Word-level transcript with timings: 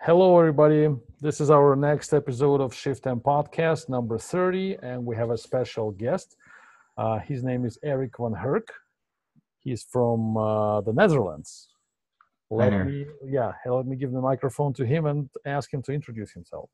Hello, 0.00 0.38
everybody. 0.38 0.88
This 1.20 1.40
is 1.40 1.50
our 1.50 1.74
next 1.74 2.14
episode 2.14 2.60
of 2.60 2.72
Shift 2.72 3.04
M 3.08 3.18
Podcast, 3.18 3.88
number 3.88 4.16
30, 4.16 4.78
and 4.80 5.04
we 5.04 5.16
have 5.16 5.30
a 5.30 5.36
special 5.36 5.90
guest. 5.90 6.36
Uh, 6.96 7.18
his 7.18 7.42
name 7.42 7.64
is 7.64 7.78
Erik 7.82 8.12
van 8.16 8.32
Hurck. 8.32 8.72
He's 9.58 9.82
from 9.82 10.36
uh, 10.36 10.82
the 10.82 10.92
Netherlands. 10.92 11.70
Let 12.48 12.72
Hi 12.72 12.84
me, 12.84 13.06
yeah, 13.26 13.52
let 13.66 13.86
me 13.86 13.96
give 13.96 14.12
the 14.12 14.20
microphone 14.20 14.72
to 14.74 14.86
him 14.86 15.06
and 15.06 15.28
ask 15.44 15.74
him 15.74 15.82
to 15.82 15.92
introduce 15.92 16.30
himself. 16.30 16.70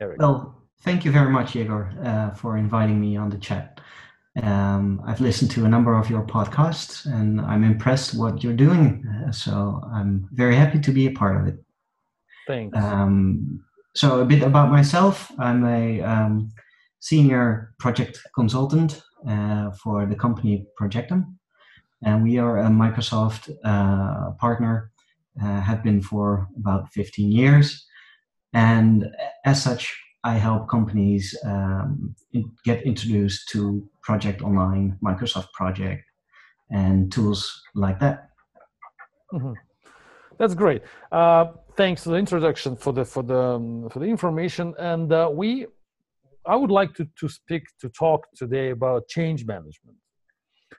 Erik. 0.00 0.20
Well, 0.20 0.62
thank 0.82 1.04
you 1.04 1.10
very 1.10 1.30
much, 1.30 1.56
Yegor, 1.56 1.92
uh, 2.04 2.30
for 2.36 2.56
inviting 2.56 3.00
me 3.00 3.16
on 3.16 3.30
the 3.30 3.38
chat. 3.38 3.80
Um, 4.40 5.02
I've 5.04 5.20
listened 5.20 5.50
to 5.50 5.64
a 5.64 5.68
number 5.68 5.98
of 5.98 6.08
your 6.08 6.22
podcasts 6.22 7.04
and 7.04 7.40
I'm 7.40 7.64
impressed 7.64 8.16
what 8.16 8.44
you're 8.44 8.54
doing. 8.54 9.04
Uh, 9.26 9.32
so 9.32 9.82
I'm 9.92 10.28
very 10.30 10.54
happy 10.54 10.78
to 10.78 10.92
be 10.92 11.08
a 11.08 11.10
part 11.10 11.36
of 11.36 11.48
it. 11.48 11.58
Thanks. 12.50 12.76
Um, 12.76 13.64
so, 13.94 14.20
a 14.20 14.24
bit 14.24 14.42
about 14.42 14.70
myself 14.70 15.30
I'm 15.38 15.64
a 15.64 16.02
um, 16.02 16.50
senior 16.98 17.74
project 17.78 18.18
consultant 18.34 19.02
uh, 19.28 19.70
for 19.70 20.04
the 20.06 20.16
company 20.16 20.66
Projectum, 20.80 21.36
and 22.02 22.24
we 22.24 22.38
are 22.38 22.58
a 22.58 22.68
Microsoft 22.68 23.50
uh, 23.64 24.32
partner, 24.32 24.90
uh, 25.40 25.60
have 25.60 25.84
been 25.84 26.02
for 26.02 26.48
about 26.56 26.92
15 26.92 27.30
years. 27.30 27.86
And 28.52 29.06
as 29.44 29.62
such, 29.62 29.96
I 30.24 30.34
help 30.34 30.68
companies 30.68 31.36
um, 31.44 32.16
in, 32.32 32.50
get 32.64 32.82
introduced 32.82 33.48
to 33.50 33.88
Project 34.02 34.42
Online, 34.42 34.98
Microsoft 35.00 35.52
Project, 35.52 36.02
and 36.70 37.12
tools 37.12 37.62
like 37.76 38.00
that. 38.00 38.30
Mhm. 39.32 39.54
That's 40.40 40.54
great. 40.54 40.82
Uh, 41.12 41.44
thanks 41.76 42.02
for 42.02 42.10
the 42.14 42.16
introduction 42.16 42.74
for 42.74 42.92
the 42.98 43.04
for 43.04 43.22
the 43.22 43.38
um, 43.56 43.90
for 43.90 43.98
the 43.98 44.06
information. 44.16 44.66
And 44.78 45.12
uh, 45.12 45.28
we, 45.40 45.66
I 46.46 46.56
would 46.60 46.70
like 46.80 46.92
to 46.94 47.04
to 47.20 47.28
speak 47.28 47.64
to 47.82 47.90
talk 47.90 48.20
today 48.42 48.70
about 48.70 49.06
change 49.16 49.40
management. 49.54 49.98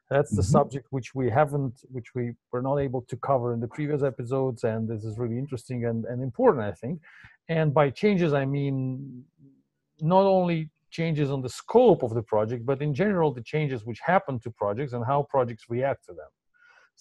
That's 0.10 0.32
the 0.40 0.42
Mhm. 0.42 0.56
subject 0.58 0.86
which 0.90 1.10
we 1.20 1.26
haven't, 1.40 1.76
which 1.96 2.10
we 2.18 2.24
were 2.52 2.64
not 2.70 2.78
able 2.88 3.02
to 3.12 3.16
cover 3.30 3.48
in 3.56 3.60
the 3.66 3.72
previous 3.78 4.02
episodes, 4.12 4.60
and 4.72 4.80
this 4.92 5.04
is 5.10 5.14
really 5.22 5.38
interesting 5.44 5.80
and, 5.90 6.00
and 6.12 6.18
important, 6.30 6.64
I 6.72 6.74
think. 6.82 6.96
And 7.58 7.68
by 7.80 7.86
changes, 8.02 8.34
I 8.34 8.46
mean 8.58 8.80
not 10.16 10.26
only 10.38 10.60
changes 10.90 11.28
on 11.36 11.42
the 11.46 11.54
scope 11.62 12.02
of 12.08 12.12
the 12.18 12.26
project, 12.34 12.62
but 12.66 12.78
in 12.82 12.92
general 13.04 13.30
the 13.32 13.46
changes 13.54 13.80
which 13.90 14.02
happen 14.14 14.36
to 14.44 14.50
projects 14.64 14.94
and 14.96 15.04
how 15.12 15.20
projects 15.36 15.66
react 15.76 16.02
to 16.08 16.14
them. 16.22 16.32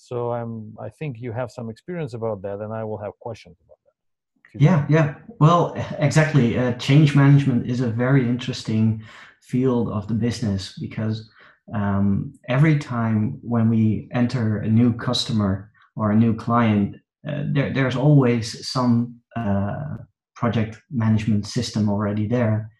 So 0.03 0.33
I'm, 0.33 0.75
I 0.81 0.89
think 0.89 1.21
you 1.21 1.31
have 1.33 1.51
some 1.51 1.69
experience 1.69 2.15
about 2.15 2.41
that, 2.43 2.61
and 2.61 2.73
I 2.73 2.85
will 2.85 2.99
have 2.99 3.13
questions 3.21 3.57
about 3.65 3.79
that. 3.85 4.61
Yeah, 4.61 4.87
yeah. 4.89 5.15
Well, 5.39 5.75
exactly. 5.99 6.59
Uh, 6.59 6.73
change 6.73 7.15
management 7.15 7.71
is 7.71 7.81
a 7.81 7.91
very 7.91 8.27
interesting 8.27 9.05
field 9.43 9.91
of 9.91 10.09
the 10.09 10.15
business 10.15 10.77
because 10.81 11.31
um, 11.75 12.33
every 12.49 12.79
time 12.79 13.39
when 13.43 13.69
we 13.69 14.09
enter 14.13 14.59
a 14.59 14.69
new 14.69 14.93
customer 14.95 15.71
or 15.97 16.11
a 16.11 16.17
new 16.17 16.35
client, 16.35 16.97
uh, 17.29 17.45
there, 17.53 17.73
there's 17.73 17.95
always 17.95 18.67
some 18.67 19.21
uh, 19.37 19.99
project 20.35 20.79
management 20.91 21.47
system 21.47 21.91
already 21.91 22.27
there. 22.27 22.71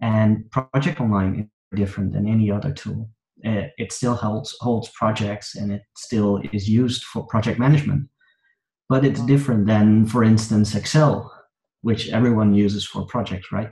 And 0.00 0.50
Project 0.50 1.00
Online 1.00 1.40
is 1.40 1.78
different 1.78 2.12
than 2.12 2.26
any 2.26 2.50
other 2.50 2.72
tool. 2.72 3.08
Uh, 3.46 3.68
it 3.78 3.92
still 3.92 4.14
holds, 4.14 4.56
holds 4.60 4.88
projects 4.90 5.54
and 5.54 5.70
it 5.72 5.82
still 5.96 6.40
is 6.52 6.68
used 6.68 7.04
for 7.04 7.24
project 7.26 7.58
management 7.58 8.08
but 8.88 9.04
it's 9.04 9.20
Mhm. 9.20 9.26
different 9.26 9.66
than, 9.66 10.06
for 10.06 10.24
instance, 10.24 10.74
Excel, 10.74 11.30
which 11.82 12.08
everyone 12.08 12.54
uses 12.54 12.86
for 12.86 13.04
projects, 13.06 13.52
right? 13.52 13.70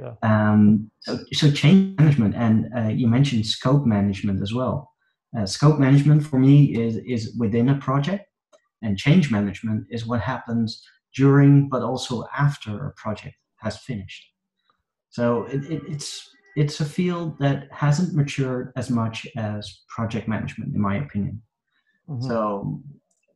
Yeah. 0.00 0.14
Um, 0.22 0.90
so, 1.00 1.18
so 1.32 1.50
change 1.50 1.98
management, 1.98 2.34
and 2.34 2.68
uh, 2.76 2.88
you 2.88 3.08
mentioned 3.08 3.46
scope 3.46 3.84
management 3.86 4.42
as 4.42 4.52
well. 4.52 4.92
Uh, 5.36 5.46
scope 5.46 5.78
management 5.78 6.24
for 6.24 6.38
me 6.38 6.56
is 6.84 6.96
is 7.14 7.36
within 7.38 7.68
a 7.68 7.78
project, 7.78 8.24
and 8.82 8.96
change 8.96 9.30
management 9.30 9.86
is 9.90 10.06
what 10.06 10.20
happens 10.20 10.82
during, 11.14 11.68
but 11.68 11.82
also 11.82 12.24
after 12.36 12.86
a 12.86 12.92
project 12.92 13.36
has 13.60 13.78
finished. 13.78 14.24
So 15.10 15.44
it, 15.44 15.64
it, 15.70 15.82
it's 15.88 16.30
it's 16.58 16.80
a 16.80 16.84
field 16.84 17.38
that 17.38 17.58
hasn't 17.70 18.10
matured 18.20 18.72
as 18.80 18.90
much 18.90 19.16
as 19.36 19.82
project 19.94 20.26
management, 20.34 20.74
in 20.74 20.80
my 20.80 20.96
opinion. 21.04 21.40
Mhm. 22.08 22.22
So 22.28 22.38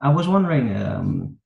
I 0.00 0.10
was 0.19 0.27
wondering, 0.34 0.66
um, 0.84 1.37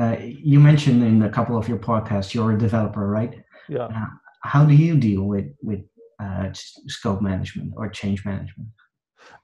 uh, 0.00 0.16
you 0.52 0.58
mentioned 0.60 1.02
in 1.02 1.16
a 1.22 1.32
couple 1.36 1.56
of 1.60 1.68
your 1.68 1.80
podcasts 1.90 2.34
you're 2.34 2.52
a 2.52 2.58
developer, 2.66 3.06
right? 3.18 3.34
yeah. 3.68 3.86
Uh, 3.98 4.10
how 4.52 4.62
do 4.70 4.74
you 4.74 4.94
deal 5.08 5.24
with 5.32 5.48
with 5.68 5.82
uh, 6.24 6.46
scope 6.96 7.20
management 7.30 7.72
or 7.78 7.88
change 8.00 8.20
management? 8.30 8.68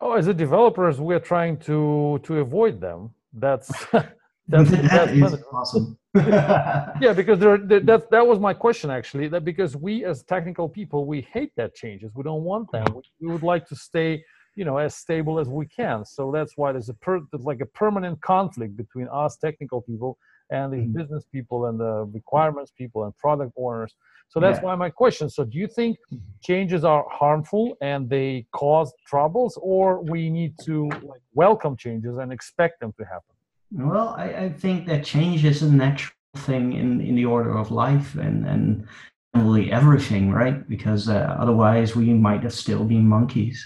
Oh, 0.02 0.12
as 0.20 0.26
a 0.34 0.34
developers, 0.46 0.96
we're 1.08 1.26
trying 1.32 1.54
to 1.68 1.78
to 2.26 2.32
avoid 2.46 2.74
them. 2.86 3.00
That's 3.44 3.68
that's, 4.52 4.70
that 4.92 5.08
that's 5.22 5.34
is 5.34 5.44
awesome. 5.52 5.86
yeah 7.00 7.12
because 7.14 7.38
there, 7.38 7.56
there 7.56 7.78
that 7.78 8.10
that 8.10 8.26
was 8.26 8.40
my 8.40 8.52
question 8.52 8.90
actually 8.90 9.28
that 9.28 9.44
because 9.44 9.76
we 9.76 10.04
as 10.04 10.24
technical 10.24 10.68
people 10.68 11.06
we 11.06 11.20
hate 11.32 11.52
that 11.56 11.72
changes. 11.74 12.10
We 12.16 12.24
don't 12.24 12.42
want 12.42 12.70
them. 12.72 12.84
We, 12.94 13.02
we 13.20 13.32
would 13.32 13.44
like 13.44 13.64
to 13.68 13.76
stay 13.76 14.24
you 14.56 14.64
know 14.64 14.76
as 14.78 14.96
stable 14.96 15.38
as 15.38 15.48
we 15.48 15.66
can. 15.66 16.04
So 16.04 16.32
that's 16.32 16.54
why 16.56 16.72
there's 16.72 16.88
a 16.88 16.94
per, 16.94 17.20
there's 17.30 17.44
like 17.44 17.60
a 17.60 17.66
permanent 17.66 18.20
conflict 18.22 18.76
between 18.76 19.06
us 19.12 19.36
technical 19.36 19.82
people 19.82 20.18
and 20.50 20.72
these 20.72 20.88
Mhm. 20.88 20.94
business 20.94 21.24
people 21.30 21.66
and 21.66 21.78
the 21.78 22.06
requirements 22.12 22.72
people 22.76 23.04
and 23.04 23.16
product 23.16 23.52
owners. 23.56 23.94
So 24.28 24.40
that's 24.40 24.58
Yeah. 24.58 24.64
why 24.66 24.74
my 24.74 24.90
question. 24.90 25.30
So 25.30 25.44
do 25.44 25.56
you 25.58 25.68
think 25.68 25.96
changes 26.42 26.82
are 26.84 27.04
harmful 27.08 27.76
and 27.80 28.10
they 28.10 28.46
cause 28.50 28.92
troubles 29.06 29.56
or 29.62 30.02
we 30.02 30.28
need 30.28 30.58
to 30.64 30.88
like 31.02 31.22
welcome 31.34 31.76
changes 31.76 32.16
and 32.18 32.32
expect 32.32 32.80
them 32.80 32.92
to 32.98 33.04
happen 33.04 33.34
Well, 33.72 34.14
I, 34.16 34.24
I 34.24 34.48
think 34.50 34.86
that 34.86 35.04
change 35.04 35.44
is 35.44 35.62
a 35.62 35.72
natural 35.72 36.14
thing 36.36 36.72
in, 36.72 37.00
in 37.00 37.14
the 37.14 37.24
order 37.24 37.56
of 37.56 37.70
life 37.70 38.16
and, 38.16 38.46
and 38.46 38.86
generally 39.34 39.70
everything, 39.70 40.30
right? 40.30 40.68
Because 40.68 41.08
uh, 41.08 41.36
otherwise 41.38 41.94
we 41.94 42.12
might 42.12 42.42
have 42.42 42.52
still 42.52 42.84
been 42.84 43.06
monkeys. 43.06 43.64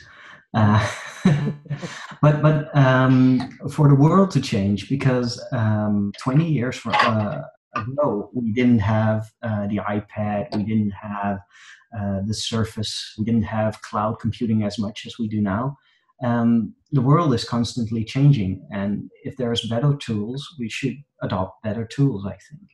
Uh, 0.52 0.86
but 2.22 2.42
but 2.42 2.76
um, 2.76 3.40
for 3.72 3.88
the 3.88 3.94
world 3.94 4.30
to 4.32 4.40
change, 4.40 4.88
because 4.88 5.42
um, 5.52 6.12
20 6.22 6.46
years 6.46 6.76
from, 6.76 6.94
uh, 6.96 7.40
ago 7.74 8.30
we 8.34 8.52
didn't 8.52 8.78
have 8.78 9.26
uh, 9.42 9.66
the 9.66 9.78
iPad, 9.78 10.54
we 10.54 10.62
didn't 10.62 10.92
have 10.92 11.38
uh, 11.98 12.20
the 12.26 12.34
Surface, 12.34 13.14
we 13.18 13.24
didn't 13.24 13.42
have 13.42 13.80
cloud 13.82 14.20
computing 14.20 14.64
as 14.64 14.78
much 14.78 15.06
as 15.06 15.18
we 15.18 15.28
do 15.28 15.40
now 15.40 15.76
um, 16.24 16.74
the 16.92 17.06
world 17.10 17.34
is 17.34 17.44
constantly 17.56 18.04
changing 18.14 18.52
and 18.78 18.90
if 19.24 19.36
there's 19.36 19.68
better 19.74 19.92
tools 20.06 20.40
we 20.60 20.68
should 20.68 20.96
adopt 21.26 21.62
better 21.62 21.84
tools 21.96 22.22
i 22.34 22.36
think. 22.48 22.68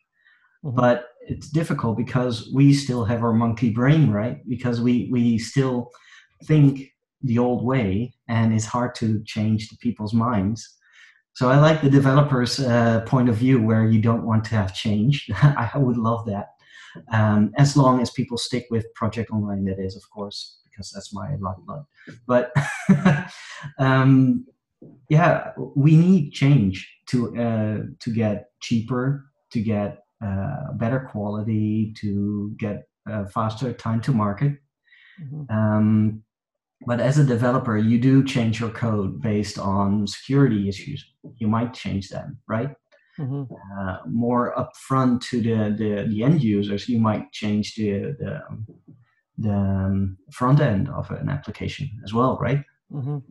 Mhm. 0.65 0.75
but 0.83 0.99
it's 1.33 1.49
difficult 1.61 1.95
because 2.05 2.35
we 2.59 2.67
still 2.85 3.05
have 3.11 3.23
our 3.27 3.33
monkey 3.45 3.71
brain 3.81 4.05
right? 4.21 4.39
Because 4.55 4.79
we 4.87 4.95
we 5.15 5.23
still 5.39 5.77
think 6.51 6.73
the 7.31 7.39
old 7.47 7.61
way 7.73 7.89
and 8.29 8.47
it's 8.57 8.67
hard 8.77 8.93
to 9.01 9.07
change 9.35 9.61
the 9.69 9.77
people's 9.87 10.15
minds. 10.29 10.61
So 11.39 11.43
i 11.55 11.57
like 11.67 11.81
the 11.83 11.91
developers 12.01 12.53
uh, 12.61 13.01
point 13.13 13.29
of 13.33 13.37
view 13.45 13.57
where 13.69 13.85
you 13.93 14.01
don't 14.09 14.27
want 14.31 14.43
to 14.47 14.55
have 14.61 14.75
change. 14.87 15.15
I 15.43 15.79
would 15.85 15.97
love 16.09 16.23
that. 16.33 16.47
Um, 17.19 17.41
as 17.65 17.71
long 17.77 17.95
as 18.03 18.11
people 18.19 18.39
stick 18.49 18.65
with 18.75 18.93
project 19.01 19.29
online 19.37 19.65
that 19.69 19.79
is 19.87 19.95
of 20.01 20.05
course 20.17 20.39
because 20.71 20.91
that's 20.91 21.13
my 21.13 21.37
lifeblood 21.41 21.85
but 22.27 22.53
um, 23.79 24.45
yeah 25.09 25.53
we 25.77 25.97
need 25.97 26.33
change 26.33 26.89
to 27.07 27.37
uh, 27.37 27.79
to 27.99 28.11
get 28.13 28.51
cheaper 28.61 29.27
to 29.51 29.61
get 29.61 29.99
uh, 30.25 30.73
better 30.75 31.01
quality 31.11 31.93
to 31.97 32.53
get 32.59 32.89
uh, 33.11 33.25
faster 33.27 33.73
time 33.73 34.01
to 34.01 34.13
market 34.13 34.55
Mhm. 35.21 35.51
um, 35.51 36.23
but 36.87 36.99
as 36.99 37.19
a 37.19 37.25
developer 37.25 37.77
you 37.77 37.99
do 37.99 38.25
change 38.25 38.59
your 38.61 38.71
code 38.71 39.21
based 39.21 39.59
on 39.59 40.07
security 40.07 40.67
issues 40.69 41.05
you 41.37 41.47
might 41.47 41.75
change 41.75 42.09
them 42.09 42.39
right 42.49 42.71
Mhm. 43.19 43.49
uh, 43.79 43.99
more 44.07 44.55
upfront 44.57 45.21
to 45.29 45.43
the, 45.43 45.75
the, 45.77 46.07
the 46.09 46.23
end 46.23 46.43
users, 46.43 46.89
you 46.89 46.99
might 46.99 47.31
change 47.33 47.75
the, 47.75 48.17
the, 48.19 48.41
the 49.41 49.53
um, 49.53 50.17
front 50.33 50.61
end 50.61 50.89
of 50.91 51.11
an 51.11 51.29
application 51.29 51.91
as 52.05 52.13
well, 52.13 52.39
right? 52.41 52.63
Mhm. 52.93 53.23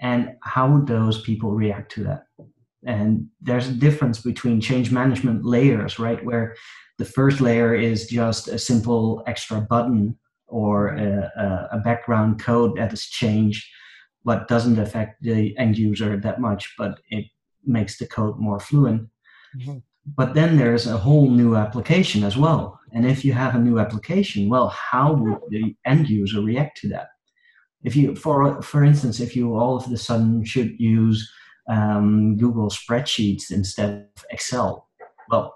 And 0.00 0.36
how 0.42 0.72
would 0.72 0.86
those 0.86 1.20
people 1.22 1.50
react 1.50 1.90
to 1.92 2.04
that? 2.04 2.26
And 2.86 3.28
there's 3.40 3.68
a 3.68 3.72
difference 3.72 4.20
between 4.20 4.60
change 4.60 4.92
management 4.92 5.44
layers, 5.44 5.98
right? 5.98 6.24
Where 6.24 6.54
the 6.98 7.04
first 7.04 7.40
layer 7.40 7.74
is 7.74 8.06
just 8.06 8.46
a 8.46 8.58
simple 8.58 9.24
extra 9.26 9.60
button 9.60 10.16
or 10.46 10.88
a, 10.88 11.68
a, 11.72 11.78
background 11.80 12.40
code 12.40 12.76
that 12.76 12.92
is 12.92 13.04
changed, 13.06 13.66
but 14.24 14.48
doesn't 14.48 14.78
affect 14.78 15.22
the 15.22 15.56
end 15.58 15.76
user 15.76 16.18
that 16.18 16.40
much, 16.40 16.74
but 16.78 17.00
it 17.10 17.26
makes 17.66 17.98
the 17.98 18.06
code 18.06 18.38
more 18.38 18.60
fluent. 18.60 19.08
Mhm. 19.56 19.82
But 20.16 20.34
then 20.34 20.56
there's 20.56 20.86
a 20.86 20.96
whole 20.96 21.28
new 21.30 21.56
application 21.56 22.24
as 22.24 22.36
well. 22.36 22.78
And 22.92 23.06
if 23.06 23.24
you 23.24 23.32
have 23.32 23.54
a 23.54 23.58
new 23.58 23.78
application, 23.78 24.48
well, 24.48 24.68
how 24.68 25.12
would 25.12 25.38
the 25.50 25.76
end 25.84 26.08
user 26.08 26.40
react 26.40 26.78
to 26.78 26.88
that? 26.88 27.08
If 27.84 27.94
you, 27.94 28.14
for 28.16 28.60
for 28.62 28.84
instance, 28.84 29.20
if 29.20 29.36
you 29.36 29.56
all 29.56 29.76
of 29.76 29.92
a 29.92 29.96
sudden 29.96 30.44
should 30.44 30.78
use 30.80 31.30
um, 31.68 32.36
Google 32.36 32.70
spreadsheets 32.70 33.50
instead 33.50 34.08
of 34.16 34.24
Excel, 34.30 34.88
well, 35.30 35.54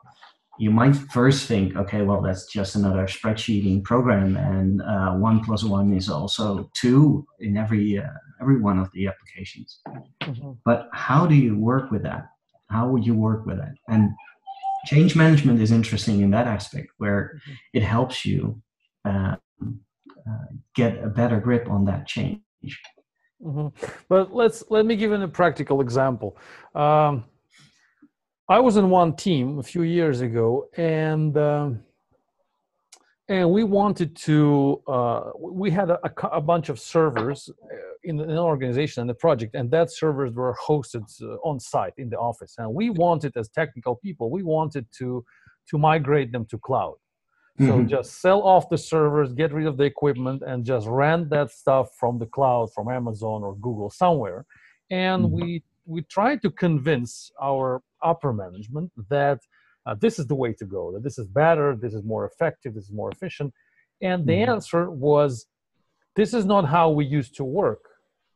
you 0.58 0.70
might 0.70 0.94
first 0.94 1.48
think, 1.48 1.74
okay, 1.76 2.02
well, 2.02 2.20
that's 2.20 2.46
just 2.46 2.76
another 2.76 3.06
spreadsheeting 3.06 3.82
program, 3.82 4.36
and 4.36 4.82
uh, 4.82 5.12
one 5.14 5.42
plus 5.42 5.64
one 5.64 5.92
is 5.94 6.08
also 6.08 6.70
two 6.74 7.26
in 7.40 7.56
every 7.56 7.98
uh, 7.98 8.18
every 8.40 8.60
one 8.60 8.78
of 8.78 8.90
the 8.92 9.08
applications. 9.08 9.80
Mm-hmm. 10.22 10.52
But 10.64 10.88
how 10.92 11.26
do 11.26 11.34
you 11.34 11.58
work 11.58 11.90
with 11.90 12.02
that? 12.02 12.26
How 12.68 12.88
would 12.88 13.04
you 13.06 13.14
work 13.14 13.46
with 13.46 13.58
that? 13.58 13.74
And 13.88 14.10
change 14.86 15.16
management 15.16 15.60
is 15.60 15.72
interesting 15.72 16.20
in 16.20 16.30
that 16.30 16.46
aspect, 16.46 16.88
where 16.98 17.34
mm-hmm. 17.34 17.52
it 17.74 17.82
helps 17.82 18.24
you 18.24 18.60
uh, 19.04 19.36
uh, 19.62 20.46
get 20.74 21.02
a 21.02 21.08
better 21.08 21.40
grip 21.40 21.68
on 21.68 21.84
that 21.86 22.06
change. 22.06 22.40
Mm-hmm. 23.42 23.68
But 24.08 24.34
let's 24.34 24.64
let 24.70 24.86
me 24.86 24.96
give 24.96 25.10
you 25.10 25.20
a 25.20 25.28
practical 25.28 25.80
example. 25.80 26.36
Um, 26.74 27.24
I 28.48 28.60
was 28.60 28.76
in 28.76 28.90
one 28.90 29.16
team 29.16 29.58
a 29.58 29.62
few 29.62 29.82
years 29.82 30.20
ago, 30.20 30.68
and 30.76 31.36
um, 31.36 31.80
and 33.28 33.50
we 33.50 33.64
wanted 33.64 34.16
to. 34.16 34.82
Uh, 34.86 35.30
we 35.38 35.70
had 35.70 35.90
a, 35.90 35.98
a, 36.32 36.40
bunch 36.40 36.68
of 36.68 36.80
servers 36.80 37.48
uh, 37.48 37.76
in 38.04 38.20
an 38.20 38.36
organization 38.36 39.02
and 39.02 39.10
the 39.10 39.14
project, 39.14 39.54
and 39.54 39.70
that 39.70 39.92
servers 39.92 40.34
were 40.34 40.56
hosted 40.60 41.04
uh, 41.22 41.36
on 41.44 41.60
site 41.60 41.94
in 41.98 42.08
the 42.10 42.18
office. 42.18 42.54
And 42.58 42.74
we 42.74 42.90
wanted, 42.90 43.36
as 43.36 43.48
technical 43.48 43.96
people, 43.96 44.30
we 44.30 44.42
wanted 44.42 44.86
to 44.98 45.24
to 45.68 45.78
migrate 45.78 46.32
them 46.32 46.44
to 46.46 46.58
cloud. 46.58 46.94
So 47.58 47.64
mm-hmm. 47.66 47.86
just 47.86 48.20
sell 48.20 48.42
off 48.42 48.70
the 48.70 48.78
servers, 48.78 49.34
get 49.34 49.52
rid 49.52 49.66
of 49.66 49.76
the 49.76 49.84
equipment, 49.84 50.42
and 50.44 50.64
just 50.64 50.86
rent 50.88 51.28
that 51.30 51.50
stuff 51.50 51.90
from 52.00 52.18
the 52.18 52.26
cloud, 52.26 52.72
from 52.72 52.88
Amazon 52.88 53.42
or 53.42 53.54
Google 53.56 53.90
somewhere. 53.90 54.46
And 54.90 55.26
mm-hmm. 55.26 55.34
we 55.34 55.62
we 55.84 56.02
tried 56.02 56.42
to 56.42 56.50
convince 56.50 57.30
our 57.40 57.82
upper 58.02 58.32
management 58.32 58.90
that 59.10 59.40
uh, 59.86 59.94
this 60.00 60.18
is 60.18 60.26
the 60.26 60.34
way 60.34 60.52
to 60.52 60.64
go, 60.64 60.92
that 60.92 61.02
this 61.02 61.18
is 61.18 61.26
better, 61.26 61.76
this 61.76 61.94
is 61.94 62.02
more 62.04 62.24
effective, 62.26 62.74
this 62.74 62.84
is 62.84 62.92
more 62.92 63.10
efficient. 63.10 63.52
And 64.00 64.26
the 64.26 64.32
mm-hmm. 64.32 64.52
answer 64.52 64.90
was, 64.90 65.46
this 66.16 66.34
is 66.34 66.44
not 66.44 66.68
how 66.68 66.90
we 66.90 67.04
used 67.04 67.34
to 67.36 67.44
work. 67.44 67.82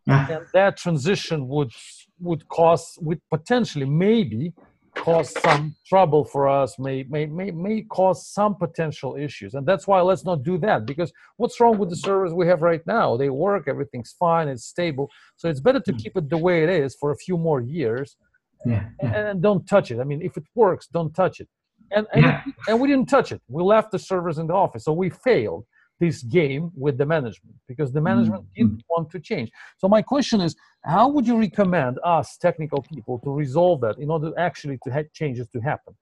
and 0.07 0.47
that 0.53 0.77
transition 0.77 1.49
would 1.49 1.73
would 2.21 2.49
cause, 2.49 2.97
would 3.01 3.21
potentially 3.29 3.85
maybe 3.87 4.53
cause 4.97 5.31
some 5.43 5.77
trouble 5.87 6.25
for 6.25 6.49
us 6.49 6.79
may, 6.79 7.05
may 7.05 7.27
may 7.27 7.51
may 7.51 7.83
cause 7.83 8.27
some 8.27 8.55
potential 8.57 9.17
issues 9.17 9.55
and 9.55 9.67
that's 9.67 9.87
why 9.87 10.01
let's 10.01 10.25
not 10.25 10.43
do 10.43 10.57
that 10.59 10.87
because 10.87 11.13
what's 11.37 11.61
wrong 11.61 11.77
with 11.79 11.91
the 11.91 11.97
servers 11.97 12.33
we 12.33 12.47
have 12.47 12.63
right 12.63 12.85
now 12.87 13.17
they 13.17 13.29
work 13.29 13.69
everything's 13.69 14.15
fine 14.19 14.49
it's 14.49 14.65
stable 14.65 15.09
so 15.37 15.49
it's 15.49 15.61
better 15.61 15.81
to 15.81 15.93
hmm. 15.93 15.99
keep 15.99 16.17
it 16.17 16.29
the 16.31 16.39
way 16.39 16.65
it 16.65 16.71
is 16.71 16.97
for 16.99 17.13
a 17.13 17.17
few 17.17 17.37
more 17.37 17.61
years 17.61 18.17
yeah, 18.65 18.85
yeah. 19.03 19.07
And, 19.07 19.29
and, 19.29 19.43
don't 19.43 19.67
touch 19.67 19.91
it 19.91 20.01
i 20.01 20.05
mean 20.05 20.23
if 20.23 20.37
it 20.37 20.45
works 20.55 20.87
don't 20.87 21.15
touch 21.15 21.41
it 21.41 21.49
and 21.91 22.07
and, 22.13 22.25
yeah. 22.25 22.43
and 22.69 22.81
we 22.81 22.89
didn't 22.89 23.09
touch 23.09 23.33
it 23.33 23.41
we 23.49 23.63
left 23.63 23.91
the 23.91 23.99
servers 23.99 24.39
in 24.39 24.47
the 24.47 24.55
office 24.55 24.85
so 24.85 24.93
we 24.93 25.11
failed 25.11 25.65
this 26.01 26.23
game 26.23 26.71
with 26.77 26.99
the 26.99 27.07
management 27.07 27.57
because 27.69 27.93
the 27.93 28.01
management 28.01 28.43
mm-hmm. 28.43 28.69
didn't 28.69 28.85
want 28.89 29.11
to 29.11 29.21
change. 29.21 29.51
So 29.79 29.89
my 29.89 30.03
question 30.03 30.41
is, 30.41 30.55
how 30.85 31.09
would 31.09 31.27
you 31.27 31.39
recommend 31.39 31.99
us 32.05 32.37
technical 32.37 32.83
people 32.83 33.19
to 33.21 33.31
resolve 33.31 33.81
that 33.81 33.99
in 33.99 34.11
order 34.11 34.33
actually 34.39 34.79
to 34.85 34.91
have 34.91 35.11
changes 35.13 35.49
to 35.55 35.61
happen? 35.61 35.95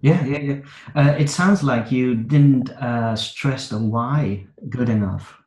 Yeah, 0.00 0.24
yeah, 0.24 0.38
yeah. 0.38 0.60
Uh, 0.96 1.14
it 1.16 1.30
sounds 1.30 1.62
like 1.62 1.92
you 1.92 2.16
didn't 2.16 2.70
uh, 2.70 3.14
stress 3.14 3.68
the 3.68 3.78
why 3.78 4.46
good 4.68 4.88
enough. 4.88 5.38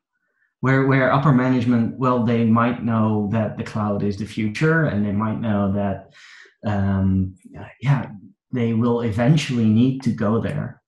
Where 0.61 0.87
where 0.87 1.11
upper 1.11 1.33
management, 1.33 1.97
well, 1.97 2.23
they 2.23 2.45
might 2.45 2.83
know 2.83 3.29
that 3.33 3.57
the 3.57 3.63
cloud 3.63 4.01
is 4.01 4.17
the 4.17 4.25
future, 4.25 4.85
and 4.85 5.05
they 5.05 5.11
might 5.11 5.39
know 5.41 5.71
that, 5.73 6.13
um, 6.65 7.35
yeah, 7.81 8.09
they 8.51 8.73
will 8.73 9.01
eventually 9.01 9.65
need 9.65 10.01
to 10.03 10.11
go 10.11 10.41
there. 10.41 10.81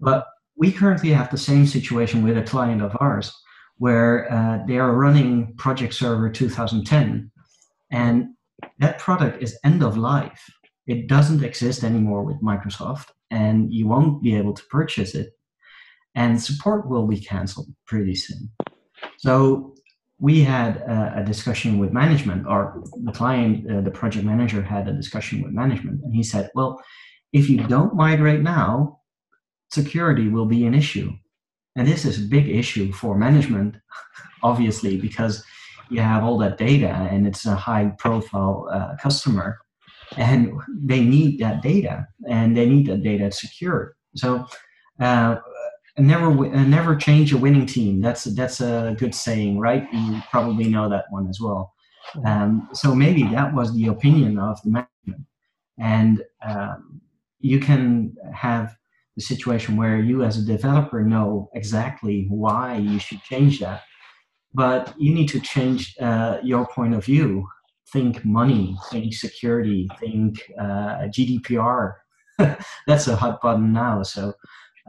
But 0.00 0.26
we 0.56 0.72
currently 0.72 1.10
have 1.10 1.30
the 1.30 1.38
same 1.38 1.66
situation 1.66 2.22
with 2.22 2.36
a 2.36 2.42
client 2.42 2.82
of 2.82 2.96
ours 3.00 3.32
where 3.78 4.30
uh, 4.32 4.58
they 4.66 4.78
are 4.78 4.94
running 4.94 5.54
Project 5.56 5.94
Server 5.94 6.30
2010 6.30 7.30
and 7.90 8.28
that 8.78 8.98
product 8.98 9.42
is 9.42 9.58
end 9.64 9.82
of 9.82 9.96
life. 9.96 10.44
It 10.86 11.08
doesn't 11.08 11.42
exist 11.42 11.82
anymore 11.82 12.22
with 12.22 12.42
Microsoft 12.42 13.08
and 13.30 13.72
you 13.72 13.88
won't 13.88 14.22
be 14.22 14.36
able 14.36 14.52
to 14.52 14.62
purchase 14.66 15.14
it 15.14 15.30
and 16.14 16.40
support 16.40 16.88
will 16.88 17.06
be 17.06 17.18
canceled 17.18 17.68
pretty 17.86 18.14
soon. 18.14 18.50
So 19.18 19.74
we 20.22 20.40
had 20.40 20.76
a, 20.76 21.14
a 21.16 21.24
discussion 21.24 21.78
with 21.80 21.92
management 21.92 22.46
or 22.46 22.84
the 23.02 23.10
client, 23.10 23.68
uh, 23.68 23.80
the 23.80 23.90
project 23.90 24.24
manager 24.24 24.62
had 24.62 24.86
a 24.86 24.92
discussion 24.92 25.42
with 25.42 25.50
management 25.50 26.00
and 26.04 26.14
he 26.14 26.22
said, 26.22 26.48
well, 26.54 26.80
if 27.32 27.50
you 27.50 27.58
don't 27.66 27.96
migrate 27.96 28.40
now, 28.40 29.00
security 29.72 30.28
will 30.28 30.46
be 30.46 30.64
an 30.64 30.74
issue. 30.74 31.10
And 31.74 31.88
this 31.88 32.04
is 32.04 32.18
a 32.18 32.28
big 32.28 32.48
issue 32.48 32.92
for 32.92 33.18
management, 33.18 33.74
obviously, 34.44 34.96
because 34.96 35.42
you 35.90 36.00
have 36.00 36.22
all 36.22 36.38
that 36.38 36.56
data 36.56 36.90
and 37.10 37.26
it's 37.26 37.44
a 37.44 37.56
high 37.56 37.86
profile 37.98 38.68
uh, 38.72 38.94
customer 39.02 39.58
and 40.16 40.52
they 40.72 41.00
need 41.00 41.40
that 41.40 41.62
data 41.62 42.06
and 42.30 42.56
they 42.56 42.68
need 42.68 42.86
that 42.86 43.02
data 43.02 43.32
secured. 43.32 43.94
So, 44.14 44.46
uh, 45.00 45.36
never 45.98 46.26
uh, 46.26 46.64
never 46.64 46.96
change 46.96 47.32
a 47.32 47.38
winning 47.38 47.66
team. 47.66 48.00
That's 48.00 48.24
that's 48.24 48.60
a 48.60 48.96
good 48.98 49.14
saying, 49.14 49.58
right? 49.58 49.86
You 49.92 50.22
probably 50.30 50.68
know 50.68 50.88
that 50.88 51.06
one 51.10 51.28
as 51.28 51.40
well. 51.40 51.72
Um, 52.26 52.68
so 52.72 52.94
maybe 52.94 53.22
that 53.24 53.54
was 53.54 53.74
the 53.74 53.86
opinion 53.86 54.38
of 54.38 54.60
the 54.62 54.70
management, 54.70 55.26
and 55.78 56.22
um, 56.44 57.00
you 57.40 57.60
can 57.60 58.14
have 58.34 58.74
the 59.16 59.22
situation 59.22 59.76
where 59.76 59.98
you 59.98 60.24
as 60.24 60.38
a 60.38 60.44
developer 60.44 61.02
know 61.02 61.50
exactly 61.54 62.26
why 62.28 62.76
you 62.76 62.98
should 62.98 63.22
change 63.22 63.60
that 63.60 63.82
but 64.54 64.94
you 64.98 65.14
need 65.14 65.28
to 65.28 65.40
change 65.40 65.96
uh, 66.00 66.38
your 66.42 66.66
point 66.66 66.94
of 66.94 67.04
view 67.04 67.46
think 67.92 68.24
money 68.24 68.76
think 68.90 69.12
security 69.12 69.88
think 70.00 70.42
uh, 70.58 71.08
gdpr 71.14 71.94
that's 72.86 73.08
a 73.08 73.16
hot 73.16 73.40
button 73.42 73.72
now 73.72 74.02
so 74.02 74.32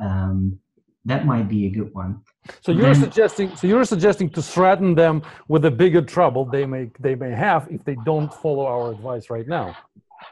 um, 0.02 0.58
that 1.06 1.26
might 1.26 1.50
be 1.50 1.66
a 1.66 1.70
good 1.70 1.94
one. 1.94 2.22
So 2.62 2.72
you're 2.72 2.94
then, 2.94 2.96
suggesting 2.96 3.56
so 3.56 3.68
you're 3.68 3.86
suggesting 3.86 4.30
to 4.32 4.42
threaten 4.42 4.96
them 4.96 5.24
with 5.48 5.66
a 5.66 5.72
bigger 5.72 6.02
trouble 6.02 6.46
they 6.46 6.66
may 6.66 6.90
they 7.00 7.16
may 7.16 7.32
have 7.32 7.68
if 7.70 7.84
they 7.84 7.98
don't 8.06 8.34
follow 8.34 8.66
our 8.66 8.92
advice 8.92 9.30
right 9.30 9.48
now. 9.48 9.76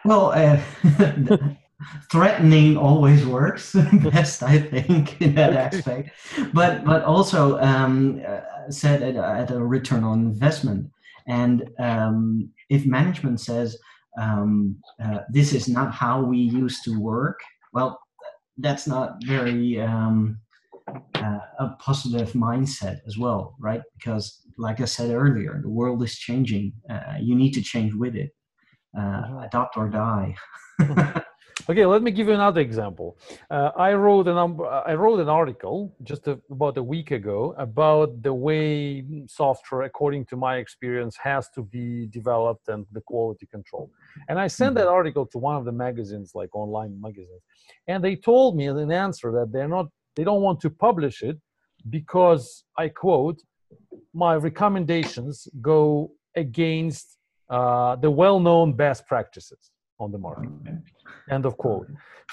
Well 0.05 0.31
uh, 0.31 0.61
threatening 2.11 2.77
always 2.77 3.25
works 3.25 3.73
best 4.11 4.43
i 4.43 4.59
think 4.59 5.21
in 5.21 5.35
that 5.35 5.53
aspect. 5.53 6.11
But 6.53 6.85
but 6.85 7.03
also 7.03 7.59
um, 7.59 8.21
uh, 8.25 8.69
set 8.69 9.01
at, 9.01 9.15
at, 9.15 9.51
a 9.51 9.59
return 9.59 10.03
on 10.03 10.19
investment. 10.19 10.91
And 11.27 11.69
um, 11.79 12.49
if 12.69 12.85
management 12.85 13.39
says 13.39 13.77
um, 14.19 14.77
uh, 15.03 15.19
this 15.29 15.53
is 15.53 15.67
not 15.67 15.93
how 15.93 16.21
we 16.21 16.37
used 16.37 16.83
to 16.83 16.99
work 16.99 17.39
well 17.73 17.99
that's 18.57 18.85
not 18.85 19.15
very 19.25 19.79
um, 19.79 20.37
uh, 21.15 21.39
a 21.59 21.75
positive 21.79 22.33
mindset 22.33 22.97
as 23.07 23.17
well 23.17 23.55
right 23.59 23.81
because 23.97 24.41
like 24.57 24.79
i 24.81 24.85
said 24.85 25.11
earlier 25.11 25.59
the 25.61 25.69
world 25.69 26.03
is 26.03 26.15
changing 26.17 26.73
uh, 26.89 27.15
you 27.19 27.35
need 27.35 27.51
to 27.51 27.61
change 27.61 27.93
with 27.93 28.15
it 28.15 28.31
uh, 28.97 29.45
adopt 29.45 29.77
or 29.77 29.89
die 29.89 30.35
Okay, 31.69 31.85
let 31.85 32.01
me 32.01 32.11
give 32.11 32.27
you 32.27 32.33
another 32.33 32.61
example. 32.61 33.17
Uh, 33.49 33.71
I 33.77 33.93
wrote 33.93 34.27
an 34.27 34.37
um, 34.37 34.59
I 34.85 34.93
wrote 34.95 35.19
an 35.19 35.29
article 35.29 35.95
just 36.03 36.27
a, 36.27 36.39
about 36.49 36.77
a 36.77 36.83
week 36.83 37.11
ago 37.11 37.53
about 37.57 38.21
the 38.23 38.33
way 38.33 39.05
software, 39.27 39.83
according 39.83 40.25
to 40.27 40.35
my 40.35 40.57
experience, 40.57 41.15
has 41.17 41.49
to 41.55 41.61
be 41.63 42.07
developed 42.07 42.67
and 42.67 42.85
the 42.91 43.01
quality 43.01 43.45
control. 43.45 43.91
And 44.27 44.39
I 44.39 44.47
sent 44.47 44.75
that 44.75 44.85
mm-hmm. 44.85 44.93
article 44.99 45.25
to 45.27 45.37
one 45.37 45.55
of 45.55 45.65
the 45.65 45.71
magazines, 45.71 46.31
like 46.33 46.49
online 46.55 46.99
magazines, 46.99 47.43
and 47.87 48.03
they 48.03 48.15
told 48.15 48.55
me 48.55 48.65
in 48.65 48.77
an 48.77 48.91
answer 48.91 49.31
that 49.31 49.51
they're 49.51 49.73
not 49.79 49.87
they 50.21 50.25
don't 50.25 50.43
want 50.43 50.59
to 50.61 50.69
publish 50.69 51.23
it 51.23 51.37
because 51.89 52.63
I 52.77 52.89
quote 52.89 53.39
my 54.13 54.35
recommendations 54.35 55.47
go 55.59 56.11
against 56.35 57.17
uh, 57.49 57.95
the 57.95 58.11
well-known 58.11 58.73
best 58.73 59.07
practices 59.07 59.71
on 59.99 60.11
the 60.11 60.19
market. 60.19 60.51
End 61.31 61.47
of 61.47 61.57
quote. 61.57 61.87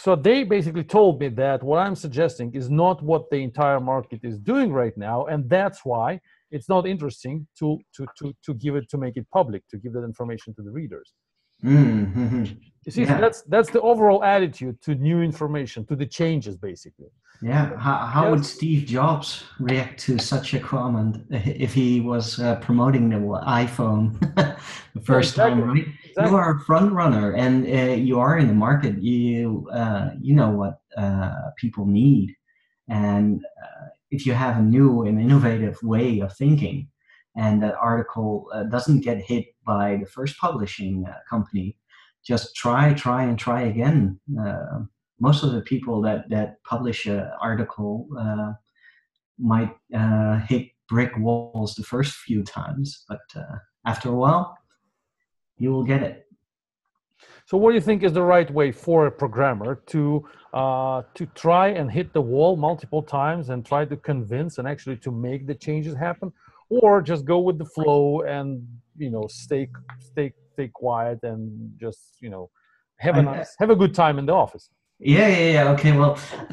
So 0.04 0.14
they 0.14 0.44
basically 0.44 0.84
told 0.84 1.18
me 1.22 1.28
that 1.44 1.62
what 1.62 1.78
I'm 1.78 1.96
suggesting 2.06 2.48
is 2.52 2.68
not 2.68 3.02
what 3.02 3.22
the 3.30 3.40
entire 3.50 3.80
market 3.80 4.20
is 4.22 4.38
doing 4.38 4.70
right 4.70 4.96
now, 4.98 5.18
and 5.30 5.48
that's 5.48 5.80
why 5.90 6.20
it's 6.50 6.68
not 6.68 6.86
interesting 6.94 7.36
to 7.60 7.78
to 7.96 8.02
to 8.18 8.26
to 8.46 8.52
give 8.64 8.74
it 8.80 8.86
to 8.92 8.98
make 9.04 9.16
it 9.20 9.26
public, 9.38 9.62
to 9.72 9.76
give 9.82 9.92
that 9.94 10.04
information 10.12 10.50
to 10.56 10.62
the 10.66 10.72
readers. 10.80 11.08
Mm-hmm. 11.64 12.44
You 12.84 12.92
see, 12.92 13.04
so 13.04 13.18
that's 13.18 13.42
that's 13.42 13.70
the 13.70 13.82
overall 13.82 14.24
attitude 14.24 14.80
to 14.82 14.94
new 14.94 15.20
information, 15.20 15.84
to 15.86 15.96
the 15.96 16.06
changes, 16.06 16.56
basically. 16.56 17.08
Yeah, 17.42 17.76
how, 17.76 17.98
how 17.98 18.30
would 18.30 18.44
Steve 18.44 18.86
Jobs 18.86 19.44
react 19.60 20.00
to 20.00 20.18
such 20.18 20.54
a 20.54 20.60
comment 20.60 21.24
if 21.30 21.72
he 21.72 22.00
was 22.00 22.40
uh, 22.40 22.56
promoting 22.56 23.10
the 23.10 23.16
iPhone 23.16 24.18
the 24.94 25.00
first 25.02 25.36
time, 25.36 25.60
right? 25.60 25.86
Exactly. 25.86 26.30
You 26.30 26.36
are 26.36 26.56
a 26.56 26.60
front 26.60 26.92
runner, 26.92 27.32
and 27.32 27.64
uh, 27.66 27.92
you 27.92 28.18
are 28.18 28.38
in 28.38 28.48
the 28.48 28.54
market. 28.54 29.00
You 29.00 29.68
uh, 29.72 30.10
you 30.20 30.34
know 30.34 30.50
what 30.50 30.80
uh, 30.96 31.50
people 31.56 31.86
need, 31.86 32.34
and 32.88 33.44
uh, 33.44 33.86
if 34.10 34.26
you 34.26 34.32
have 34.32 34.56
a 34.58 34.62
new 34.62 35.02
and 35.02 35.20
innovative 35.20 35.80
way 35.82 36.20
of 36.20 36.34
thinking, 36.36 36.88
and 37.38 37.62
that 37.62 37.76
article 37.76 38.50
uh, 38.52 38.64
doesn't 38.64 39.00
get 39.00 39.18
hit 39.18 39.46
by 39.64 39.96
the 40.00 40.06
first 40.06 40.36
publishing 40.38 41.04
uh, 41.08 41.14
company, 41.30 41.78
just 42.26 42.54
try, 42.56 42.92
try, 42.92 43.22
and 43.22 43.38
try 43.38 43.62
again. 43.62 44.18
Uh, 44.44 44.80
most 45.20 45.44
of 45.44 45.52
the 45.52 45.62
people 45.62 46.02
that 46.02 46.28
that 46.28 46.62
publish 46.64 47.06
an 47.06 47.30
article 47.40 48.08
uh, 48.24 48.52
might 49.38 49.72
uh, 49.94 50.38
hit 50.50 50.64
brick 50.88 51.12
walls 51.18 51.74
the 51.74 51.84
first 51.84 52.12
few 52.26 52.42
times, 52.42 53.04
but 53.08 53.24
uh, 53.36 53.56
after 53.86 54.08
a 54.08 54.18
while, 54.22 54.58
you 55.58 55.70
will 55.70 55.84
get 55.84 56.02
it. 56.02 56.26
So, 57.46 57.56
what 57.56 57.70
do 57.70 57.76
you 57.76 57.80
think 57.88 58.02
is 58.02 58.12
the 58.12 58.28
right 58.36 58.50
way 58.50 58.72
for 58.72 59.06
a 59.06 59.12
programmer 59.12 59.76
to 59.94 60.28
uh, 60.52 61.02
to 61.14 61.26
try 61.44 61.68
and 61.68 61.90
hit 61.90 62.12
the 62.12 62.20
wall 62.20 62.56
multiple 62.56 63.02
times 63.02 63.50
and 63.50 63.64
try 63.64 63.84
to 63.84 63.96
convince 63.96 64.58
and 64.58 64.66
actually 64.66 64.96
to 65.06 65.10
make 65.10 65.46
the 65.46 65.54
changes 65.54 65.94
happen, 65.94 66.32
or 66.70 67.02
just 67.02 67.24
go 67.24 67.38
with 67.38 67.58
the 67.58 67.64
flow 67.64 68.22
and 68.22 68.66
you 68.96 69.10
know 69.10 69.26
stay 69.28 69.68
stay 69.98 70.32
stay 70.54 70.68
quiet 70.68 71.18
and 71.22 71.72
just 71.80 72.00
you 72.20 72.30
know 72.30 72.50
have 72.98 73.16
a 73.16 73.22
nice 73.22 73.54
have 73.58 73.70
a 73.70 73.76
good 73.76 73.94
time 73.94 74.18
in 74.18 74.26
the 74.26 74.32
office? 74.34 74.68
Yeah, 75.00 75.28
yeah, 75.28 75.50
yeah. 75.52 75.70
Okay, 75.74 75.92
well, 75.96 76.14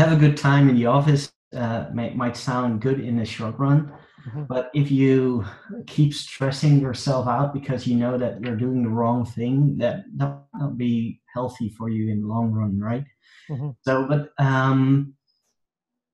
have 0.00 0.12
a 0.12 0.16
good 0.16 0.36
time 0.36 0.68
in 0.70 0.76
the 0.76 0.86
office. 0.86 1.32
Uh, 1.54 1.90
might 1.92 2.16
might 2.16 2.36
sound 2.36 2.80
good 2.80 2.98
in 2.98 3.16
the 3.18 3.26
short 3.26 3.58
run, 3.58 3.92
Mhm. 4.26 4.48
but 4.48 4.70
if 4.72 4.90
you 4.90 5.44
keep 5.86 6.14
stressing 6.14 6.80
yourself 6.80 7.28
out 7.28 7.52
because 7.52 7.86
you 7.86 7.96
know 7.96 8.16
that 8.16 8.40
you're 8.40 8.56
doing 8.56 8.82
the 8.82 8.88
wrong 8.88 9.26
thing, 9.26 9.76
that 9.76 10.04
that 10.16 10.28
will 10.54 10.60
not 10.60 10.78
be 10.78 11.20
healthy 11.34 11.68
for 11.68 11.90
you 11.90 12.10
in 12.10 12.22
the 12.22 12.26
long 12.26 12.50
run, 12.52 12.80
right? 12.80 13.04
Mhm. 13.50 13.76
So, 13.82 14.08
but 14.08 14.32
um, 14.38 15.12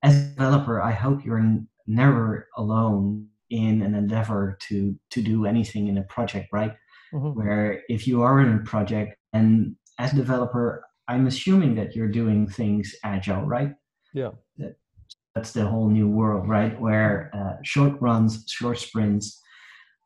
as 0.03 0.17
a 0.17 0.29
developer, 0.35 0.81
I 0.81 0.91
hope 0.91 1.23
you're 1.23 1.45
never 1.87 2.49
alone 2.57 3.28
in 3.49 3.81
an 3.81 3.95
endeavor 3.95 4.57
to 4.67 4.95
to 5.11 5.21
do 5.21 5.45
anything 5.45 5.87
in 5.87 5.97
a 5.97 6.03
project, 6.03 6.47
right? 6.53 6.73
Mhm. 7.13 7.33
where 7.35 7.81
if 7.89 8.05
you 8.07 8.21
are 8.21 8.39
in 8.39 8.53
a 8.53 8.63
project 8.63 9.15
and 9.33 9.75
as 9.97 10.13
a 10.13 10.15
developer 10.15 10.83
i'm 11.07 11.25
assuming 11.25 11.73
that 11.73 11.95
you're 11.95 12.07
doing 12.21 12.47
things 12.47 12.93
agile 13.03 13.41
right 13.55 13.73
Yeah. 14.57 14.73
That's 15.33 15.51
the 15.53 15.65
whole 15.65 15.89
new 15.89 16.07
world 16.07 16.47
right 16.47 16.79
where 16.79 17.31
uh, 17.33 17.55
short 17.63 17.93
runs 17.99 18.45
short 18.47 18.77
sprints 18.77 19.41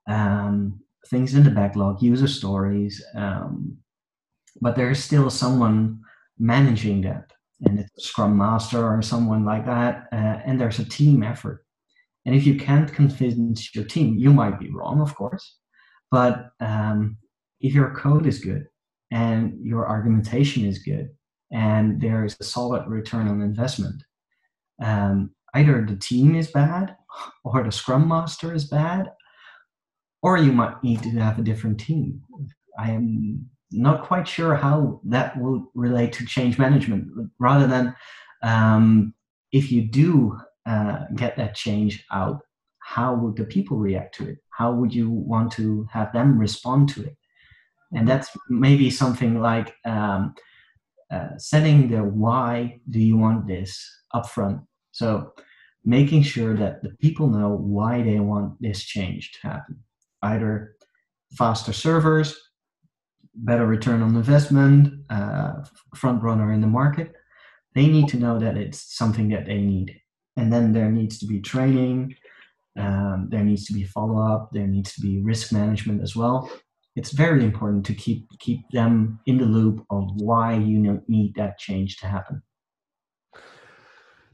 um, 0.08 0.80
things 1.10 1.34
in 1.34 1.44
the 1.44 1.52
backlog 1.52 2.02
user 2.02 2.28
stories 2.28 3.04
um, 3.16 3.78
but 4.62 4.76
there's 4.78 5.04
still 5.04 5.30
someone 5.30 6.00
managing 6.40 7.02
that 7.02 7.32
and 7.66 7.80
it's 7.80 7.98
a 7.98 8.02
scrum 8.02 8.38
master 8.38 8.82
or 8.86 9.02
someone 9.02 9.44
like 9.44 9.66
that 9.66 10.08
uh, 10.14 10.40
and 10.46 10.60
there's 10.60 10.80
a 10.80 10.86
team 10.86 11.22
effort 11.24 11.63
and 12.26 12.36
if 12.36 12.46
you 12.46 12.58
can't 12.58 12.94
convince 12.94 13.76
your 13.76 13.86
team 13.86 14.16
you 14.18 14.34
might 14.34 14.60
be 14.60 14.70
wrong 14.72 15.02
of 15.02 15.16
course 15.16 15.58
but 16.14 16.52
um, 16.60 17.18
if 17.60 17.74
your 17.74 17.96
code 17.96 18.28
is 18.28 18.38
good 18.38 18.68
and 19.12 19.58
your 19.66 19.90
argumentation 19.90 20.64
is 20.64 20.78
good 20.78 21.10
and 21.52 22.00
there 22.00 22.24
is 22.24 22.38
a 22.40 22.44
solid 22.44 22.88
return 22.88 23.28
on 23.28 23.42
investment, 23.42 24.04
um, 24.80 25.32
either 25.56 25.84
the 25.84 25.96
team 25.96 26.36
is 26.36 26.52
bad 26.52 26.96
or 27.44 27.64
the 27.64 27.72
scrum 27.72 28.08
master 28.08 28.54
is 28.54 28.66
bad, 28.66 29.10
or 30.22 30.38
you 30.38 30.52
might 30.52 30.84
need 30.84 31.02
to 31.02 31.10
have 31.12 31.40
a 31.40 31.44
different 31.44 31.80
team. 31.80 32.22
I 32.78 32.92
am 32.92 33.50
not 33.72 34.04
quite 34.04 34.28
sure 34.28 34.56
how 34.56 35.02
that 35.06 35.40
will 35.42 35.72
relate 35.74 36.14
to 36.14 36.26
change 36.26 36.60
management, 36.60 37.08
rather 37.40 37.66
than 37.66 37.96
um, 38.44 39.14
if 39.52 39.72
you 39.72 39.82
do 39.82 40.38
uh, 40.66 41.06
get 41.16 41.36
that 41.38 41.56
change 41.56 42.06
out, 42.12 42.42
how 42.80 43.16
would 43.16 43.36
the 43.36 43.46
people 43.46 43.78
react 43.78 44.16
to 44.16 44.28
it? 44.30 44.38
How 44.50 44.74
would 44.74 44.94
you 44.94 45.10
want 45.10 45.52
to 45.54 45.88
have 45.92 46.12
them 46.14 46.38
respond 46.38 46.90
to 46.90 47.04
it? 47.04 47.16
And 47.94 48.08
that's 48.08 48.30
maybe 48.50 48.90
something 48.90 49.40
like 49.40 49.76
um, 49.86 50.34
uh, 51.12 51.38
setting 51.38 51.90
the 51.90 52.04
why 52.04 52.80
do 52.90 53.00
you 53.00 53.18
want 53.18 53.48
this 53.48 53.88
upfront. 54.16 54.66
So 54.92 55.32
making 55.86 56.24
sure 56.24 56.56
that 56.56 56.82
the 56.82 56.90
people 57.02 57.28
know 57.28 57.50
why 57.50 58.02
they 58.02 58.20
want 58.20 58.62
this 58.62 58.84
change 58.84 59.32
to 59.34 59.48
happen. 59.48 59.80
Either 60.22 60.76
faster 61.38 61.74
servers, 61.74 62.36
better 63.36 63.66
return 63.66 64.02
on 64.02 64.16
investment, 64.16 64.94
uh, 65.10 65.54
front 65.96 66.22
runner 66.24 66.52
in 66.52 66.62
the 66.62 66.68
market. 66.68 67.12
They 67.76 67.88
need 67.88 68.08
to 68.10 68.18
know 68.18 68.40
that 68.40 68.58
it's 68.58 68.96
something 68.96 69.30
that 69.30 69.46
they 69.46 69.60
need. 69.60 70.00
And 70.38 70.52
then 70.52 70.74
there 70.74 70.92
needs 70.92 71.20
to 71.20 71.26
be 71.26 71.40
training, 71.40 72.16
um, 72.78 73.28
there 73.30 73.44
needs 73.44 73.66
to 73.66 73.74
be 73.74 73.84
follow 73.84 74.20
up, 74.20 74.50
there 74.52 74.68
needs 74.68 74.94
to 74.94 75.02
be 75.02 75.22
risk 75.22 75.52
management 75.52 76.02
as 76.02 76.16
well. 76.16 76.50
It's 76.96 77.12
very 77.12 77.44
important 77.44 77.86
to 77.88 77.94
keep 77.94 78.28
keep 78.40 78.62
them 78.72 79.20
in 79.26 79.38
the 79.38 79.46
loop 79.46 79.86
of 79.90 80.10
why 80.16 80.54
you 80.56 81.02
need 81.08 81.36
that 81.36 81.58
change 81.58 81.98
to 81.98 82.08
happen. 82.08 82.42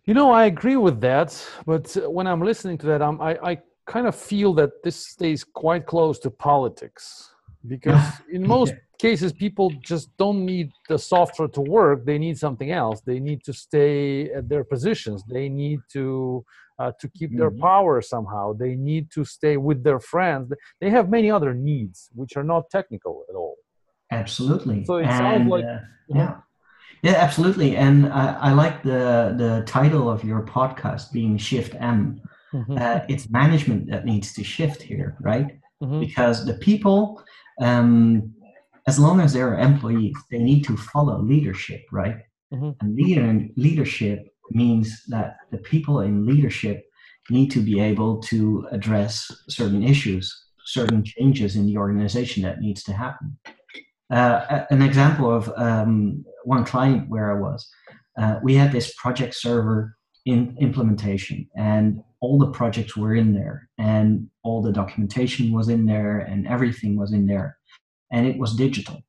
You 0.06 0.14
know, 0.14 0.32
I 0.32 0.46
agree 0.46 0.76
with 0.76 1.02
that, 1.02 1.30
but 1.66 1.96
when 2.08 2.28
I'm 2.28 2.42
listening 2.42 2.78
to 2.80 2.88
that, 2.88 3.02
I'm, 3.02 3.22
I, 3.22 3.38
I 3.44 3.58
kind 3.86 4.08
of 4.08 4.16
feel 4.16 4.54
that 4.56 4.84
this 4.84 4.96
stays 4.96 5.44
quite 5.44 5.86
close 5.86 6.20
to 6.20 6.32
politics 6.32 7.32
because 7.68 8.04
in 8.32 8.48
most 8.48 8.74
cases, 9.00 9.32
people 9.46 9.68
just 9.92 10.08
don't 10.18 10.46
need 10.46 10.68
the 10.92 11.00
software 11.00 11.48
to 11.58 11.62
work. 11.62 12.06
They 12.06 12.20
need 12.26 12.38
something 12.46 12.72
else. 12.84 12.98
They 13.02 13.20
need 13.20 13.44
to 13.46 13.54
stay 13.54 14.30
at 14.38 14.46
their 14.52 14.64
positions. 14.74 15.24
They 15.36 15.48
need 15.50 15.80
to 15.94 16.44
uh, 16.82 16.94
to 17.02 17.08
keep 17.18 17.32
their 17.40 17.52
Mhm. 17.52 17.60
power 17.60 17.96
somehow. 18.02 18.46
They 18.54 18.74
need 18.90 19.06
to 19.18 19.22
stay 19.26 19.56
with 19.58 19.80
their 19.88 20.00
friends. 20.00 20.44
They 20.82 20.90
have 20.98 21.06
many 21.18 21.30
other 21.38 21.54
needs 21.54 21.98
which 22.20 22.34
are 22.38 22.48
not 22.54 22.70
technical 22.78 23.16
at 23.30 23.36
all. 23.42 23.56
Absolutely. 24.12 24.86
So 24.86 24.96
it 25.04 25.08
sounds 25.08 25.42
And, 25.42 25.50
like- 25.50 25.66
uh, 25.66 25.80
yeah, 26.08 26.38
yeah, 27.04 27.16
absolutely. 27.26 27.76
And 27.76 28.08
I, 28.08 28.26
I 28.50 28.52
like 28.64 28.82
the 28.84 29.04
the 29.44 29.54
title 29.78 30.06
of 30.10 30.24
your 30.24 30.42
podcast 30.58 31.12
being 31.12 31.34
Shift 31.38 31.74
M. 31.98 32.22
Uh, 32.54 33.00
it's 33.14 33.26
management 33.30 33.82
that 33.92 34.06
needs 34.12 34.28
to 34.38 34.42
shift 34.56 34.82
here, 34.82 35.10
right? 35.32 35.50
Mhm. 35.84 36.00
Because 36.06 36.38
the 36.50 36.56
people, 36.70 37.22
um, 37.62 38.34
as 38.90 38.98
long 39.06 39.18
as 39.22 39.30
they're 39.34 39.60
employees, 39.70 40.18
they 40.32 40.42
need 40.50 40.62
to 40.70 40.76
follow 40.92 41.18
leadership, 41.34 41.82
right? 42.02 42.18
Mhm. 42.54 42.76
And 42.82 42.90
leader, 43.02 43.26
leadership 43.66 44.20
means 44.62 44.86
that 45.14 45.30
the 45.52 45.62
people 45.72 45.96
in 46.08 46.26
leadership 46.32 46.78
need 47.36 47.50
to 47.56 47.62
be 47.70 47.80
able 47.92 48.14
to 48.32 48.40
address 48.78 49.14
certain 49.60 49.84
issues, 49.94 50.26
certain 50.78 51.02
changes 51.14 51.52
in 51.56 51.66
the 51.68 51.78
organization 51.86 52.40
that 52.44 52.62
needs 52.66 52.82
to 52.88 52.94
happen. 53.04 53.38
Uh, 54.10 54.66
an 54.76 54.82
example 54.90 55.28
of 55.38 55.44
um, 55.68 56.26
one 56.56 56.66
client 56.66 57.04
where 57.14 57.28
I 57.34 57.40
was, 57.48 57.60
uh, 58.22 58.36
we 58.48 58.56
had 58.62 58.72
this 58.72 58.88
project 59.04 59.34
server 59.36 59.96
in 60.26 60.40
implementation, 60.68 61.48
and 61.56 61.86
all 62.22 62.38
the 62.40 62.52
projects 62.60 62.98
were 62.98 63.16
in 63.22 63.30
there, 63.40 63.70
and 63.78 64.28
all 64.44 64.60
the 64.64 64.78
documentation 64.82 65.46
was 65.58 65.68
in 65.70 65.86
there, 65.86 66.16
and 66.30 66.48
everything 66.56 66.98
was 66.98 67.14
in 67.14 67.28
there, 67.28 67.59
and 68.12 68.26
it 68.28 68.38
was 68.38 68.56
digital. 68.56 69.02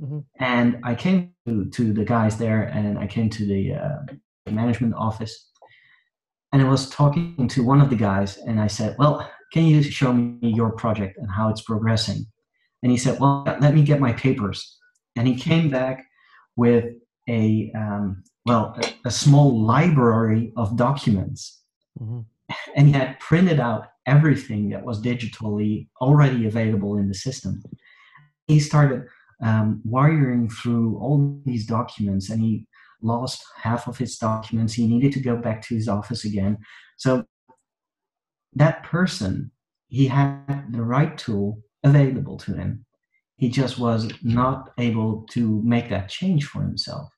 Mhm. 0.00 0.24
And 0.38 0.78
I 0.82 0.94
came 0.94 1.32
to, 1.46 1.66
to 1.70 1.92
the 1.92 2.04
guys 2.04 2.38
there, 2.38 2.62
and 2.64 2.98
I 2.98 3.06
came 3.06 3.28
to 3.30 3.46
the 3.46 3.74
uh, 3.74 4.50
management 4.50 4.94
office, 4.94 5.50
and 6.52 6.62
I 6.62 6.68
was 6.68 6.88
talking 6.90 7.48
to 7.48 7.64
one 7.64 7.80
of 7.80 7.90
the 7.90 7.96
guys, 7.96 8.38
and 8.38 8.60
I 8.60 8.66
said, 8.68 8.96
"Well, 8.98 9.28
can 9.52 9.64
you 9.66 9.82
show 9.82 10.12
me 10.12 10.38
your 10.42 10.72
project 10.72 11.18
and 11.18 11.30
how 11.30 11.48
it's 11.50 11.62
progressing?" 11.62 12.26
And 12.82 12.90
he 12.90 12.98
said, 12.98 13.20
"Well, 13.20 13.44
let 13.60 13.74
me 13.74 13.82
get 13.82 14.00
my 14.00 14.12
papers." 14.12 14.78
And 15.16 15.28
he 15.28 15.34
came 15.36 15.70
back 15.70 16.06
with 16.56 16.84
a 17.28 17.70
um, 17.76 18.22
well, 18.46 18.74
a, 18.82 19.08
a 19.08 19.10
small 19.10 19.48
library 19.74 20.52
of 20.56 20.76
documents, 20.76 21.60
Mhm. 22.00 22.24
and 22.74 22.86
he 22.88 22.92
had 22.92 23.20
printed 23.20 23.60
out 23.60 23.82
everything 24.06 24.70
that 24.70 24.82
was 24.84 25.00
digitally 25.02 25.88
already 26.00 26.46
available 26.46 26.96
in 26.96 27.06
the 27.08 27.14
system. 27.14 27.62
He 28.50 28.58
started 28.58 29.06
um, 29.44 29.80
wiring 29.84 30.48
through 30.48 30.98
all 30.98 31.40
these 31.44 31.66
documents, 31.66 32.30
and 32.30 32.40
he 32.40 32.66
lost 33.00 33.44
half 33.62 33.86
of 33.86 33.96
his 33.96 34.16
documents. 34.18 34.74
He 34.74 34.88
needed 34.88 35.12
to 35.12 35.20
go 35.20 35.36
back 35.36 35.62
to 35.68 35.76
his 35.76 35.88
office 35.88 36.24
again. 36.24 36.58
So 36.96 37.24
that 38.54 38.82
person, 38.82 39.52
he 39.86 40.08
had 40.08 40.72
the 40.72 40.82
right 40.82 41.16
tool 41.16 41.60
available 41.84 42.38
to 42.38 42.54
him. 42.54 42.84
He 43.36 43.48
just 43.48 43.78
was 43.78 44.10
not 44.22 44.70
able 44.78 45.26
to 45.30 45.62
make 45.64 45.88
that 45.90 46.08
change 46.08 46.44
for 46.46 46.60
himself. 46.62 47.08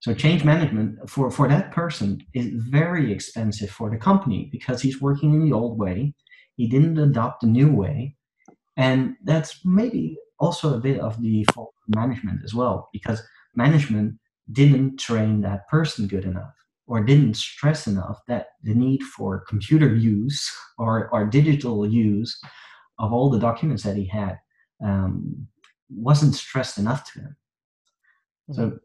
So 0.00 0.14
change 0.14 0.44
management 0.44 1.10
for, 1.10 1.30
for 1.30 1.46
that 1.46 1.72
person 1.72 2.20
is 2.32 2.46
very 2.54 3.12
expensive 3.12 3.70
for 3.70 3.90
the 3.90 3.98
company 3.98 4.48
because 4.50 4.80
he's 4.80 5.02
working 5.02 5.34
in 5.34 5.44
the 5.44 5.54
old 5.54 5.78
way. 5.78 6.14
He 6.56 6.68
didn't 6.68 6.98
adopt 6.98 7.42
the 7.42 7.48
new 7.48 7.70
way. 7.70 8.16
And 8.76 9.16
that's 9.22 9.60
maybe 9.64 10.18
also 10.44 10.74
a 10.74 10.80
bit 10.80 11.00
of 11.00 11.20
the 11.22 11.44
fault 11.54 11.74
of 11.88 11.94
management 11.96 12.40
as 12.44 12.54
well, 12.54 12.88
because 12.92 13.22
management 13.54 14.14
didn't 14.52 14.98
train 14.98 15.40
that 15.40 15.66
person 15.68 16.06
good 16.06 16.24
enough 16.24 16.54
or 16.86 17.02
didn't 17.02 17.34
stress 17.34 17.86
enough 17.86 18.20
that 18.28 18.48
the 18.62 18.74
need 18.74 19.02
for 19.02 19.44
computer 19.48 19.94
use 19.94 20.50
or, 20.78 21.08
or 21.12 21.26
digital 21.26 21.86
use 21.86 22.38
of 22.98 23.12
all 23.12 23.30
the 23.30 23.38
documents 23.38 23.82
that 23.82 23.96
he 23.96 24.06
had 24.06 24.38
um, 24.84 25.46
wasn't 25.88 26.34
stressed 26.34 26.78
enough 26.78 27.12
to 27.12 27.20
him. 27.20 27.36
Mm-hmm. 28.50 28.54
So, 28.54 28.78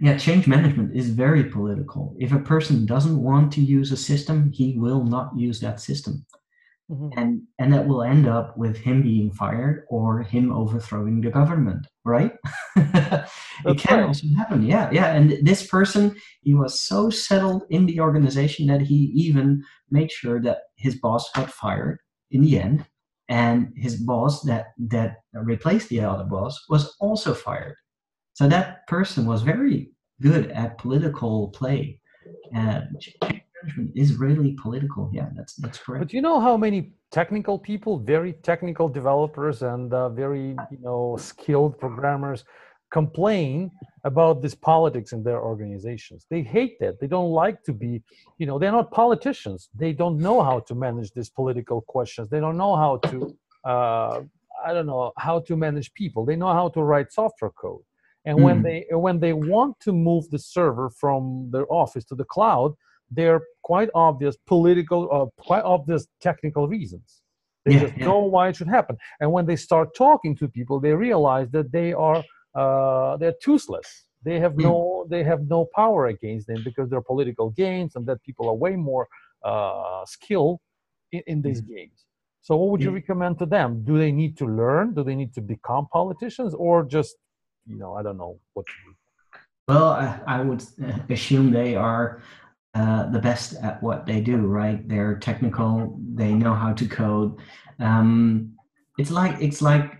yeah, 0.00 0.18
change 0.18 0.46
management 0.46 0.96
is 0.96 1.10
very 1.10 1.44
political. 1.44 2.14
If 2.18 2.32
a 2.32 2.38
person 2.38 2.86
doesn't 2.86 3.22
want 3.22 3.52
to 3.52 3.60
use 3.60 3.92
a 3.92 3.96
system, 3.96 4.50
he 4.52 4.76
will 4.76 5.04
not 5.04 5.36
use 5.36 5.60
that 5.60 5.80
system. 5.80 6.26
Mm-hmm. 6.92 7.18
And 7.18 7.42
and 7.58 7.72
that 7.72 7.86
will 7.86 8.02
end 8.02 8.28
up 8.28 8.56
with 8.58 8.76
him 8.76 9.02
being 9.02 9.32
fired 9.32 9.84
or 9.88 10.22
him 10.22 10.52
overthrowing 10.52 11.22
the 11.22 11.30
government, 11.30 11.86
right? 12.04 12.32
it 12.76 13.78
can 13.78 13.98
right. 13.98 14.06
also 14.06 14.26
happen. 14.36 14.62
Yeah, 14.62 14.90
yeah. 14.92 15.14
And 15.14 15.38
this 15.42 15.66
person, 15.66 16.14
he 16.42 16.52
was 16.52 16.80
so 16.80 17.08
settled 17.08 17.62
in 17.70 17.86
the 17.86 18.00
organization 18.00 18.66
that 18.66 18.82
he 18.82 19.10
even 19.14 19.62
made 19.90 20.12
sure 20.12 20.40
that 20.42 20.58
his 20.76 20.96
boss 20.96 21.30
got 21.32 21.50
fired 21.50 21.98
in 22.30 22.42
the 22.42 22.58
end, 22.58 22.84
and 23.28 23.72
his 23.74 23.96
boss 23.96 24.42
that 24.42 24.66
that 24.78 25.16
replaced 25.32 25.88
the 25.88 26.00
other 26.00 26.24
boss 26.24 26.62
was 26.68 26.94
also 27.00 27.32
fired. 27.32 27.76
So 28.34 28.48
that 28.48 28.86
person 28.86 29.24
was 29.24 29.40
very 29.40 29.90
good 30.20 30.50
at 30.50 30.78
political 30.78 31.48
play. 31.48 32.00
And 32.54 33.02
is 33.94 34.16
really 34.16 34.52
political. 34.52 35.10
Yeah, 35.12 35.28
that's 35.34 35.54
that's 35.54 35.78
correct. 35.78 36.04
But 36.04 36.12
you 36.12 36.22
know 36.22 36.40
how 36.40 36.56
many 36.56 36.92
technical 37.10 37.58
people, 37.58 37.98
very 37.98 38.32
technical 38.50 38.88
developers, 38.88 39.62
and 39.62 39.92
uh, 39.92 40.08
very 40.08 40.56
you 40.70 40.80
know 40.80 41.16
skilled 41.18 41.78
programmers 41.78 42.44
complain 42.92 43.70
about 44.04 44.42
this 44.42 44.54
politics 44.54 45.12
in 45.12 45.22
their 45.22 45.40
organizations. 45.40 46.26
They 46.28 46.42
hate 46.42 46.78
that. 46.80 47.00
They 47.00 47.06
don't 47.06 47.30
like 47.30 47.62
to 47.64 47.72
be, 47.72 48.02
you 48.38 48.46
know, 48.46 48.58
they're 48.58 48.70
not 48.72 48.90
politicians. 48.90 49.70
They 49.74 49.92
don't 49.92 50.18
know 50.18 50.42
how 50.42 50.60
to 50.60 50.74
manage 50.74 51.10
these 51.12 51.30
political 51.30 51.80
questions. 51.80 52.28
They 52.28 52.40
don't 52.40 52.58
know 52.58 52.76
how 52.76 52.98
to, 53.08 53.36
uh, 53.64 54.20
I 54.64 54.72
don't 54.74 54.86
know, 54.86 55.12
how 55.16 55.40
to 55.40 55.56
manage 55.56 55.94
people. 55.94 56.24
They 56.24 56.36
know 56.36 56.52
how 56.52 56.68
to 56.70 56.82
write 56.82 57.12
software 57.12 57.52
code. 57.52 57.82
And 58.24 58.38
mm. 58.38 58.42
when 58.42 58.56
hmm. 58.58 58.62
they 58.62 58.86
when 58.90 59.18
they 59.18 59.32
want 59.32 59.80
to 59.80 59.92
move 59.92 60.30
the 60.30 60.38
server 60.38 60.90
from 60.90 61.48
their 61.52 61.66
office 61.72 62.04
to 62.04 62.14
the 62.14 62.24
cloud, 62.24 62.74
there 63.14 63.34
are 63.36 63.42
quite 63.62 63.90
obvious 63.94 64.36
political, 64.46 65.08
uh, 65.12 65.42
quite 65.42 65.64
obvious 65.64 66.06
technical 66.20 66.68
reasons. 66.68 67.22
They 67.64 67.74
yeah, 67.74 67.80
just 67.80 67.96
yeah. 67.96 68.06
know 68.06 68.20
why 68.20 68.48
it 68.48 68.56
should 68.56 68.68
happen. 68.68 68.96
And 69.20 69.30
when 69.30 69.46
they 69.46 69.56
start 69.56 69.94
talking 69.96 70.36
to 70.36 70.48
people, 70.48 70.80
they 70.80 70.92
realize 70.92 71.48
that 71.50 71.70
they 71.70 71.92
are 71.92 72.22
uh, 72.54 73.16
they're 73.18 73.34
toothless. 73.42 74.06
They 74.24 74.38
have 74.40 74.54
mm. 74.54 74.64
no 74.64 75.06
they 75.08 75.22
have 75.24 75.48
no 75.48 75.68
power 75.74 76.06
against 76.06 76.46
them 76.46 76.62
because 76.64 76.88
they're 76.90 77.00
political 77.00 77.50
games, 77.50 77.96
and 77.96 78.06
that 78.06 78.22
people 78.22 78.48
are 78.48 78.54
way 78.54 78.76
more 78.76 79.06
uh, 79.44 80.04
skilled 80.06 80.58
in, 81.12 81.22
in 81.26 81.42
these 81.42 81.62
mm. 81.62 81.68
games. 81.74 82.04
So, 82.40 82.56
what 82.56 82.70
would 82.70 82.82
you 82.82 82.90
recommend 82.90 83.38
to 83.38 83.46
them? 83.46 83.84
Do 83.84 83.96
they 83.98 84.10
need 84.10 84.36
to 84.38 84.46
learn? 84.46 84.94
Do 84.94 85.04
they 85.04 85.14
need 85.14 85.32
to 85.34 85.40
become 85.40 85.86
politicians, 85.92 86.54
or 86.54 86.84
just 86.84 87.16
you 87.66 87.78
know, 87.78 87.94
I 87.94 88.02
don't 88.02 88.16
know 88.16 88.40
what 88.54 88.66
to 88.66 88.72
do? 88.84 88.94
Well, 89.68 89.90
I, 89.90 90.20
I 90.26 90.40
would 90.42 90.62
assume 91.08 91.52
they 91.52 91.76
are 91.76 92.22
uh, 92.74 93.10
the 93.10 93.18
best 93.18 93.54
at 93.62 93.82
what 93.82 94.06
they 94.06 94.20
do, 94.20 94.38
right? 94.38 94.88
They're 94.88 95.18
technical. 95.18 95.98
They 96.14 96.32
know 96.32 96.54
how 96.54 96.72
to 96.72 96.86
code. 96.86 97.38
Um, 97.78 98.54
it's 98.98 99.10
like 99.10 99.36
it's 99.42 99.60
like 99.60 99.92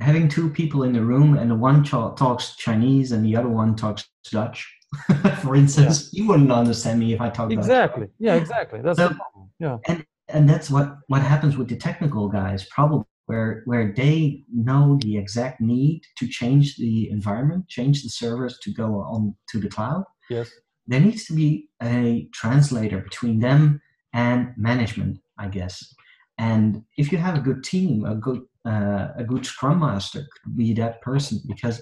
having 0.00 0.28
two 0.28 0.50
people 0.50 0.82
in 0.82 0.92
the 0.92 1.02
room, 1.02 1.38
and 1.38 1.50
the 1.50 1.54
one 1.54 1.84
talks 1.84 2.56
Chinese 2.56 3.12
and 3.12 3.24
the 3.24 3.36
other 3.36 3.48
one 3.48 3.76
talks 3.76 4.08
Dutch. 4.30 4.72
For 5.42 5.54
instance, 5.54 6.10
yeah. 6.12 6.22
you 6.22 6.28
wouldn't 6.28 6.50
understand 6.50 6.98
me 6.98 7.12
if 7.12 7.20
I 7.20 7.30
talked 7.30 7.52
exactly. 7.52 8.06
Dutch. 8.06 8.14
Yeah, 8.18 8.34
exactly. 8.34 8.80
That's 8.82 8.98
so. 8.98 9.14
Yeah, 9.60 9.78
and 9.86 10.04
and 10.28 10.48
that's 10.48 10.68
what 10.68 10.96
what 11.06 11.22
happens 11.22 11.56
with 11.56 11.68
the 11.68 11.76
technical 11.76 12.28
guys, 12.28 12.66
probably 12.70 13.04
where 13.26 13.62
where 13.66 13.92
they 13.96 14.42
know 14.52 14.98
the 15.00 15.16
exact 15.16 15.60
need 15.60 16.02
to 16.18 16.26
change 16.26 16.76
the 16.76 17.08
environment, 17.08 17.68
change 17.68 18.02
the 18.02 18.08
servers 18.08 18.58
to 18.62 18.72
go 18.72 18.96
on 18.96 19.36
to 19.50 19.60
the 19.60 19.68
cloud. 19.68 20.02
Yes 20.28 20.50
there 20.86 21.00
needs 21.00 21.24
to 21.26 21.34
be 21.34 21.68
a 21.82 22.28
translator 22.32 22.98
between 23.00 23.40
them 23.40 23.80
and 24.12 24.52
management, 24.56 25.18
I 25.38 25.48
guess. 25.48 25.94
And 26.38 26.82
if 26.96 27.10
you 27.12 27.18
have 27.18 27.36
a 27.36 27.40
good 27.40 27.64
team, 27.64 28.04
a 28.04 28.14
good 28.14 28.42
uh, 28.66 29.12
a 29.16 29.24
good 29.24 29.46
scrum 29.46 29.78
master 29.78 30.26
could 30.42 30.56
be 30.56 30.74
that 30.74 31.00
person 31.00 31.40
because 31.46 31.80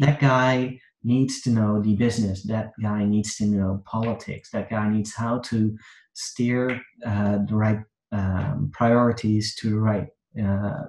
that 0.00 0.18
guy 0.18 0.78
needs 1.04 1.40
to 1.40 1.50
know 1.50 1.80
the 1.80 1.94
business. 1.94 2.42
That 2.42 2.72
guy 2.82 3.04
needs 3.04 3.36
to 3.36 3.46
know 3.46 3.82
politics. 3.86 4.50
That 4.50 4.68
guy 4.68 4.88
needs 4.90 5.14
how 5.14 5.38
to 5.50 5.76
steer 6.14 6.80
uh, 7.06 7.38
the 7.48 7.54
right 7.54 7.78
um, 8.10 8.70
priorities 8.72 9.54
to 9.56 9.70
the 9.70 9.78
right, 9.78 10.08
uh, 10.42 10.86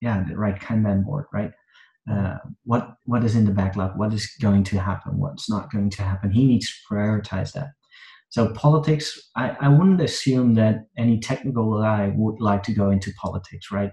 yeah, 0.00 0.24
the 0.28 0.36
right 0.36 0.58
Kanban 0.58 1.04
board, 1.04 1.26
right? 1.32 1.50
Uh, 2.10 2.38
what 2.64 2.94
what 3.04 3.24
is 3.24 3.36
in 3.36 3.44
the 3.44 3.52
backlog, 3.52 3.98
what 3.98 4.12
is 4.12 4.30
going 4.40 4.64
to 4.64 4.78
happen, 4.78 5.18
what's 5.18 5.50
not 5.50 5.70
going 5.70 5.90
to 5.90 6.02
happen. 6.02 6.30
He 6.30 6.46
needs 6.46 6.66
to 6.66 6.94
prioritize 6.94 7.52
that. 7.52 7.68
So 8.30 8.52
politics, 8.52 9.18
I, 9.36 9.56
I 9.60 9.68
wouldn't 9.68 10.00
assume 10.00 10.54
that 10.54 10.86
any 10.98 11.18
technical 11.18 11.80
guy 11.80 12.12
would 12.14 12.40
like 12.40 12.62
to 12.64 12.72
go 12.72 12.90
into 12.90 13.10
politics, 13.20 13.72
right? 13.72 13.92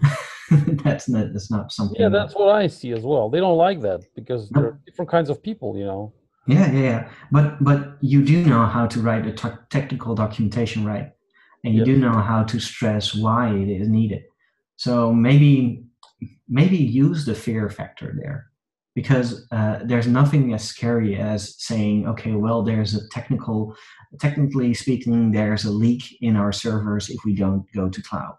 that's 0.84 1.08
not 1.08 1.32
that's 1.32 1.50
not 1.50 1.72
something. 1.72 2.00
Yeah, 2.00 2.08
that's 2.08 2.34
what 2.34 2.54
I 2.54 2.66
see 2.66 2.92
as 2.92 3.02
well. 3.02 3.30
They 3.30 3.40
don't 3.40 3.56
like 3.56 3.80
that 3.82 4.02
because 4.14 4.50
no. 4.50 4.60
they're 4.60 4.80
different 4.86 5.10
kinds 5.10 5.30
of 5.30 5.42
people, 5.42 5.76
you 5.76 5.84
know. 5.84 6.12
Yeah, 6.46 6.70
yeah, 6.72 6.80
yeah. 6.80 7.08
But 7.32 7.62
but 7.62 7.96
you 8.00 8.24
do 8.24 8.44
know 8.44 8.66
how 8.66 8.86
to 8.86 9.00
write 9.00 9.26
a 9.26 9.32
t- 9.32 9.58
technical 9.70 10.14
documentation, 10.14 10.84
right? 10.84 11.10
And 11.64 11.74
you 11.74 11.80
yep. 11.80 11.86
do 11.86 11.96
know 11.96 12.12
how 12.12 12.44
to 12.44 12.60
stress 12.60 13.14
why 13.14 13.50
it 13.50 13.68
is 13.68 13.88
needed. 13.88 14.22
So 14.76 15.12
maybe 15.12 15.84
maybe 16.48 16.76
use 16.76 17.24
the 17.24 17.34
fear 17.34 17.68
factor 17.68 18.14
there. 18.20 18.50
Because 18.94 19.46
uh, 19.52 19.80
there's 19.84 20.06
nothing 20.06 20.54
as 20.54 20.64
scary 20.64 21.16
as 21.16 21.62
saying 21.62 22.08
okay 22.08 22.32
well 22.32 22.62
there's 22.62 22.94
a 22.94 23.06
technical 23.10 23.76
technically 24.18 24.72
speaking 24.72 25.30
there's 25.30 25.66
a 25.66 25.70
leak 25.70 26.16
in 26.22 26.34
our 26.34 26.50
servers 26.50 27.10
if 27.10 27.18
we 27.24 27.34
don't 27.34 27.66
go 27.74 27.90
to 27.90 28.02
cloud. 28.02 28.36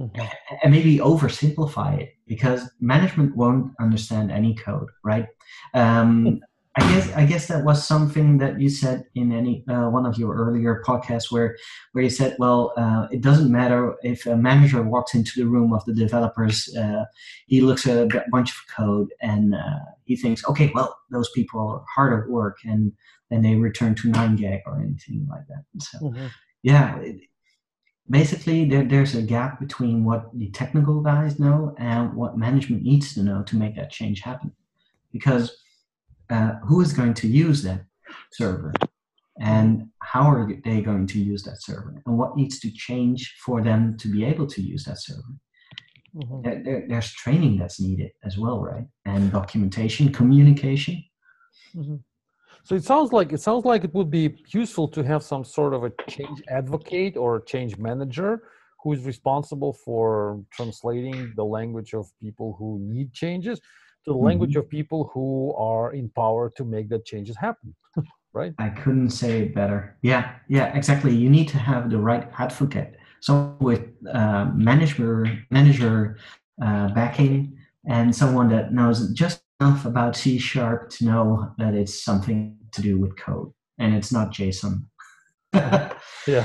Mm-hmm. 0.00 0.26
and 0.62 0.72
maybe 0.72 0.96
oversimplify 0.96 2.00
it 2.00 2.14
because 2.26 2.62
management 2.80 3.36
won't 3.36 3.72
understand 3.78 4.32
any 4.32 4.54
code 4.54 4.88
right? 5.04 5.26
Um, 5.74 6.40
I 6.74 6.80
guess 6.80 7.12
I 7.12 7.26
guess 7.26 7.48
that 7.48 7.64
was 7.64 7.86
something 7.86 8.38
that 8.38 8.58
you 8.58 8.70
said 8.70 9.04
in 9.14 9.30
any 9.30 9.62
uh, 9.68 9.90
one 9.90 10.06
of 10.06 10.16
your 10.16 10.34
earlier 10.34 10.82
podcasts 10.86 11.30
where 11.30 11.56
where 11.92 12.02
you 12.02 12.10
said, 12.10 12.34
well, 12.38 12.72
uh, 12.78 13.08
it 13.10 13.20
doesn't 13.20 13.52
matter 13.52 13.94
if 14.02 14.24
a 14.24 14.36
manager 14.36 14.82
walks 14.82 15.14
into 15.14 15.32
the 15.36 15.46
room 15.46 15.74
of 15.74 15.84
the 15.84 15.92
developers, 15.92 16.74
uh, 16.76 17.04
he 17.46 17.60
looks 17.60 17.86
at 17.86 17.98
a 17.98 18.24
bunch 18.30 18.50
of 18.50 18.56
code 18.74 19.08
and 19.20 19.54
uh, 19.54 19.80
he 20.04 20.16
thinks, 20.16 20.46
okay, 20.48 20.72
well, 20.74 20.96
those 21.10 21.30
people 21.30 21.60
are 21.60 21.84
hard 21.94 22.22
at 22.22 22.30
work, 22.30 22.56
and 22.64 22.92
then 23.28 23.42
they 23.42 23.54
return 23.56 23.94
to 23.96 24.08
nine 24.08 24.36
gag 24.36 24.60
or 24.64 24.80
anything 24.80 25.26
like 25.30 25.46
that. 25.48 25.64
So, 25.78 25.98
mm-hmm. 25.98 26.26
yeah. 26.62 26.98
It, 27.00 27.20
basically, 28.08 28.64
there, 28.64 28.84
there's 28.84 29.14
a 29.14 29.22
gap 29.22 29.60
between 29.60 30.04
what 30.04 30.30
the 30.34 30.50
technical 30.50 31.00
guys 31.02 31.38
know 31.38 31.74
and 31.78 32.14
what 32.14 32.36
management 32.36 32.82
needs 32.82 33.14
to 33.14 33.22
know 33.22 33.42
to 33.42 33.56
make 33.56 33.76
that 33.76 33.90
change 33.90 34.20
happen, 34.20 34.52
because 35.12 35.56
uh, 36.32 36.52
who 36.66 36.80
is 36.80 36.92
going 36.92 37.14
to 37.14 37.28
use 37.28 37.62
that 37.62 37.84
server? 38.32 38.72
And 39.40 39.88
how 40.02 40.30
are 40.30 40.50
they 40.64 40.80
going 40.80 41.06
to 41.08 41.18
use 41.18 41.42
that 41.44 41.62
server? 41.62 42.02
And 42.06 42.18
what 42.18 42.36
needs 42.36 42.58
to 42.60 42.70
change 42.70 43.34
for 43.44 43.62
them 43.62 43.96
to 43.98 44.08
be 44.08 44.24
able 44.24 44.46
to 44.46 44.60
use 44.60 44.84
that 44.84 44.98
server? 45.00 45.34
Mm-hmm. 46.14 46.42
there, 46.42 46.62
there, 46.62 46.84
there's 46.88 47.10
training 47.10 47.56
that's 47.56 47.80
needed 47.80 48.10
as 48.22 48.36
well 48.36 48.60
right? 48.60 48.84
And 49.06 49.32
documentation 49.32 50.12
communication. 50.12 51.02
Mm-hmm. 51.74 51.96
so 52.64 52.74
it 52.74 52.84
sounds 52.84 53.14
like 53.14 53.32
it 53.32 53.40
sounds 53.40 53.64
like 53.64 53.82
it 53.82 53.94
would 53.94 54.10
be 54.10 54.36
useful 54.48 54.86
to 54.88 55.02
have 55.02 55.22
some 55.22 55.42
sort 55.42 55.72
of 55.72 55.84
a 55.84 55.92
change 56.10 56.42
advocate 56.48 57.16
or 57.16 57.36
a 57.36 57.44
change 57.52 57.78
manager 57.78 58.42
who 58.82 58.92
is 58.92 59.06
responsible 59.06 59.72
for 59.72 60.44
translating 60.52 61.32
the 61.34 61.44
language 61.44 61.94
of 61.94 62.04
people 62.20 62.56
who 62.58 62.78
need 62.82 63.14
changes 63.14 63.58
to 64.04 64.12
the 64.12 64.16
language 64.16 64.50
mm-hmm. 64.50 64.60
of 64.60 64.68
people 64.68 65.10
who 65.12 65.54
are 65.56 65.92
in 65.92 66.08
power 66.10 66.50
to 66.56 66.64
make 66.64 66.88
the 66.88 66.98
changes 67.00 67.36
happen 67.36 67.74
right 68.32 68.54
i 68.58 68.68
couldn't 68.68 69.10
say 69.10 69.42
it 69.42 69.54
better 69.54 69.96
yeah 70.02 70.34
yeah 70.48 70.74
exactly 70.76 71.14
you 71.14 71.28
need 71.28 71.48
to 71.48 71.58
have 71.58 71.90
the 71.90 71.98
right 71.98 72.28
advocate 72.38 72.96
so 73.20 73.56
with 73.60 73.82
uh, 74.12 74.46
manager 74.54 75.26
manager 75.50 76.16
uh, 76.62 76.88
backing 76.88 77.56
and 77.88 78.14
someone 78.14 78.48
that 78.48 78.72
knows 78.72 79.12
just 79.12 79.42
enough 79.62 79.84
about 79.84 80.16
C 80.16 80.38
sharp 80.38 80.90
to 80.90 81.04
know 81.04 81.52
that 81.58 81.74
it's 81.74 82.02
something 82.02 82.56
to 82.72 82.82
do 82.82 82.98
with 82.98 83.16
code 83.16 83.52
and 83.78 83.94
it's 83.94 84.12
not 84.12 84.32
JSON. 84.32 84.84
yeah. 86.26 86.44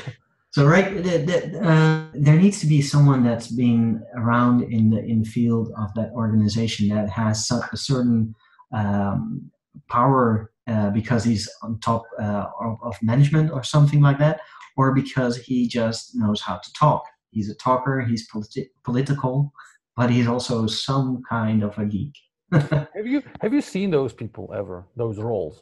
So 0.57 0.65
right, 0.65 0.91
the, 1.03 1.19
the, 1.19 1.59
uh, 1.59 2.05
there 2.15 2.35
needs 2.35 2.59
to 2.61 2.65
be 2.65 2.81
someone 2.81 3.23
that's 3.23 3.49
been 3.49 4.03
around 4.15 4.63
in 4.63 4.89
the 4.89 5.05
in 5.05 5.21
the 5.21 5.29
field 5.29 5.71
of 5.77 5.93
that 5.93 6.09
organization 6.13 6.89
that 6.89 7.11
has 7.11 7.51
a 7.51 7.77
certain 7.77 8.33
um, 8.73 9.51
power 9.87 10.51
uh, 10.65 10.89
because 10.89 11.23
he's 11.23 11.47
on 11.61 11.79
top 11.81 12.05
uh, 12.19 12.45
of, 12.59 12.79
of, 12.81 12.95
management 13.03 13.51
or 13.51 13.61
something 13.61 14.01
like 14.01 14.17
that, 14.17 14.39
or 14.77 14.95
because 14.95 15.37
he 15.37 15.67
just 15.67 16.15
knows 16.15 16.41
how 16.41 16.55
to 16.57 16.73
talk. 16.73 17.03
He's 17.29 17.51
a 17.51 17.55
talker. 17.57 18.01
He's 18.01 18.27
politi- 18.27 18.71
political, 18.83 19.53
but 19.95 20.09
he's 20.09 20.27
also 20.27 20.65
some 20.65 21.21
kind 21.29 21.61
of 21.61 21.77
a 21.77 21.85
geek. 21.85 22.15
have 22.51 23.05
you 23.05 23.21
have 23.41 23.53
you 23.53 23.61
seen 23.61 23.91
those 23.91 24.11
people 24.11 24.51
ever? 24.55 24.87
Those 24.95 25.19
roles? 25.19 25.61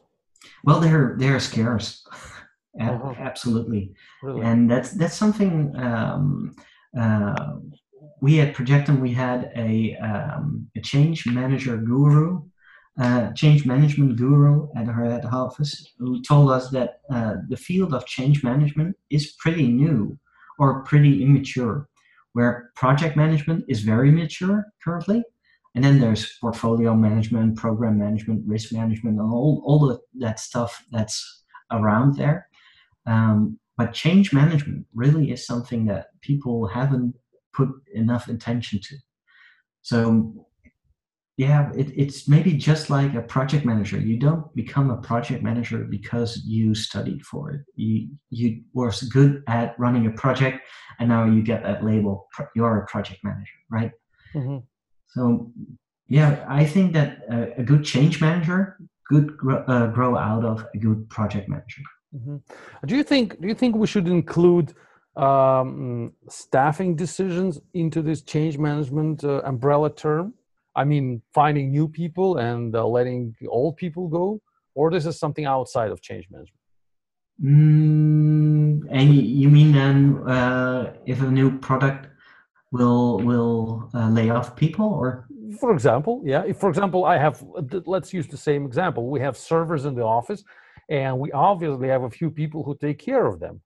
Well, 0.63 0.79
they're 0.79 1.17
they're 1.19 1.41
scarce. 1.41 2.07
Uh-huh. 2.79 3.13
Absolutely, 3.17 3.93
really? 4.21 4.41
and 4.41 4.69
that's 4.69 4.91
that's 4.91 5.15
something 5.15 5.73
um, 5.77 6.53
uh, 6.99 7.55
we 8.21 8.39
at 8.39 8.53
Projectum 8.53 8.99
we 8.99 9.13
had 9.13 9.51
a 9.55 9.95
um, 9.97 10.67
a 10.75 10.81
change 10.81 11.25
manager 11.25 11.77
guru, 11.77 12.41
uh, 12.99 13.31
change 13.33 13.65
management 13.65 14.17
guru 14.17 14.67
at 14.75 14.87
our 14.89 15.05
head 15.05 15.25
office 15.25 15.93
who 15.99 16.21
told 16.21 16.51
us 16.51 16.69
that 16.71 16.99
uh, 17.11 17.35
the 17.49 17.57
field 17.57 17.93
of 17.93 18.05
change 18.05 18.43
management 18.43 18.95
is 19.09 19.33
pretty 19.39 19.67
new 19.67 20.17
or 20.59 20.83
pretty 20.83 21.23
immature, 21.23 21.87
where 22.33 22.71
project 22.75 23.15
management 23.15 23.63
is 23.67 23.81
very 23.81 24.11
mature 24.11 24.65
currently. 24.83 25.23
And 25.75 25.83
then 25.83 25.99
there's 25.99 26.37
portfolio 26.39 26.95
management, 26.95 27.57
program 27.57 27.99
management, 27.99 28.43
risk 28.47 28.71
management, 28.71 29.19
and 29.19 29.29
all, 29.29 29.61
all 29.65 29.79
the, 29.87 29.99
that 30.19 30.39
stuff 30.39 30.85
that's 30.89 31.43
around 31.69 32.15
there. 32.15 32.47
Um, 33.05 33.59
but 33.77 33.93
change 33.93 34.33
management 34.33 34.85
really 34.93 35.31
is 35.31 35.45
something 35.45 35.85
that 35.85 36.07
people 36.21 36.67
haven't 36.67 37.15
put 37.53 37.69
enough 37.93 38.27
attention 38.27 38.79
to. 38.81 38.95
So, 39.81 40.47
yeah, 41.37 41.71
it, 41.75 41.91
it's 41.95 42.29
maybe 42.29 42.53
just 42.53 42.89
like 42.89 43.13
a 43.13 43.21
project 43.21 43.65
manager. 43.65 43.99
You 43.99 44.17
don't 44.17 44.53
become 44.55 44.89
a 44.89 44.97
project 44.97 45.43
manager 45.43 45.79
because 45.89 46.41
you 46.45 46.73
studied 46.73 47.25
for 47.25 47.51
it. 47.51 47.61
You 47.75 48.07
you 48.29 48.61
were 48.73 48.93
good 49.11 49.43
at 49.47 49.77
running 49.77 50.07
a 50.07 50.11
project, 50.11 50.65
and 50.99 51.09
now 51.09 51.25
you 51.25 51.41
get 51.43 51.63
that 51.63 51.83
label. 51.83 52.27
You're 52.55 52.83
a 52.83 52.87
project 52.87 53.19
manager, 53.23 53.59
right? 53.69 53.91
Mm-hmm. 54.33 54.59
So, 55.09 55.51
yeah, 56.07 56.45
I 56.47 56.65
think 56.65 56.93
that 56.93 57.19
a, 57.29 57.59
a 57.59 57.63
good 57.63 57.83
change 57.83 58.21
manager 58.21 58.77
could 59.07 59.35
grow, 59.37 59.57
uh, 59.67 59.87
grow 59.87 60.17
out 60.17 60.45
of 60.45 60.65
a 60.73 60.77
good 60.77 61.09
project 61.09 61.49
manager. 61.49 61.83
Mm-hmm. 62.15 62.37
Do 62.87 62.95
you 62.95 63.03
think 63.03 63.39
do 63.41 63.47
you 63.47 63.55
think 63.55 63.75
we 63.75 63.87
should 63.87 64.07
include 64.07 64.73
um, 65.15 66.13
staffing 66.29 66.95
decisions 66.95 67.59
into 67.73 68.01
this 68.01 68.21
change 68.21 68.57
management 68.57 69.23
uh, 69.23 69.41
umbrella 69.43 69.93
term? 69.93 70.33
I 70.75 70.83
mean, 70.83 71.21
finding 71.33 71.71
new 71.71 71.87
people 71.87 72.37
and 72.37 72.75
uh, 72.75 72.85
letting 72.85 73.35
old 73.47 73.77
people 73.77 74.07
go, 74.07 74.41
or 74.75 74.91
this 74.91 75.05
is 75.05 75.17
something 75.17 75.45
outside 75.45 75.91
of 75.91 76.01
change 76.01 76.25
management? 76.29 76.59
Mm, 77.43 78.87
and 78.91 79.13
you 79.13 79.49
mean 79.49 79.73
then 79.73 80.17
uh, 80.27 80.93
if 81.05 81.21
a 81.21 81.29
new 81.29 81.57
product 81.59 82.07
will 82.71 83.19
will 83.19 83.89
uh, 83.93 84.09
lay 84.09 84.29
off 84.29 84.55
people, 84.55 84.85
or 84.85 85.27
for 85.59 85.73
example, 85.73 86.21
yeah. 86.25 86.43
If, 86.45 86.57
for 86.59 86.69
example, 86.69 87.03
I 87.03 87.17
have 87.17 87.43
let's 87.85 88.13
use 88.13 88.27
the 88.27 88.37
same 88.37 88.65
example. 88.65 89.09
We 89.09 89.19
have 89.19 89.35
servers 89.35 89.83
in 89.85 89.95
the 89.95 90.03
office 90.03 90.43
and 90.89 91.19
we 91.19 91.31
obviously 91.31 91.87
have 91.87 92.03
a 92.03 92.09
few 92.09 92.29
people 92.29 92.63
who 92.63 92.77
take 92.77 92.99
care 92.99 93.25
of 93.25 93.39
them 93.39 93.61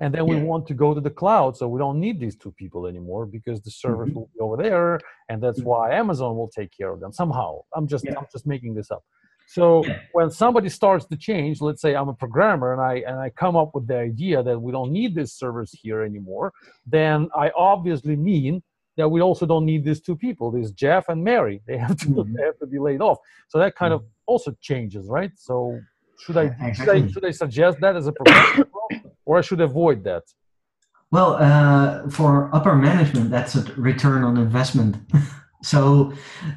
and 0.00 0.14
then 0.14 0.26
we 0.26 0.36
yeah. 0.36 0.42
want 0.42 0.66
to 0.66 0.74
go 0.74 0.94
to 0.94 1.00
the 1.00 1.10
cloud 1.10 1.56
so 1.56 1.68
we 1.68 1.78
don't 1.78 1.98
need 1.98 2.20
these 2.20 2.36
two 2.36 2.52
people 2.52 2.86
anymore 2.86 3.26
because 3.26 3.60
the 3.62 3.70
servers 3.70 4.08
mm-hmm. 4.08 4.18
will 4.18 4.30
be 4.34 4.40
over 4.40 4.56
there 4.56 5.00
and 5.28 5.42
that's 5.42 5.60
mm-hmm. 5.60 5.68
why 5.68 5.92
amazon 5.92 6.36
will 6.36 6.48
take 6.48 6.70
care 6.76 6.90
of 6.90 7.00
them 7.00 7.12
somehow 7.12 7.58
i'm 7.74 7.86
just 7.86 8.04
yeah. 8.04 8.14
i'm 8.18 8.26
just 8.32 8.46
making 8.46 8.74
this 8.74 8.90
up 8.90 9.02
so 9.46 9.82
when 10.12 10.30
somebody 10.30 10.68
starts 10.68 11.06
to 11.06 11.16
change 11.16 11.60
let's 11.60 11.80
say 11.80 11.94
i'm 11.94 12.08
a 12.08 12.14
programmer 12.14 12.72
and 12.72 12.82
i 12.82 13.02
and 13.06 13.18
i 13.18 13.30
come 13.30 13.56
up 13.56 13.74
with 13.74 13.86
the 13.86 13.96
idea 13.96 14.42
that 14.42 14.58
we 14.58 14.72
don't 14.72 14.92
need 14.92 15.14
these 15.14 15.32
servers 15.32 15.72
here 15.72 16.02
anymore 16.02 16.52
then 16.86 17.28
i 17.36 17.50
obviously 17.56 18.16
mean 18.16 18.62
that 18.96 19.08
we 19.08 19.20
also 19.20 19.46
don't 19.46 19.64
need 19.64 19.84
these 19.84 20.00
two 20.00 20.16
people 20.16 20.50
these 20.50 20.72
jeff 20.72 21.08
and 21.08 21.22
mary 21.22 21.62
they 21.66 21.78
have 21.78 21.96
to 21.96 22.06
mm-hmm. 22.08 22.34
they 22.34 22.42
have 22.42 22.58
to 22.58 22.66
be 22.66 22.78
laid 22.78 23.00
off 23.00 23.18
so 23.48 23.58
that 23.58 23.74
kind 23.74 23.92
of 23.92 24.00
mm-hmm. 24.00 24.10
also 24.26 24.54
changes 24.60 25.06
right 25.08 25.32
so 25.36 25.80
should 26.20 26.36
I, 26.36 26.44
exactly. 26.44 26.74
should 26.74 26.88
I, 26.88 27.06
should 27.12 27.24
I 27.24 27.30
suggest 27.30 27.78
that 27.80 27.96
as 27.96 28.06
a 28.06 28.12
professional, 28.12 28.68
or 29.24 29.38
I 29.38 29.40
should 29.40 29.60
avoid 29.60 30.04
that? 30.04 30.24
Well, 31.10 31.34
uh, 31.34 32.08
for 32.10 32.54
upper 32.54 32.74
management, 32.74 33.30
that's 33.30 33.54
a 33.54 33.62
return 33.74 34.24
on 34.24 34.36
investment. 34.36 34.96
so 35.62 36.12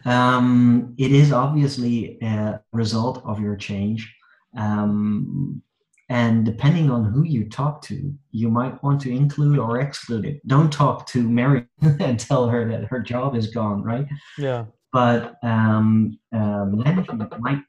um, 0.06 0.94
it 0.98 1.12
is 1.12 1.32
obviously 1.32 2.18
a 2.22 2.60
result 2.74 3.22
of 3.24 3.40
your 3.40 3.56
change. 3.56 4.14
Um, 4.58 5.62
and 6.10 6.44
depending 6.44 6.92
on 6.92 7.06
who 7.06 7.24
you 7.24 7.48
talk 7.48 7.82
to, 7.84 8.14
you 8.32 8.50
might 8.50 8.84
want 8.84 9.00
to 9.02 9.12
include 9.12 9.58
or 9.58 9.80
exclude 9.80 10.26
it. 10.26 10.46
Don't 10.46 10.74
talk 10.74 11.08
to 11.08 11.30
Mary 11.30 11.66
and 11.82 12.20
tell 12.20 12.50
her 12.50 12.68
that 12.70 12.84
her 12.86 13.00
job 13.00 13.36
is 13.36 13.48
gone, 13.48 13.82
right? 13.84 14.08
Yeah 14.38 14.66
but 14.92 15.36
um, 15.44 16.20
uh, 16.34 16.66
management 16.66 17.40
might 17.40 17.62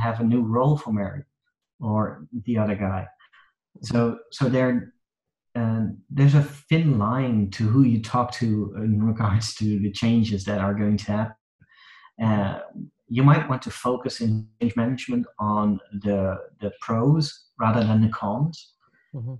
have 0.00 0.20
a 0.20 0.24
new 0.24 0.42
role 0.42 0.76
for 0.76 0.92
Mary 0.92 1.22
or 1.80 2.26
the 2.46 2.58
other 2.58 2.74
guy. 2.74 3.06
So 3.82 4.18
so 4.30 4.48
there 4.48 4.94
uh, 5.54 5.86
there's 6.10 6.34
a 6.34 6.42
thin 6.42 6.98
line 6.98 7.50
to 7.52 7.64
who 7.64 7.82
you 7.82 8.02
talk 8.02 8.32
to 8.32 8.74
in 8.76 9.02
regards 9.02 9.54
to 9.54 9.78
the 9.78 9.92
changes 9.92 10.44
that 10.44 10.60
are 10.60 10.74
going 10.74 10.96
to 10.96 11.12
happen. 11.12 11.34
Uh, 12.22 12.60
you 13.08 13.22
might 13.22 13.48
want 13.48 13.62
to 13.62 13.70
focus 13.70 14.20
in 14.20 14.48
change 14.60 14.76
management 14.76 15.26
on 15.38 15.78
the 16.02 16.38
the 16.60 16.72
pros 16.80 17.46
rather 17.60 17.84
than 17.84 18.00
the 18.02 18.08
cons, 18.08 18.72
mm-hmm. 19.14 19.34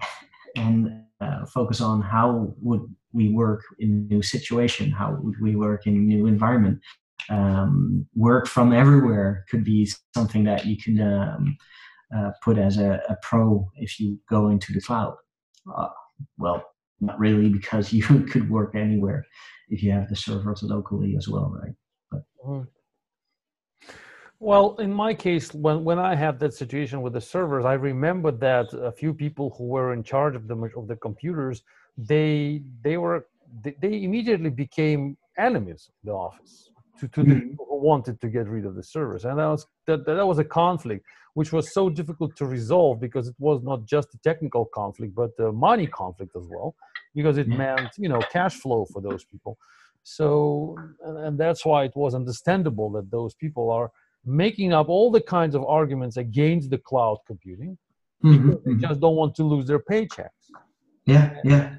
and 0.56 1.04
uh, 1.20 1.46
focus 1.46 1.80
on 1.80 2.02
how 2.02 2.54
would 2.60 2.82
we 3.12 3.28
work 3.28 3.62
in 3.78 3.90
a 3.90 4.14
new 4.14 4.22
situation, 4.22 4.90
how 4.90 5.16
would 5.22 5.40
we 5.40 5.56
work 5.56 5.86
in 5.86 5.94
a 5.94 5.98
new 5.98 6.26
environment, 6.26 6.80
um, 7.30 8.06
work 8.14 8.46
from 8.46 8.72
everywhere 8.72 9.44
could 9.50 9.64
be 9.64 9.90
something 10.14 10.44
that 10.44 10.66
you 10.66 10.76
can 10.76 11.00
um, 11.00 11.56
uh, 12.14 12.30
put 12.42 12.58
as 12.58 12.78
a, 12.78 13.00
a, 13.08 13.16
pro 13.22 13.68
if 13.76 13.98
you 13.98 14.18
go 14.28 14.48
into 14.50 14.72
the 14.72 14.80
cloud. 14.80 15.16
Uh, 15.74 15.88
well, 16.38 16.64
not 17.00 17.18
really, 17.18 17.48
because 17.48 17.92
you 17.98 18.04
could 18.30 18.50
work 18.50 18.74
anywhere 18.74 19.24
if 19.68 19.82
you 19.82 19.90
have 19.90 20.08
the 20.08 20.16
servers 20.16 20.62
locally 20.62 21.16
as 21.16 21.28
well, 21.28 21.52
right? 21.62 21.74
But. 22.10 22.66
Well, 24.40 24.76
in 24.78 24.92
my 24.92 25.14
case, 25.14 25.54
when, 25.54 25.84
when 25.84 25.98
I 25.98 26.14
had 26.14 26.38
that 26.40 26.52
situation 26.52 27.00
with 27.00 27.14
the 27.14 27.20
servers, 27.20 27.64
I 27.64 27.74
remember 27.74 28.30
that 28.30 28.66
a 28.74 28.92
few 28.92 29.14
people 29.14 29.54
who 29.56 29.64
were 29.64 29.94
in 29.94 30.02
charge 30.02 30.36
of 30.36 30.48
the 30.48 30.56
of 30.76 30.86
the 30.86 30.96
computers, 30.96 31.62
they 31.96 32.62
they 32.82 32.98
were 32.98 33.26
they 33.62 34.02
immediately 34.02 34.50
became 34.50 35.16
enemies 35.38 35.88
of 35.88 35.94
the 36.04 36.12
office 36.12 36.70
to, 37.00 37.08
to 37.08 37.22
the 37.22 37.34
mm-hmm. 37.34 37.48
people 37.50 37.66
who 37.68 37.78
wanted 37.78 38.20
to 38.20 38.28
get 38.28 38.48
rid 38.48 38.64
of 38.66 38.74
the 38.74 38.82
servers. 38.82 39.24
And 39.24 39.38
that 39.38 39.46
was, 39.46 39.66
that, 39.86 40.06
that 40.06 40.26
was 40.26 40.38
a 40.38 40.44
conflict 40.44 41.04
which 41.34 41.52
was 41.52 41.74
so 41.74 41.90
difficult 41.90 42.34
to 42.36 42.46
resolve 42.46 43.00
because 43.00 43.28
it 43.28 43.34
was 43.38 43.60
not 43.62 43.84
just 43.84 44.14
a 44.14 44.18
technical 44.18 44.64
conflict, 44.64 45.14
but 45.14 45.30
a 45.40 45.50
money 45.50 45.86
conflict 45.86 46.34
as 46.36 46.46
well, 46.48 46.74
because 47.14 47.38
it 47.38 47.48
meant, 47.48 47.90
you 47.98 48.08
know, 48.08 48.20
cash 48.30 48.54
flow 48.54 48.86
for 48.92 49.02
those 49.02 49.24
people. 49.24 49.58
So, 50.04 50.76
and, 51.04 51.36
that's 51.36 51.64
why 51.64 51.84
it 51.84 51.96
was 51.96 52.14
understandable 52.14 52.90
that 52.92 53.10
those 53.10 53.34
people 53.34 53.70
are 53.70 53.90
making 54.24 54.72
up 54.72 54.88
all 54.88 55.10
the 55.10 55.20
kinds 55.20 55.54
of 55.54 55.64
arguments 55.64 56.16
against 56.16 56.70
the 56.70 56.78
cloud 56.78 57.18
computing 57.26 57.76
mm-hmm. 58.24 58.50
because 58.50 58.60
mm-hmm. 58.60 58.80
they 58.80 58.88
just 58.88 59.00
don't 59.00 59.16
want 59.16 59.34
to 59.34 59.42
lose 59.42 59.66
their 59.66 59.80
paychecks. 59.80 60.28
Yeah, 61.04 61.36
yeah 61.42 61.74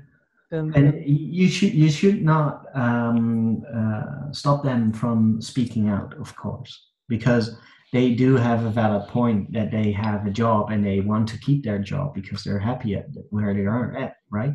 and, 0.51 0.75
and 0.75 1.03
you 1.05 1.47
should 1.47 1.73
you 1.73 1.89
should 1.89 2.23
not 2.23 2.65
um, 2.75 3.63
uh, 3.73 4.31
stop 4.31 4.63
them 4.63 4.93
from 4.93 5.41
speaking 5.41 5.89
out, 5.89 6.13
of 6.19 6.35
course, 6.35 6.89
because 7.07 7.57
they 7.91 8.13
do 8.13 8.35
have 8.35 8.65
a 8.65 8.69
valid 8.69 9.07
point 9.09 9.51
that 9.53 9.71
they 9.71 9.91
have 9.91 10.25
a 10.25 10.31
job 10.31 10.69
and 10.69 10.85
they 10.85 10.99
want 10.99 11.29
to 11.29 11.37
keep 11.39 11.63
their 11.63 11.79
job 11.79 12.13
because 12.13 12.43
they're 12.43 12.59
happy 12.59 12.95
at 12.95 13.05
where 13.29 13.53
they 13.53 13.65
are 13.65 13.95
at, 13.97 14.17
right? 14.29 14.53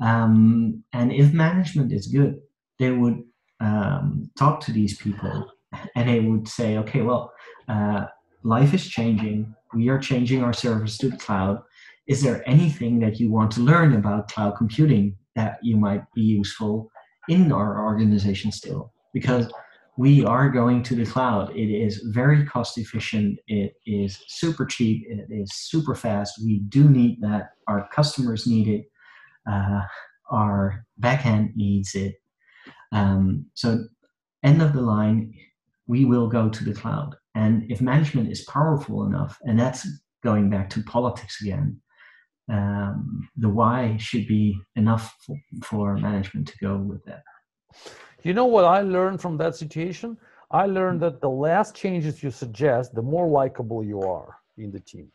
Um, 0.00 0.84
and 0.92 1.12
if 1.12 1.32
management 1.32 1.92
is 1.92 2.06
good, 2.06 2.40
they 2.78 2.92
would 2.92 3.24
um, 3.60 4.30
talk 4.38 4.60
to 4.60 4.72
these 4.72 4.96
people 4.96 5.50
and 5.96 6.08
they 6.08 6.20
would 6.20 6.46
say, 6.46 6.78
okay, 6.78 7.00
well, 7.02 7.32
uh, 7.68 8.04
life 8.44 8.72
is 8.72 8.86
changing. 8.86 9.54
We 9.74 9.88
are 9.88 9.98
changing 9.98 10.44
our 10.44 10.52
service 10.52 10.98
to 10.98 11.10
the 11.10 11.16
cloud 11.16 11.62
is 12.08 12.22
there 12.22 12.42
anything 12.48 12.98
that 13.00 13.20
you 13.20 13.30
want 13.30 13.50
to 13.52 13.60
learn 13.60 13.94
about 13.94 14.28
cloud 14.28 14.56
computing 14.56 15.16
that 15.36 15.58
you 15.62 15.76
might 15.76 16.02
be 16.14 16.22
useful 16.22 16.90
in 17.28 17.52
our 17.52 17.84
organization 17.84 18.50
still? 18.50 18.92
because 19.12 19.50
we 19.96 20.24
are 20.24 20.48
going 20.48 20.82
to 20.84 20.94
the 20.94 21.04
cloud. 21.04 21.50
It 21.56 21.70
is 21.70 21.98
very 22.12 22.44
cost 22.46 22.78
efficient. 22.78 23.38
It 23.48 23.74
is 23.84 24.22
super 24.28 24.64
cheap. 24.64 25.04
It 25.08 25.26
is 25.30 25.50
super 25.52 25.94
fast. 25.94 26.40
We 26.44 26.60
do 26.68 26.88
need 26.88 27.20
that. 27.22 27.50
Our 27.66 27.88
customers 27.92 28.46
need 28.46 28.68
it. 28.68 28.84
Uh, 29.50 29.80
our 30.30 30.84
backend 31.00 31.56
needs 31.56 31.94
it. 31.94 32.14
Um, 32.92 33.46
so, 33.54 33.84
end 34.44 34.62
of 34.62 34.72
the 34.72 34.82
line, 34.82 35.34
we 35.88 36.04
will 36.04 36.28
go 36.28 36.48
to 36.48 36.64
the 36.64 36.74
cloud. 36.74 37.16
And 37.34 37.70
if 37.70 37.80
management 37.80 38.30
is 38.30 38.44
powerful 38.44 39.04
enough, 39.04 39.38
and 39.42 39.58
that's 39.58 39.86
going 40.22 40.48
back 40.48 40.70
to 40.70 40.82
politics 40.82 41.42
again, 41.42 41.80
um, 42.50 43.28
the 43.36 43.48
why 43.48 43.96
should 43.98 44.26
be 44.26 44.58
enough 44.76 45.14
for, 45.24 45.36
for 45.64 45.96
management 45.96 46.48
to 46.48 46.54
go 46.60 46.76
with 46.76 47.04
that. 47.04 47.22
You 48.22 48.34
know 48.34 48.46
what 48.46 48.64
I 48.64 48.80
learned 48.82 49.20
from 49.20 49.36
that 49.38 49.54
situation? 49.54 50.16
I 50.50 50.66
learned 50.66 51.00
that 51.02 51.20
the 51.20 51.28
less 51.28 51.72
changes 51.72 52.22
you 52.22 52.30
suggest, 52.30 52.94
the 52.94 53.02
more 53.02 53.28
likable 53.28 53.84
you 53.84 54.00
are 54.02 54.36
in 54.56 54.72
the 54.72 54.80
team. 54.80 55.10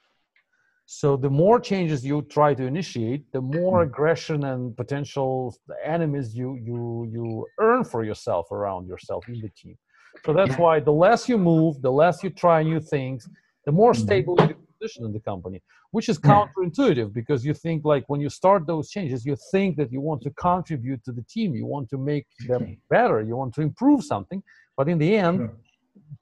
So 0.85 1.17
the 1.17 1.29
more 1.29 1.59
changes 1.59 2.05
you 2.05 2.21
try 2.23 2.53
to 2.53 2.63
initiate, 2.63 3.31
the 3.31 3.41
more 3.41 3.83
hmm. 3.83 3.89
aggression 3.89 4.43
and 4.43 4.75
potential 4.75 5.55
enemies 5.83 6.35
you 6.35 6.55
you 6.55 7.09
you 7.11 7.47
earn 7.59 7.83
for 7.83 8.03
yourself 8.03 8.51
around 8.51 8.87
yourself 8.87 9.27
in 9.27 9.39
the 9.41 9.49
team. 9.49 9.77
So 10.25 10.33
that's 10.33 10.57
why 10.57 10.79
the 10.79 10.91
less 10.91 11.27
you 11.27 11.37
move, 11.37 11.81
the 11.81 11.91
less 11.91 12.23
you 12.23 12.29
try 12.29 12.61
new 12.61 12.79
things, 12.79 13.27
the 13.65 13.71
more 13.71 13.93
hmm. 13.93 14.01
stable 14.01 14.37
you 14.41 14.55
in 14.97 15.13
the 15.13 15.19
company, 15.19 15.61
which 15.91 16.09
is 16.09 16.19
counterintuitive 16.19 17.13
because 17.13 17.45
you 17.45 17.53
think 17.53 17.85
like 17.85 18.03
when 18.07 18.21
you 18.21 18.29
start 18.29 18.67
those 18.67 18.89
changes, 18.89 19.25
you 19.25 19.35
think 19.51 19.77
that 19.77 19.91
you 19.91 20.01
want 20.01 20.21
to 20.21 20.29
contribute 20.31 21.03
to 21.05 21.11
the 21.11 21.23
team, 21.23 21.55
you 21.55 21.65
want 21.65 21.89
to 21.89 21.97
make 21.97 22.27
them 22.47 22.77
better, 22.89 23.21
you 23.21 23.35
want 23.35 23.53
to 23.55 23.61
improve 23.61 24.03
something, 24.03 24.41
but 24.77 24.89
in 24.89 24.97
the 24.97 25.15
end, 25.15 25.49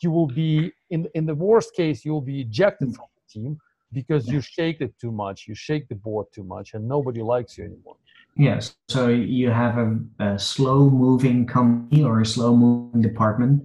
you 0.01 0.11
will 0.11 0.27
be 0.27 0.71
in 0.89 1.07
in 1.13 1.25
the 1.25 1.35
worst 1.35 1.75
case, 1.75 2.05
you 2.05 2.11
will 2.11 2.27
be 2.33 2.41
ejected 2.41 2.89
mm. 2.89 2.95
from 2.95 3.05
the 3.15 3.39
team 3.39 3.57
because 3.93 4.27
you 4.27 4.41
shake 4.41 4.81
it 4.81 4.93
too 4.99 5.11
much, 5.11 5.47
you 5.47 5.55
shake 5.55 5.87
the 5.89 5.95
board 5.95 6.25
too 6.33 6.43
much, 6.43 6.73
and 6.73 6.87
nobody 6.87 7.21
likes 7.21 7.57
you 7.57 7.65
anymore. 7.65 7.97
Yes, 8.37 8.75
so 8.87 9.09
you 9.09 9.49
have 9.49 9.77
a, 9.77 9.99
a 10.19 10.39
slow 10.39 10.89
moving 10.89 11.45
company 11.45 12.03
or 12.03 12.21
a 12.21 12.25
slow 12.25 12.55
moving 12.55 13.01
department 13.01 13.61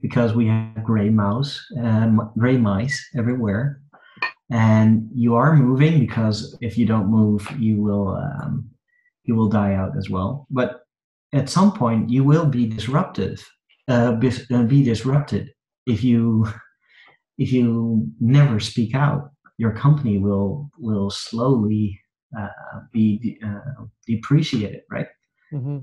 because 0.00 0.34
we 0.34 0.46
have 0.46 0.82
gray 0.84 1.10
mouse, 1.10 1.64
um, 1.78 2.30
gray 2.38 2.56
mice 2.56 2.98
everywhere, 3.16 3.82
and 4.50 5.08
you 5.12 5.34
are 5.34 5.56
moving 5.56 5.98
because 5.98 6.56
if 6.60 6.78
you 6.78 6.86
don't 6.86 7.10
move 7.10 7.48
you 7.58 7.82
will 7.82 8.16
um, 8.16 8.68
you 9.24 9.34
will 9.34 9.48
die 9.48 9.74
out 9.74 9.96
as 9.96 10.08
well. 10.08 10.46
But 10.50 10.82
at 11.32 11.48
some 11.48 11.72
point 11.72 12.10
you 12.10 12.24
will 12.24 12.46
be 12.46 12.66
disruptive 12.66 13.44
uh, 13.88 14.12
be, 14.12 14.32
uh, 14.52 14.62
be 14.64 14.82
disrupted 14.82 15.50
if 15.86 16.02
you 16.02 16.46
if 17.38 17.52
you 17.52 18.06
never 18.20 18.60
speak 18.60 18.94
out. 18.94 19.30
Your 19.58 19.72
company 19.72 20.18
will 20.18 20.70
will 20.78 21.10
slowly 21.10 21.98
uh, 22.38 22.80
be 22.92 23.38
uh, 23.44 23.84
depreciated 24.06 24.82
right? 24.90 25.06
Mm-hmm 25.52 25.78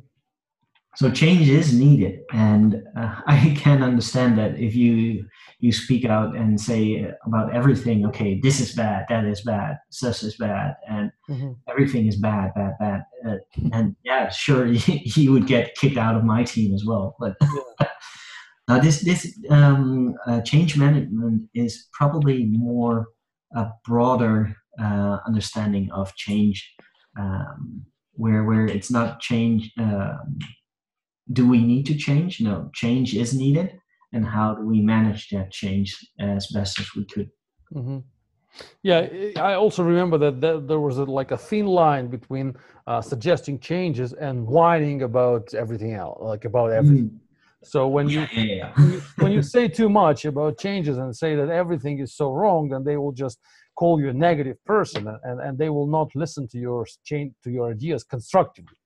so 0.95 1.09
change 1.09 1.49
is 1.49 1.73
needed 1.73 2.19
and 2.31 2.81
uh, 2.97 3.15
i 3.27 3.55
can 3.57 3.81
understand 3.83 4.37
that 4.37 4.57
if 4.59 4.75
you 4.75 5.25
you 5.59 5.71
speak 5.71 6.05
out 6.05 6.35
and 6.35 6.59
say 6.59 7.09
about 7.25 7.53
everything 7.55 8.05
okay 8.05 8.39
this 8.41 8.59
is 8.59 8.73
bad 8.73 9.05
that 9.09 9.25
is 9.25 9.41
bad 9.41 9.77
this 10.01 10.23
is 10.23 10.35
bad 10.37 10.75
and 10.89 11.11
mm-hmm. 11.29 11.51
everything 11.69 12.07
is 12.07 12.17
bad 12.17 12.53
bad 12.55 12.73
bad 12.79 13.03
uh, 13.27 13.37
and 13.71 13.95
yeah 14.03 14.29
sure 14.29 14.67
you 14.67 15.31
would 15.31 15.47
get 15.47 15.75
kicked 15.75 15.97
out 15.97 16.15
of 16.15 16.23
my 16.23 16.43
team 16.43 16.73
as 16.73 16.83
well 16.85 17.15
but 17.19 17.35
now 18.67 18.79
this 18.79 19.01
this 19.01 19.37
um, 19.49 20.15
uh, 20.27 20.41
change 20.41 20.77
management 20.77 21.49
is 21.53 21.87
probably 21.93 22.45
more 22.45 23.07
a 23.55 23.67
broader 23.85 24.55
uh, 24.79 25.19
understanding 25.27 25.89
of 25.91 26.13
change 26.15 26.73
um, 27.17 27.85
where 28.13 28.43
where 28.43 28.65
it's 28.65 28.91
not 28.91 29.19
change 29.19 29.71
um, 29.77 30.37
do 31.31 31.47
we 31.47 31.63
need 31.63 31.85
to 31.85 31.95
change? 31.95 32.41
No, 32.41 32.69
change 32.73 33.15
is 33.15 33.33
needed. 33.33 33.79
And 34.11 34.25
how 34.25 34.53
do 34.55 34.65
we 34.65 34.81
manage 34.81 35.29
that 35.29 35.51
change 35.51 35.95
as 36.19 36.47
best 36.47 36.79
as 36.79 36.87
we 36.95 37.05
could? 37.05 37.29
Mm-hmm. 37.73 37.99
Yeah, 38.83 39.07
I 39.37 39.55
also 39.55 39.83
remember 39.83 40.17
that 40.19 40.67
there 40.67 40.79
was 40.79 40.99
a, 40.99 41.05
like 41.05 41.31
a 41.31 41.37
thin 41.37 41.65
line 41.65 42.07
between 42.07 42.55
uh, 42.85 43.01
suggesting 43.01 43.59
changes 43.59 44.13
and 44.13 44.45
whining 44.45 45.01
about 45.01 45.55
everything 45.55 45.93
else, 45.93 46.19
like 46.21 46.45
about 46.45 46.71
everything. 46.71 47.09
Mm. 47.09 47.19
So 47.63 47.87
when 47.87 48.09
you, 48.09 48.27
yeah. 48.33 48.73
when 48.75 48.91
you 48.91 49.01
when 49.17 49.31
you 49.31 49.41
say 49.55 49.67
too 49.67 49.89
much 49.89 50.25
about 50.25 50.59
changes 50.59 50.97
and 50.97 51.15
say 51.15 51.35
that 51.35 51.49
everything 51.49 51.99
is 51.99 52.13
so 52.13 52.31
wrong, 52.31 52.69
then 52.69 52.83
they 52.83 52.97
will 52.97 53.13
just 53.13 53.39
call 53.75 53.99
you 53.99 54.09
a 54.09 54.13
negative 54.13 54.63
person 54.65 55.07
and, 55.23 55.39
and 55.41 55.57
they 55.57 55.69
will 55.69 55.87
not 55.87 56.09
listen 56.13 56.47
to 56.49 56.59
your 56.59 56.85
change 57.03 57.33
to 57.43 57.49
your 57.49 57.71
ideas 57.71 58.03
constructively. 58.03 58.77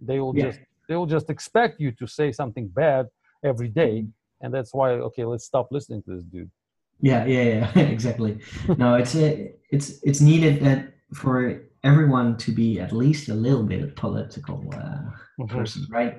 They 0.00 0.20
will 0.20 0.36
yeah. 0.36 0.44
just 0.44 0.60
they 0.88 0.96
will 0.96 1.06
just 1.06 1.30
expect 1.30 1.80
you 1.80 1.92
to 1.92 2.06
say 2.06 2.32
something 2.32 2.68
bad 2.68 3.06
every 3.44 3.68
day. 3.68 3.94
Mm-hmm. 4.02 4.44
and 4.44 4.54
that's 4.54 4.72
why 4.74 4.90
okay 5.08 5.24
let's 5.24 5.44
stop 5.44 5.68
listening 5.70 6.02
to 6.02 6.10
this 6.16 6.24
dude. 6.24 6.50
Yeah 7.00 7.24
yeah 7.24 7.42
yeah 7.42 7.78
exactly. 7.96 8.38
No 8.78 8.94
it's 8.94 9.14
a, 9.14 9.52
it's 9.70 9.88
it's 10.02 10.20
needed 10.20 10.54
that 10.66 10.94
for 11.14 11.34
everyone 11.84 12.36
to 12.44 12.50
be 12.52 12.80
at 12.80 12.92
least 12.92 13.28
a 13.28 13.34
little 13.34 13.62
bit 13.62 13.82
a 13.82 13.88
political 13.88 14.58
uh, 14.74 15.02
mm-hmm. 15.38 15.46
person 15.46 15.86
right? 15.90 16.14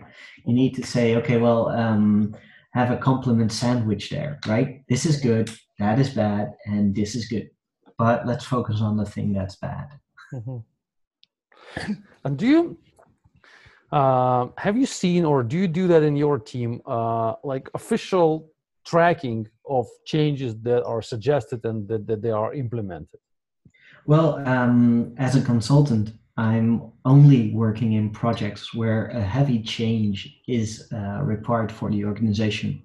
You 0.46 0.54
need 0.54 0.74
to 0.76 0.84
say 0.94 1.16
okay 1.18 1.38
well 1.38 1.70
um, 1.70 2.36
have 2.74 2.92
a 2.92 2.98
compliment 2.98 3.52
sandwich 3.52 4.10
there 4.10 4.40
right? 4.48 4.84
This 4.90 5.06
is 5.06 5.20
good 5.30 5.50
that 5.80 6.00
is 6.00 6.10
bad 6.10 6.54
and 6.66 6.96
this 6.96 7.16
is 7.16 7.28
good. 7.28 7.50
But 7.98 8.28
let's 8.28 8.46
focus 8.46 8.82
on 8.82 8.98
the 8.98 9.06
thing 9.06 9.34
that's 9.34 9.58
bad. 9.58 9.88
Mm-hmm. 10.34 11.94
and 12.26 12.38
do 12.38 12.48
you 12.48 12.78
uh, 13.92 14.48
have 14.58 14.78
you 14.78 14.86
seen 14.86 15.24
or 15.26 15.44
do 15.44 15.58
you 15.58 15.68
do 15.68 15.88
that 15.88 16.04
in 16.04 16.16
your 16.16 16.40
team, 16.40 16.82
uh, 16.86 17.34
like 17.44 17.70
official 17.74 18.50
tracking 18.86 19.48
of 19.70 19.88
changes 20.06 20.56
that 20.62 20.84
are 20.84 21.02
suggested 21.02 21.64
and 21.66 21.88
that, 21.88 22.08
that 22.08 22.22
they 22.22 22.32
are 22.32 22.54
implemented? 22.54 23.20
Well, 24.06 24.36
um, 24.48 25.14
as 25.18 25.36
a 25.36 25.42
consultant, 25.42 26.12
I'm 26.38 26.92
only 27.04 27.54
working 27.54 27.94
in 27.94 28.12
projects 28.12 28.74
where 28.74 29.08
a 29.08 29.22
heavy 29.22 29.62
change 29.62 30.40
is 30.48 30.88
uh, 30.94 31.22
required 31.24 31.72
for 31.72 31.90
the 31.90 32.06
organization. 32.06 32.84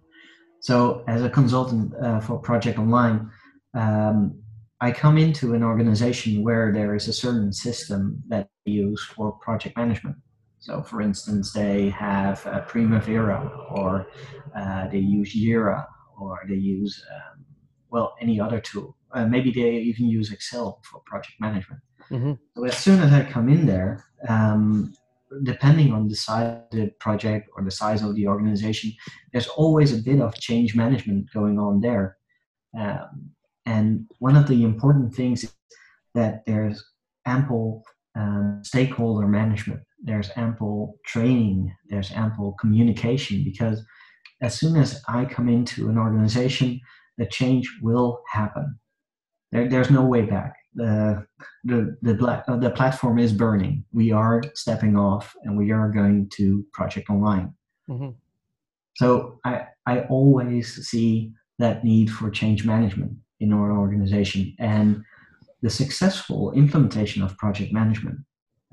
So, 0.60 1.04
as 1.08 1.22
a 1.22 1.28
consultant 1.28 1.92
uh, 2.02 2.20
for 2.20 2.38
Project 2.38 2.78
Online, 2.78 3.30
um, 3.74 4.40
I 4.80 4.90
come 4.90 5.18
into 5.18 5.54
an 5.54 5.62
organization 5.62 6.42
where 6.42 6.72
there 6.72 6.94
is 6.94 7.08
a 7.08 7.12
certain 7.12 7.52
system 7.52 8.22
that 8.28 8.48
we 8.66 8.72
use 8.72 9.02
for 9.04 9.32
project 9.32 9.76
management. 9.76 10.16
So, 10.62 10.80
for 10.80 11.02
instance, 11.02 11.52
they 11.52 11.90
have 11.90 12.46
uh, 12.46 12.60
Primavera, 12.60 13.50
or 13.68 14.06
uh, 14.54 14.86
they 14.86 15.00
use 15.00 15.34
Jira, 15.34 15.84
or 16.16 16.38
they 16.48 16.54
use 16.54 17.04
um, 17.12 17.44
well 17.90 18.14
any 18.20 18.38
other 18.38 18.60
tool. 18.60 18.96
Uh, 19.10 19.26
maybe 19.26 19.50
they 19.50 19.72
even 19.90 20.06
use 20.06 20.30
Excel 20.30 20.80
for 20.88 21.00
project 21.04 21.34
management. 21.40 21.82
Mm-hmm. 22.10 22.34
So 22.54 22.64
as 22.64 22.78
soon 22.78 23.00
as 23.00 23.12
I 23.12 23.24
come 23.24 23.48
in 23.48 23.66
there, 23.66 24.04
um, 24.28 24.94
depending 25.42 25.92
on 25.92 26.06
the 26.06 26.14
size 26.14 26.62
of 26.62 26.78
the 26.78 26.92
project 27.00 27.50
or 27.56 27.64
the 27.64 27.70
size 27.72 28.02
of 28.02 28.14
the 28.14 28.28
organization, 28.28 28.92
there's 29.32 29.48
always 29.48 29.92
a 29.92 30.00
bit 30.00 30.20
of 30.20 30.32
change 30.36 30.76
management 30.76 31.26
going 31.34 31.58
on 31.58 31.80
there. 31.80 32.18
Um, 32.78 33.32
and 33.66 34.06
one 34.20 34.36
of 34.36 34.46
the 34.46 34.62
important 34.62 35.12
things 35.12 35.42
is 35.42 35.52
that 36.14 36.46
there's 36.46 36.84
ample 37.26 37.82
um, 38.16 38.60
stakeholder 38.62 39.26
management 39.26 39.80
there's 40.02 40.30
ample 40.36 40.98
training, 41.06 41.74
there's 41.88 42.10
ample 42.10 42.56
communication 42.60 43.44
because 43.44 43.84
as 44.40 44.58
soon 44.58 44.76
as 44.76 45.00
I 45.06 45.24
come 45.24 45.48
into 45.48 45.88
an 45.88 45.96
organization, 45.96 46.80
the 47.18 47.26
change 47.26 47.70
will 47.80 48.20
happen. 48.28 48.78
There, 49.52 49.68
there's 49.68 49.90
no 49.90 50.04
way 50.04 50.22
back. 50.22 50.54
The, 50.74 51.24
the, 51.64 51.96
the, 52.02 52.42
uh, 52.48 52.56
the 52.56 52.70
platform 52.70 53.18
is 53.18 53.32
burning. 53.32 53.84
We 53.92 54.10
are 54.10 54.42
stepping 54.54 54.96
off 54.96 55.34
and 55.44 55.56
we 55.56 55.70
are 55.70 55.88
going 55.90 56.30
to 56.36 56.64
Project 56.72 57.10
Online. 57.10 57.54
Mm-hmm. 57.88 58.10
So 58.96 59.38
I, 59.44 59.66
I 59.86 60.00
always 60.04 60.88
see 60.88 61.32
that 61.58 61.84
need 61.84 62.10
for 62.10 62.30
change 62.30 62.64
management 62.64 63.12
in 63.38 63.52
our 63.52 63.78
organization. 63.78 64.54
And 64.58 65.04
the 65.62 65.70
successful 65.70 66.52
implementation 66.52 67.22
of 67.22 67.36
project 67.38 67.72
management 67.72 68.18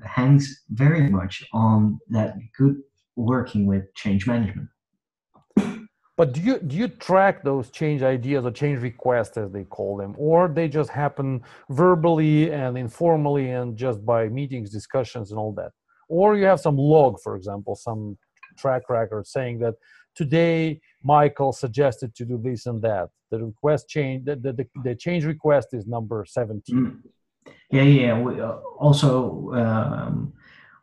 hangs 0.04 0.62
very 0.70 1.08
much 1.08 1.44
on 1.52 1.98
that 2.08 2.36
good 2.56 2.76
working 3.16 3.66
with 3.66 3.84
change 3.94 4.26
management. 4.26 4.68
But 6.16 6.32
do 6.32 6.40
you 6.42 6.58
do 6.58 6.76
you 6.76 6.88
track 6.88 7.42
those 7.42 7.70
change 7.70 8.02
ideas 8.02 8.44
or 8.44 8.50
change 8.50 8.80
requests 8.82 9.38
as 9.38 9.50
they 9.52 9.64
call 9.64 9.96
them, 9.96 10.14
or 10.18 10.48
they 10.48 10.68
just 10.68 10.90
happen 10.90 11.40
verbally 11.70 12.52
and 12.52 12.76
informally 12.76 13.50
and 13.52 13.74
just 13.74 14.04
by 14.04 14.28
meetings, 14.28 14.68
discussions, 14.68 15.30
and 15.30 15.38
all 15.40 15.52
that? 15.54 15.72
Or 16.10 16.36
you 16.36 16.44
have 16.44 16.60
some 16.60 16.76
log, 16.76 17.20
for 17.22 17.36
example, 17.36 17.74
some 17.74 18.18
track 18.58 18.90
record 18.90 19.26
saying 19.26 19.60
that 19.60 19.76
today 20.14 20.80
Michael 21.02 21.52
suggested 21.52 22.14
to 22.16 22.24
do 22.24 22.38
this 22.38 22.66
and 22.66 22.82
that. 22.82 23.10
The 23.30 23.44
request 23.44 23.88
change, 23.88 24.24
the, 24.24 24.36
the, 24.36 24.66
the 24.82 24.94
change 24.94 25.24
request 25.24 25.68
is 25.72 25.86
number 25.86 26.24
17. 26.28 26.76
Mm. 26.76 27.52
Yeah, 27.70 27.82
yeah. 27.82 28.18
We, 28.20 28.40
uh, 28.40 28.56
also, 28.78 29.52
um, 29.54 30.32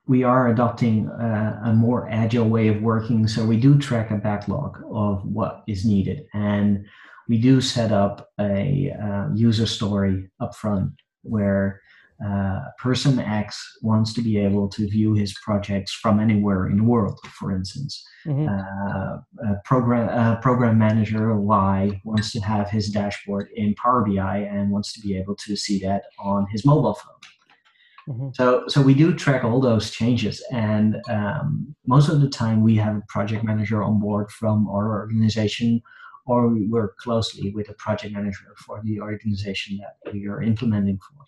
we 0.07 0.23
are 0.23 0.47
adopting 0.49 1.07
a, 1.07 1.61
a, 1.65 1.73
more 1.73 2.07
agile 2.09 2.47
way 2.47 2.69
of 2.69 2.81
working. 2.81 3.27
So 3.27 3.45
we 3.45 3.57
do 3.57 3.77
track 3.77 4.09
a 4.11 4.15
backlog 4.15 4.81
of 4.89 5.25
what 5.25 5.63
is 5.67 5.85
needed. 5.85 6.25
And 6.33 6.85
we 7.27 7.37
do 7.37 7.59
set 7.59 7.91
up 7.91 8.29
a 8.39 8.91
uh, 8.91 9.27
user 9.35 9.65
story 9.65 10.29
upfront 10.41 10.93
where 11.23 11.81
uh, 12.25 12.61
person 12.79 13.19
X 13.19 13.77
wants 13.81 14.11
to 14.13 14.21
be 14.21 14.37
able 14.37 14.67
to 14.69 14.87
view 14.89 15.13
his 15.13 15.35
projects 15.43 15.93
from 15.93 16.19
anywhere 16.19 16.67
in 16.67 16.77
the 16.77 16.83
world, 16.83 17.19
for 17.39 17.51
instance. 17.51 18.03
Mm-hmm. 18.25 18.47
Uh, 18.47 19.53
program 19.65 20.09
uh, 20.09 20.37
program 20.37 20.79
manager 20.79 21.35
Y 21.39 22.01
wants 22.03 22.31
to 22.31 22.39
have 22.39 22.69
his 22.69 22.89
dashboard 22.89 23.49
in 23.55 23.75
Power 23.75 24.03
BI 24.03 24.37
and 24.39 24.71
wants 24.71 24.93
to 24.93 24.99
be 24.99 25.15
able 25.15 25.35
to 25.45 25.55
see 25.55 25.79
that 25.79 26.05
on 26.19 26.47
his 26.51 26.65
mobile 26.65 26.95
phone. 26.95 28.15
Mm-hmm. 28.15 28.29
So, 28.33 28.63
so 28.67 28.81
we 28.81 28.93
do 28.93 29.13
track 29.13 29.43
all 29.43 29.59
those 29.59 29.91
changes, 29.91 30.43
and 30.51 30.97
um, 31.09 31.75
most 31.85 32.09
of 32.09 32.21
the 32.21 32.29
time 32.29 32.63
we 32.63 32.77
have 32.77 32.95
a 32.95 33.03
project 33.09 33.43
manager 33.43 33.83
on 33.83 33.99
board 33.99 34.31
from 34.31 34.67
our 34.69 34.97
organization, 34.97 35.81
or 36.25 36.47
we 36.47 36.67
work 36.67 36.97
closely 36.97 37.51
with 37.53 37.69
a 37.69 37.73
project 37.73 38.13
manager 38.13 38.55
for 38.65 38.81
the 38.83 39.01
organization 39.01 39.77
that 39.77 40.13
we 40.13 40.25
are 40.27 40.41
implementing 40.41 40.97
for. 40.97 41.25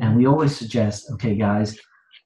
And 0.00 0.16
we 0.16 0.26
always 0.26 0.56
suggest, 0.56 1.10
okay, 1.12 1.34
guys, 1.34 1.78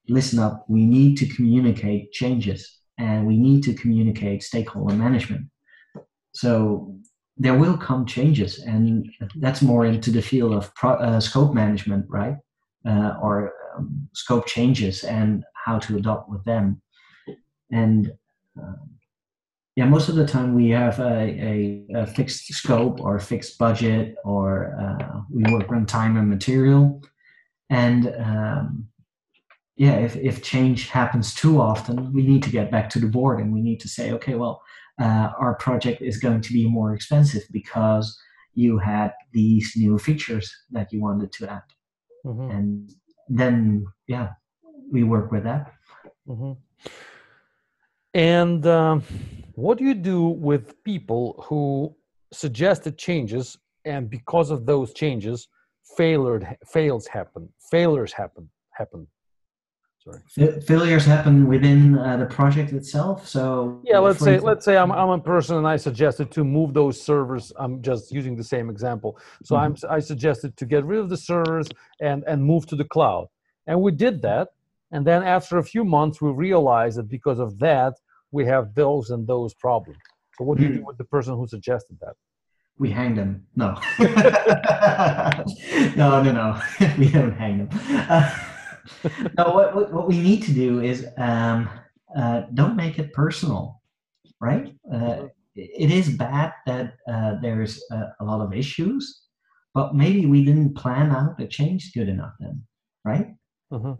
listen 0.08 0.38
up. 0.38 0.64
We 0.68 0.84
need 0.84 1.16
to 1.18 1.26
communicate 1.26 2.12
changes 2.12 2.80
and 2.98 3.26
we 3.26 3.36
need 3.36 3.62
to 3.64 3.74
communicate 3.74 4.42
stakeholder 4.42 4.94
management. 4.94 5.46
So 6.34 6.94
there 7.36 7.54
will 7.54 7.76
come 7.76 8.06
changes, 8.06 8.58
and 8.60 9.08
that's 9.36 9.62
more 9.62 9.86
into 9.86 10.10
the 10.10 10.22
field 10.22 10.52
of 10.52 10.74
pro, 10.74 10.92
uh, 10.92 11.20
scope 11.20 11.54
management, 11.54 12.06
right? 12.08 12.36
Uh, 12.86 13.14
or 13.22 13.52
um, 13.76 14.08
scope 14.14 14.46
changes 14.46 15.04
and 15.04 15.44
how 15.64 15.78
to 15.78 15.96
adopt 15.96 16.28
with 16.28 16.44
them. 16.44 16.80
And 17.70 18.12
uh, 18.60 18.74
yeah, 19.76 19.86
most 19.86 20.08
of 20.08 20.16
the 20.16 20.26
time 20.26 20.54
we 20.54 20.68
have 20.70 20.98
a, 21.00 21.16
a, 21.50 21.86
a 21.94 22.06
fixed 22.06 22.46
scope 22.52 23.00
or 23.00 23.18
fixed 23.18 23.58
budget, 23.58 24.16
or 24.24 24.76
uh, 24.78 25.20
we 25.30 25.50
work 25.52 25.70
on 25.72 25.86
time 25.86 26.18
and 26.18 26.28
material 26.28 27.02
and 27.72 28.14
um, 28.18 28.86
yeah 29.76 29.94
if, 29.94 30.14
if 30.16 30.42
change 30.42 30.88
happens 30.88 31.34
too 31.34 31.60
often 31.60 32.12
we 32.12 32.22
need 32.22 32.42
to 32.42 32.50
get 32.50 32.70
back 32.70 32.88
to 32.90 33.00
the 33.00 33.06
board 33.06 33.40
and 33.40 33.52
we 33.52 33.62
need 33.62 33.80
to 33.80 33.88
say 33.88 34.12
okay 34.12 34.34
well 34.34 34.62
uh, 35.00 35.30
our 35.38 35.54
project 35.54 36.02
is 36.02 36.18
going 36.18 36.40
to 36.40 36.52
be 36.52 36.68
more 36.68 36.94
expensive 36.94 37.42
because 37.50 38.16
you 38.54 38.78
had 38.78 39.12
these 39.32 39.72
new 39.76 39.98
features 39.98 40.54
that 40.70 40.92
you 40.92 41.00
wanted 41.00 41.32
to 41.32 41.50
add 41.50 41.68
mm-hmm. 42.26 42.50
and 42.50 42.92
then 43.28 43.84
yeah 44.06 44.28
we 44.92 45.02
work 45.02 45.32
with 45.32 45.44
that 45.44 45.72
mm-hmm. 46.28 46.52
and 48.12 48.66
um, 48.66 49.02
what 49.54 49.78
do 49.78 49.84
you 49.84 49.94
do 49.94 50.26
with 50.28 50.82
people 50.84 51.42
who 51.48 51.94
suggested 52.32 52.98
changes 52.98 53.56
and 53.86 54.10
because 54.10 54.50
of 54.50 54.66
those 54.66 54.92
changes 54.92 55.48
failure 55.96 56.56
fails 56.66 57.06
happen 57.06 57.48
failures 57.70 58.12
happen 58.12 58.48
happen. 58.72 59.06
Sorry. 59.98 60.60
Failures 60.62 61.04
happen 61.04 61.46
within 61.46 61.96
uh, 61.96 62.16
the 62.16 62.26
project 62.26 62.72
itself 62.72 63.28
so 63.28 63.80
yeah 63.84 63.98
let's 63.98 64.18
say 64.18 64.34
instance, 64.34 64.44
let's 64.44 64.64
say 64.64 64.76
I'm, 64.76 64.90
I'm 64.90 65.10
a 65.10 65.18
person 65.20 65.58
and 65.58 65.68
i 65.68 65.76
suggested 65.76 66.32
to 66.32 66.42
move 66.42 66.74
those 66.74 67.00
servers 67.00 67.52
i'm 67.56 67.80
just 67.82 68.10
using 68.10 68.34
the 68.34 68.42
same 68.42 68.68
example. 68.68 69.16
So 69.44 69.54
mm-hmm. 69.54 69.86
i'm 69.86 69.96
i 69.96 70.00
suggested 70.00 70.56
to 70.56 70.66
get 70.66 70.84
rid 70.84 70.98
of 70.98 71.08
the 71.08 71.16
servers 71.16 71.68
and 72.00 72.24
and 72.26 72.44
move 72.44 72.66
to 72.66 72.76
the 72.76 72.84
cloud. 72.84 73.28
And 73.68 73.80
we 73.80 73.92
did 73.92 74.22
that. 74.22 74.48
And 74.90 75.06
then 75.06 75.22
after 75.22 75.58
a 75.58 75.64
few 75.64 75.84
months 75.84 76.20
we 76.20 76.30
realized 76.30 76.96
that 76.98 77.08
because 77.08 77.38
of 77.38 77.58
that 77.60 77.94
we 78.32 78.44
have 78.46 78.74
those 78.74 79.10
and 79.10 79.26
those 79.26 79.54
problems. 79.54 79.98
So 80.36 80.44
what 80.44 80.58
do 80.58 80.64
you 80.64 80.72
do 80.78 80.80
mm. 80.80 80.86
with 80.86 80.98
the 80.98 81.04
person 81.04 81.36
who 81.36 81.46
suggested 81.46 81.96
that 82.00 82.16
we 82.82 82.90
hanged 82.90 83.16
him. 83.16 83.46
No. 83.56 83.78
no, 85.96 86.22
no, 86.22 86.32
no. 86.32 86.60
we 86.98 87.08
don't 87.08 87.36
hang 87.42 87.58
him. 87.58 87.68
Uh, 88.10 88.28
no, 89.38 89.44
what, 89.52 89.74
what, 89.74 89.92
what, 89.92 90.08
we 90.08 90.18
need 90.18 90.42
to 90.42 90.52
do 90.52 90.80
is 90.80 91.06
um, 91.16 91.70
uh, 92.16 92.42
don't 92.54 92.74
make 92.74 92.98
it 92.98 93.12
personal, 93.12 93.80
right? 94.40 94.74
Uh, 94.92 95.28
it 95.54 95.90
is 95.90 96.16
bad 96.16 96.52
that 96.66 96.94
uh, 97.08 97.36
there's 97.40 97.80
a, 97.92 98.14
a, 98.20 98.24
lot 98.24 98.40
of 98.40 98.52
issues, 98.52 99.22
but 99.74 99.94
maybe 99.94 100.26
we 100.26 100.44
didn't 100.44 100.74
plan 100.74 101.12
out 101.12 101.38
the 101.38 101.46
change 101.46 101.92
good 101.94 102.08
enough 102.08 102.32
then, 102.40 102.64
right? 103.04 103.28
Uh-huh. 103.70 103.94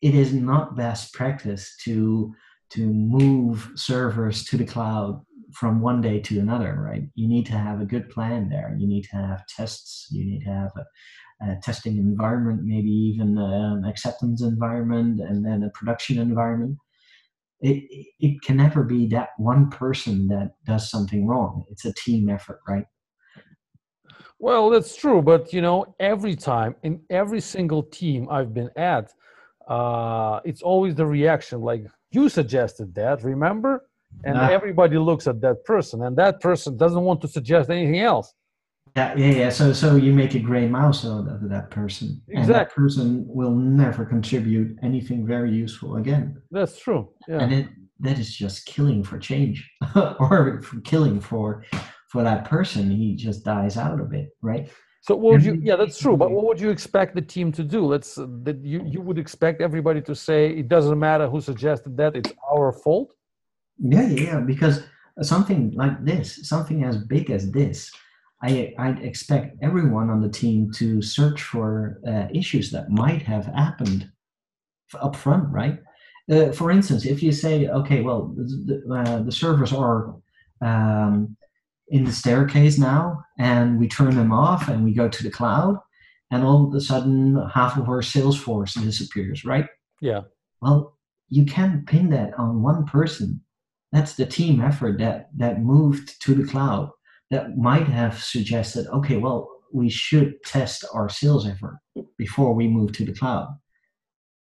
It 0.00 0.14
is 0.14 0.32
not 0.32 0.76
best 0.76 1.12
practice 1.12 1.76
to 1.84 2.34
to 2.70 2.86
move 2.86 3.70
servers 3.74 4.44
to 4.46 4.56
the 4.56 4.64
cloud 4.64 5.20
from 5.54 5.80
one 5.80 6.00
day 6.00 6.20
to 6.20 6.38
another, 6.38 6.76
right? 6.78 7.02
You 7.14 7.28
need 7.28 7.46
to 7.46 7.52
have 7.52 7.80
a 7.80 7.86
good 7.86 8.10
plan 8.10 8.48
there. 8.48 8.76
You 8.78 8.86
need 8.86 9.02
to 9.04 9.16
have 9.16 9.46
tests. 9.46 10.08
You 10.10 10.24
need 10.24 10.40
to 10.44 10.50
have 10.50 10.70
a, 10.76 11.50
a 11.50 11.60
testing 11.62 11.96
environment, 11.96 12.62
maybe 12.64 12.90
even 12.90 13.38
an 13.38 13.84
acceptance 13.84 14.42
environment, 14.42 15.20
and 15.20 15.44
then 15.44 15.62
a 15.62 15.70
production 15.70 16.18
environment. 16.18 16.78
It, 17.60 17.84
it 18.18 18.42
can 18.42 18.56
never 18.56 18.82
be 18.82 19.06
that 19.08 19.30
one 19.38 19.70
person 19.70 20.26
that 20.28 20.54
does 20.64 20.90
something 20.90 21.26
wrong. 21.26 21.64
It's 21.70 21.84
a 21.84 21.94
team 21.94 22.28
effort, 22.28 22.60
right? 22.68 22.86
Well, 24.38 24.70
that's 24.70 24.96
true, 24.96 25.22
but 25.22 25.52
you 25.52 25.60
know, 25.60 25.94
every 26.00 26.34
time 26.34 26.74
in 26.82 27.02
every 27.10 27.40
single 27.40 27.84
team 27.84 28.28
I've 28.28 28.52
been 28.52 28.70
at, 28.76 29.12
uh, 29.68 30.40
it's 30.44 30.62
always 30.62 30.96
the 30.96 31.06
reaction 31.06 31.60
like 31.60 31.86
you 32.10 32.28
suggested 32.28 32.94
that. 32.96 33.22
Remember? 33.22 33.84
And 34.24 34.34
nah. 34.36 34.48
everybody 34.48 34.98
looks 34.98 35.26
at 35.26 35.40
that 35.40 35.64
person 35.64 36.02
and 36.02 36.16
that 36.16 36.40
person 36.40 36.76
doesn't 36.76 37.02
want 37.02 37.20
to 37.22 37.28
suggest 37.28 37.70
anything 37.70 38.00
else. 38.00 38.32
Yeah 38.96 39.14
yeah 39.16 39.26
yeah. 39.26 39.50
So 39.50 39.72
so 39.72 39.96
you 39.96 40.12
make 40.12 40.34
a 40.34 40.38
gray 40.38 40.68
mouse 40.68 41.04
out 41.06 41.26
of 41.28 41.48
that 41.48 41.70
person. 41.70 42.20
Exactly. 42.28 42.36
and 42.36 42.48
that 42.54 42.74
person 42.74 43.24
will 43.26 43.54
never 43.54 44.04
contribute 44.04 44.76
anything 44.82 45.26
very 45.26 45.50
useful 45.50 45.96
again. 45.96 46.40
that's 46.50 46.78
true 46.78 47.08
yeah. 47.28 47.40
and 47.42 47.52
it, 47.52 47.68
that 48.00 48.18
is 48.18 48.34
just 48.34 48.66
killing 48.66 49.02
for 49.02 49.18
change 49.18 49.70
or 50.20 50.60
for 50.62 50.80
killing 50.80 51.20
for 51.20 51.64
for 52.08 52.22
that 52.22 52.44
person. 52.44 52.90
He 52.90 53.14
just 53.14 53.44
dies 53.44 53.76
out 53.76 54.00
of 54.00 54.12
it 54.12 54.28
right? 54.42 54.68
So 55.00 55.16
what 55.16 55.32
would 55.32 55.44
you 55.44 55.58
yeah 55.62 55.76
that's 55.76 55.98
true 55.98 56.16
but 56.16 56.30
what 56.30 56.44
would 56.44 56.60
you 56.60 56.70
expect 56.70 57.14
the 57.14 57.22
team 57.22 57.50
to 57.52 57.64
do? 57.64 57.86
Let's 57.86 58.18
uh, 58.18 58.26
that 58.42 58.58
you 58.62 58.82
you 58.84 59.00
would 59.00 59.18
expect 59.18 59.62
everybody 59.62 60.02
to 60.02 60.14
say 60.14 60.50
it 60.50 60.68
doesn't 60.68 60.98
matter 60.98 61.26
who 61.28 61.40
suggested 61.40 61.96
that 61.96 62.14
it's 62.14 62.32
our 62.54 62.72
fault 62.72 63.14
yeah, 63.82 64.08
yeah, 64.08 64.40
because 64.40 64.84
something 65.20 65.72
like 65.74 66.04
this, 66.04 66.48
something 66.48 66.84
as 66.84 66.96
big 66.96 67.30
as 67.30 67.50
this, 67.50 67.90
I 68.42 68.74
I 68.78 68.90
expect 68.90 69.56
everyone 69.62 70.10
on 70.10 70.20
the 70.20 70.28
team 70.28 70.70
to 70.72 71.02
search 71.02 71.42
for 71.42 72.00
uh, 72.06 72.26
issues 72.32 72.70
that 72.70 72.90
might 72.90 73.22
have 73.22 73.46
happened 73.46 74.10
up 75.00 75.16
front, 75.16 75.50
right? 75.50 75.78
Uh, 76.30 76.52
for 76.52 76.70
instance, 76.70 77.04
if 77.04 77.22
you 77.22 77.32
say, 77.32 77.68
okay, 77.68 78.00
well, 78.00 78.32
the, 78.36 78.82
uh, 78.94 79.22
the 79.22 79.32
servers 79.32 79.72
are 79.72 80.14
um, 80.60 81.36
in 81.88 82.04
the 82.04 82.12
staircase 82.12 82.78
now, 82.78 83.22
and 83.38 83.78
we 83.78 83.88
turn 83.88 84.14
them 84.14 84.32
off, 84.32 84.68
and 84.68 84.84
we 84.84 84.94
go 84.94 85.08
to 85.08 85.22
the 85.22 85.30
cloud, 85.30 85.76
and 86.30 86.44
all 86.44 86.68
of 86.68 86.74
a 86.74 86.80
sudden, 86.80 87.36
half 87.52 87.76
of 87.76 87.88
our 87.88 88.02
Salesforce 88.02 88.80
disappears, 88.80 89.44
right? 89.44 89.66
Yeah. 90.00 90.22
Well, 90.60 90.96
you 91.28 91.44
can't 91.44 91.86
pin 91.86 92.10
that 92.10 92.38
on 92.38 92.62
one 92.62 92.86
person 92.86 93.40
that's 93.92 94.14
the 94.14 94.26
team 94.26 94.60
effort 94.60 94.98
that 94.98 95.28
that 95.36 95.62
moved 95.62 96.20
to 96.22 96.34
the 96.34 96.46
cloud 96.46 96.90
that 97.30 97.56
might 97.56 97.86
have 97.86 98.22
suggested 98.22 98.86
okay 98.88 99.16
well 99.16 99.48
we 99.72 99.88
should 99.88 100.42
test 100.44 100.84
our 100.94 101.08
sales 101.08 101.46
effort 101.48 101.78
before 102.18 102.54
we 102.54 102.68
move 102.68 102.92
to 102.92 103.04
the 103.04 103.12
cloud. 103.12 103.48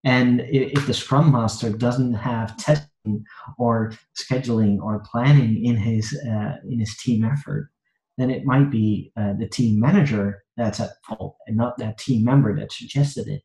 And 0.04 0.41
if 0.41 0.86
the 0.86 0.93
scrum 0.93 1.32
master 1.32 1.72
doesn't 1.72 2.14
have 2.14 2.56
testing 2.58 3.26
or 3.58 3.93
scheduling 4.16 4.80
or 4.80 5.04
planning 5.12 5.66
in 5.66 5.76
his 5.76 6.16
uh, 6.26 6.56
in 6.70 6.80
his 6.80 6.96
team 6.98 7.24
effort 7.24 7.70
then 8.18 8.32
it 8.32 8.46
might 8.46 8.72
be 8.72 9.12
uh, 9.18 9.34
the 9.38 9.48
team 9.48 9.78
manager 9.78 10.41
that's 10.56 10.80
at 10.80 10.91
fault 11.06 11.36
and 11.48 11.58
not 11.58 11.78
that 11.78 11.98
team 11.98 12.24
member 12.24 12.58
that 12.58 12.72
suggested 12.72 13.28
it 13.28 13.41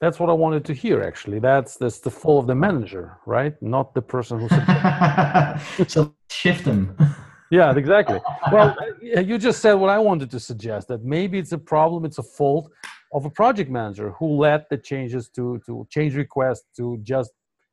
that's 0.00 0.18
what 0.18 0.30
I 0.30 0.32
wanted 0.32 0.64
to 0.66 0.74
hear. 0.74 1.02
Actually, 1.02 1.38
that's 1.38 1.76
that's 1.76 1.98
the 1.98 2.10
fault 2.10 2.44
of 2.44 2.46
the 2.46 2.54
manager, 2.54 3.18
right? 3.26 3.54
Not 3.62 3.94
the 3.94 4.02
person 4.02 4.40
who. 4.40 4.48
so 5.88 6.14
shift 6.30 6.64
them. 6.64 6.96
yeah, 7.50 7.74
exactly. 7.76 8.20
Well, 8.50 8.76
uh, 9.16 9.20
you 9.20 9.38
just 9.38 9.60
said 9.60 9.74
what 9.74 9.90
I 9.90 9.98
wanted 9.98 10.30
to 10.32 10.40
suggest 10.40 10.88
that 10.88 11.04
maybe 11.04 11.38
it's 11.38 11.52
a 11.52 11.58
problem, 11.58 12.04
it's 12.04 12.18
a 12.18 12.22
fault 12.22 12.70
of 13.12 13.24
a 13.24 13.30
project 13.30 13.70
manager 13.70 14.10
who 14.18 14.36
let 14.36 14.68
the 14.70 14.78
changes 14.78 15.28
to 15.30 15.60
to 15.66 15.86
change 15.90 16.14
requests 16.14 16.66
to 16.76 16.98
just 17.02 17.32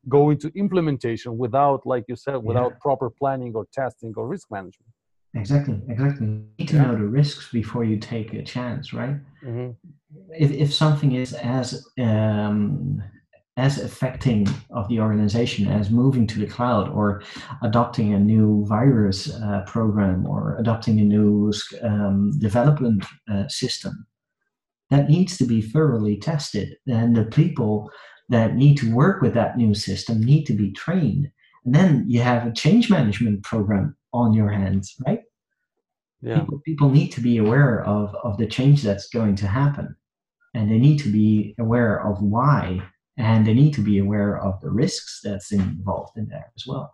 go 0.10 0.30
into 0.30 0.52
implementation 0.56 1.38
without, 1.38 1.86
like 1.86 2.06
you 2.08 2.16
said, 2.16 2.38
without 2.38 2.72
yeah. 2.72 2.78
proper 2.82 3.10
planning 3.10 3.54
or 3.56 3.66
testing 3.74 4.14
or 4.16 4.28
risk 4.28 4.48
management. 4.50 4.91
Exactly, 5.38 5.80
exactly. 5.88 6.28
You 6.28 6.46
need 6.58 6.68
to 6.70 6.76
yeah. 6.76 6.82
know 6.84 6.96
the 6.98 7.06
risks 7.06 7.52
before 7.52 7.84
you 7.84 7.98
take 7.98 8.34
a 8.34 8.44
chance, 8.44 8.94
right? 8.94 9.16
Mm-hmm. 9.44 9.72
If, 10.32 10.52
if 10.52 10.74
something 10.74 11.14
is 11.14 11.34
as 11.34 11.88
um, 12.00 13.04
as 13.58 13.80
affecting 13.80 14.48
of 14.70 14.88
the 14.88 15.00
organization 15.00 15.68
as 15.68 15.90
moving 15.90 16.28
to 16.28 16.40
the 16.40 16.46
cloud 16.46 16.88
or 16.90 17.24
adopting 17.64 18.14
a 18.14 18.20
new 18.20 18.64
virus 18.68 19.34
uh, 19.34 19.64
program 19.66 20.26
or 20.28 20.56
adopting 20.60 21.00
a 21.00 21.04
new 21.04 21.52
um, 21.82 22.32
development 22.40 23.04
uh, 23.32 23.48
system 23.48 24.06
that 24.92 25.10
needs 25.10 25.38
to 25.38 25.46
be 25.46 25.62
thoroughly 25.62 26.18
tested 26.18 26.78
and 26.88 27.16
the 27.16 27.26
people 27.26 27.92
that 28.30 28.56
need 28.56 28.78
to 28.78 28.94
work 28.94 29.22
with 29.22 29.34
that 29.34 29.58
new 29.58 29.74
system 29.74 30.22
need 30.22 30.46
to 30.46 30.54
be 30.54 30.72
trained 30.72 31.30
and 31.66 31.74
then 31.74 32.06
you 32.08 32.22
have 32.22 32.46
a 32.46 32.54
change 32.54 32.92
management 32.92 33.44
program 33.44 33.96
on 34.14 34.34
your 34.34 34.50
hands 34.50 34.96
right 35.08 35.22
yeah. 36.22 36.39
people, 36.39 36.61
people 36.65 36.89
need 36.89 37.09
to 37.09 37.22
be 37.22 37.38
aware 37.38 37.84
of, 37.86 38.15
of 38.24 38.38
the 38.38 38.47
change 38.47 38.82
that's 38.84 39.09
going 39.09 39.36
to 39.38 39.47
happen. 39.47 39.95
And 40.53 40.72
they 40.72 40.80
need 40.80 40.97
to 40.99 41.11
be 41.11 41.55
aware 41.59 42.05
of 42.05 42.22
why. 42.22 42.82
And 43.18 43.45
they 43.45 43.53
need 43.53 43.74
to 43.76 43.82
be 43.82 43.99
aware 43.99 44.39
of 44.39 44.59
the 44.61 44.70
risks 44.70 45.22
that's 45.24 45.51
involved 45.51 46.18
in 46.18 46.28
there 46.28 46.51
as 46.55 46.65
well. 46.68 46.93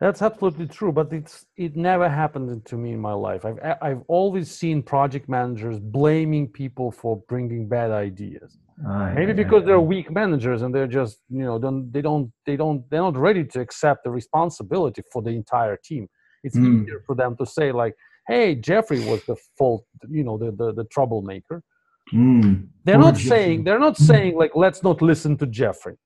That's 0.00 0.22
absolutely 0.22 0.68
true 0.68 0.92
but 0.92 1.12
it's 1.12 1.44
it 1.56 1.74
never 1.74 2.08
happened 2.08 2.64
to 2.66 2.76
me 2.76 2.92
in 2.92 3.00
my 3.00 3.14
life. 3.14 3.44
I've 3.44 3.58
i've 3.82 4.02
always 4.06 4.48
seen 4.48 4.80
project 4.80 5.28
managers 5.28 5.80
blaming 5.80 6.46
people 6.46 6.92
for 6.92 7.20
bringing 7.28 7.68
bad 7.68 7.90
ideas. 7.90 8.58
Uh, 8.88 9.10
maybe 9.12 9.32
yeah, 9.32 9.42
because 9.42 9.64
they're 9.64 9.80
weak 9.80 10.08
managers 10.08 10.62
and 10.62 10.72
they're 10.72 10.86
just 10.86 11.18
you 11.28 11.42
know 11.42 11.58
don't 11.58 11.90
they 11.92 12.00
don't 12.00 12.30
they 12.46 12.56
don't 12.56 12.88
they're 12.90 13.00
not 13.00 13.16
ready 13.16 13.44
to 13.44 13.60
accept 13.60 14.04
the 14.04 14.10
responsibility 14.10 15.02
for 15.12 15.20
the 15.20 15.30
entire 15.30 15.76
team 15.76 16.08
it's 16.44 16.56
mm. 16.56 16.82
easier 16.82 17.02
for 17.06 17.14
them 17.14 17.36
to 17.36 17.46
say 17.46 17.72
like 17.72 17.94
hey 18.26 18.54
jeffrey 18.54 19.00
was 19.00 19.22
the 19.24 19.36
fault 19.56 19.84
you 20.08 20.24
know 20.24 20.36
the 20.38 20.50
the, 20.52 20.72
the 20.72 20.84
troublemaker 20.84 21.62
Mm. 22.12 22.68
They're 22.84 22.98
not 22.98 23.16
saying 23.16 23.64
they're 23.64 23.78
not 23.78 23.96
saying 23.96 24.36
like 24.36 24.52
let's 24.54 24.82
not 24.82 25.02
listen 25.02 25.36
to 25.38 25.46
Jeffrey, 25.46 25.96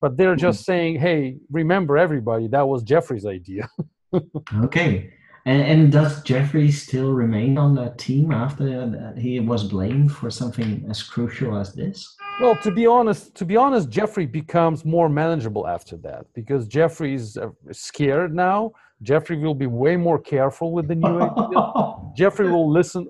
but 0.00 0.16
they're 0.16 0.36
just 0.36 0.62
mm. 0.62 0.64
saying, 0.64 1.00
hey, 1.00 1.38
remember 1.50 1.98
everybody, 1.98 2.48
that 2.48 2.66
was 2.66 2.82
Jeffrey's 2.82 3.26
idea. 3.26 3.68
okay. 4.64 5.12
And, 5.46 5.62
and, 5.62 5.92
does 5.92 6.22
Jeffrey 6.22 6.70
still 6.70 7.12
remain 7.12 7.56
on 7.56 7.74
that 7.76 7.96
team 7.96 8.30
after 8.30 9.14
he 9.16 9.40
was 9.40 9.64
blamed 9.64 10.12
for 10.12 10.30
something 10.30 10.84
as 10.90 11.02
crucial 11.02 11.56
as 11.56 11.72
this? 11.72 12.16
Well, 12.40 12.56
to 12.56 12.70
be 12.70 12.86
honest, 12.86 13.34
to 13.36 13.44
be 13.44 13.56
honest, 13.56 13.88
Jeffrey 13.88 14.26
becomes 14.26 14.84
more 14.84 15.08
manageable 15.08 15.66
after 15.66 15.96
that 15.98 16.26
because 16.34 16.66
Jeffrey 16.66 17.14
is 17.14 17.36
uh, 17.36 17.48
scared 17.72 18.34
now. 18.34 18.72
Jeffrey 19.02 19.38
will 19.38 19.54
be 19.54 19.66
way 19.66 19.96
more 19.96 20.18
careful 20.18 20.72
with 20.72 20.88
the 20.88 20.94
new 20.94 21.20
idea. 21.20 21.94
Jeffrey 22.14 22.50
will 22.50 22.70
listen. 22.70 23.08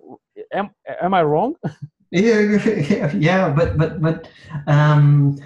Am, 0.53 0.71
am 1.03 1.15
I 1.15 1.23
wrong? 1.23 1.57
Yeah, 2.13 2.41
yeah, 3.15 3.51
but 3.51 3.79
but 3.79 4.03
but 4.03 4.29
um, 4.67 5.39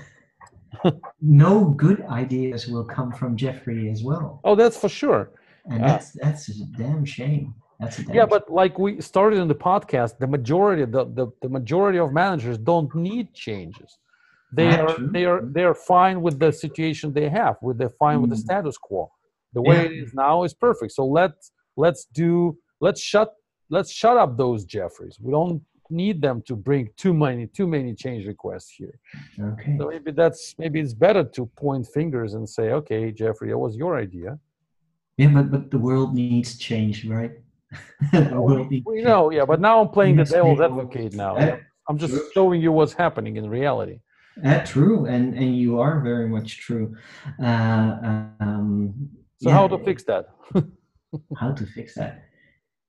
no 1.21 1.67
good 1.67 2.03
ideas 2.07 2.69
will 2.69 2.85
come 2.85 3.13
from 3.13 3.37
Jeffrey 3.37 3.91
as 3.91 4.03
well. 4.03 4.41
Oh, 4.45 4.55
that's 4.55 4.77
for 4.77 4.89
sure. 4.89 5.31
And 5.67 5.83
uh, 5.83 5.87
that's 5.87 6.13
that's 6.13 6.49
a 6.49 6.65
damn 6.77 7.05
shame. 7.05 7.55
That's 7.81 7.99
a 7.99 8.05
damn 8.05 8.15
yeah, 8.15 8.27
but 8.27 8.51
like 8.51 8.79
we 8.79 9.01
started 9.01 9.39
in 9.41 9.49
the 9.49 9.55
podcast, 9.55 10.19
the 10.19 10.27
majority 10.27 10.85
the, 10.85 11.05
the, 11.07 11.29
the 11.43 11.49
majority 11.49 11.99
of 11.99 12.13
managers 12.13 12.59
don't 12.59 12.95
need 12.95 13.35
changes. 13.35 13.99
They 14.53 14.69
are 14.69 14.97
they 14.99 15.25
are 15.25 15.41
they 15.43 15.65
are 15.65 15.75
fine 15.75 16.23
with 16.23 16.39
the 16.39 16.53
situation 16.53 17.13
they 17.13 17.29
have. 17.29 17.57
With 17.61 17.79
they're 17.79 17.99
fine 17.99 18.19
mm. 18.19 18.23
with 18.23 18.31
the 18.31 18.37
mm. 18.37 18.47
status 18.47 18.77
quo. 18.79 19.11
The 19.53 19.63
way 19.63 19.77
yeah. 19.77 19.83
it 19.83 19.93
is 19.93 20.15
now 20.15 20.45
is 20.45 20.55
perfect. 20.55 20.93
So 20.93 21.05
let's 21.07 21.51
let's 21.77 22.07
do 22.13 22.57
let's 22.81 23.01
shut 23.01 23.33
let's 23.71 23.93
shut 23.93 24.17
up 24.17 24.37
those 24.37 24.65
Jeffries. 24.65 25.19
We 25.21 25.33
don't 25.33 25.63
need 25.91 26.23
them 26.23 26.43
to 26.47 26.57
bring 26.57 26.91
too 26.97 27.15
many 27.15 27.47
too 27.47 27.67
many 27.67 27.95
change 27.95 28.27
requests 28.27 28.71
here. 28.71 28.99
Okay. 29.41 29.77
So 29.79 29.89
maybe 29.89 30.13
that's 30.13 30.55
maybe 30.59 30.81
it's 30.81 30.95
better 30.95 31.25
to 31.25 31.47
point 31.57 31.87
fingers 31.93 32.35
and 32.35 32.49
say, 32.49 32.71
okay, 32.73 33.11
Jeffrey, 33.11 33.51
it 33.51 33.59
was 33.59 33.77
your 33.77 33.99
idea. 33.99 34.39
Yeah, 35.17 35.29
but 35.29 35.51
but 35.51 35.71
the 35.71 35.79
world 35.79 36.15
needs 36.15 36.59
change, 36.59 37.07
right? 37.07 37.33
we, 38.13 38.83
we 38.87 39.03
know, 39.03 39.31
yeah, 39.31 39.45
but 39.45 39.61
now 39.61 39.81
I'm 39.81 39.89
playing 39.89 40.17
the 40.17 40.25
devil's 40.25 40.61
advocate 40.61 41.15
now. 41.15 41.35
That, 41.37 41.61
I'm 41.89 41.99
just 41.99 42.15
true. 42.15 42.31
showing 42.33 42.61
you 42.61 42.73
what's 42.73 42.93
happening 42.93 43.37
in 43.37 43.49
reality. 43.49 44.01
That's 44.37 44.71
true, 44.71 45.07
and 45.07 45.35
and 45.35 45.57
you 45.57 45.81
are 45.81 46.01
very 46.01 46.29
much 46.29 46.59
true. 46.59 46.97
Uh, 47.41 48.27
um, 48.41 49.11
so 49.41 49.51
yeah. 49.51 49.55
how 49.55 49.69
to 49.69 49.79
fix 49.79 50.03
that? 50.05 50.31
how 51.39 51.53
to 51.53 51.67
fix 51.67 51.95
that? 51.95 52.25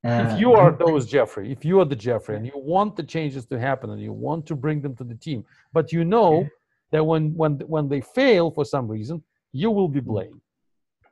if 0.04 0.34
uh, 0.34 0.36
you 0.36 0.54
are 0.54 0.72
those 0.72 1.08
Jeffrey, 1.08 1.52
if 1.52 1.66
you 1.66 1.80
are 1.80 1.86
the 1.86 1.96
Jeffrey, 1.96 2.36
and 2.36 2.46
you 2.46 2.54
want 2.56 2.96
the 2.96 3.04
changes 3.04 3.46
to 3.48 3.60
happen, 3.60 3.90
and 3.92 4.02
you 4.02 4.14
want 4.14 4.46
to 4.48 4.56
bring 4.56 4.82
them 4.82 4.96
to 4.96 5.04
the 5.04 5.16
team, 5.16 5.46
but 5.74 5.92
you 5.92 6.04
know 6.04 6.48
that 6.92 7.04
when 7.04 7.34
when 7.36 7.60
when 7.68 7.90
they 7.90 8.02
fail 8.02 8.50
for 8.50 8.66
some 8.66 8.88
reason, 8.88 9.24
you 9.52 9.70
will 9.72 9.88
be 9.88 10.00
blamed. 10.00 10.42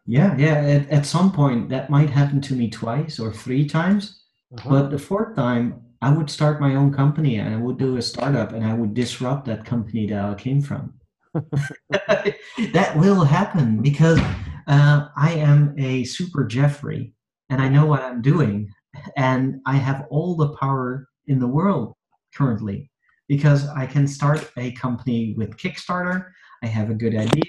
Yeah, 0.06 0.36
yeah. 0.38 0.56
At, 0.56 0.90
at 0.90 1.06
some 1.06 1.32
point, 1.32 1.70
that 1.70 1.90
might 1.90 2.10
happen 2.10 2.42
to 2.42 2.54
me 2.54 2.70
twice 2.70 3.20
or 3.20 3.32
three 3.32 3.68
times, 3.68 4.24
uh-huh. 4.58 4.70
but 4.70 4.92
the 4.92 5.00
fourth 5.00 5.36
time, 5.36 5.82
I 6.02 6.12
would 6.12 6.30
start 6.30 6.60
my 6.60 6.76
own 6.76 6.92
company 6.92 7.38
and 7.38 7.54
I 7.54 7.58
would 7.58 7.78
do 7.78 7.96
a 7.96 8.02
startup 8.02 8.52
and 8.52 8.66
I 8.66 8.74
would 8.74 8.94
disrupt 8.94 9.46
that 9.46 9.64
company 9.64 10.06
that 10.08 10.26
I 10.26 10.34
came 10.36 10.62
from. 10.62 10.94
that 11.90 12.94
will 12.98 13.24
happen 13.24 13.82
because 13.82 14.20
uh, 14.68 15.08
I 15.16 15.32
am 15.32 15.74
a 15.78 16.04
super 16.04 16.46
Jeffrey 16.46 17.14
and 17.50 17.62
I 17.62 17.70
know 17.70 17.86
what 17.86 18.02
I'm 18.02 18.22
doing 18.22 18.70
and 19.16 19.62
I 19.66 19.78
have 19.78 20.06
all 20.10 20.36
the 20.36 20.50
power 20.58 21.08
in 21.28 21.40
the 21.40 21.48
world 21.48 21.94
currently 22.36 22.92
because 23.30 23.68
I 23.70 23.86
can 23.86 24.08
start 24.08 24.52
a 24.58 24.74
company 24.74 25.36
with 25.38 25.58
Kickstarter. 25.58 26.32
I 26.62 26.68
have 26.68 26.90
a 26.90 26.96
good 26.96 27.16
idea 27.16 27.44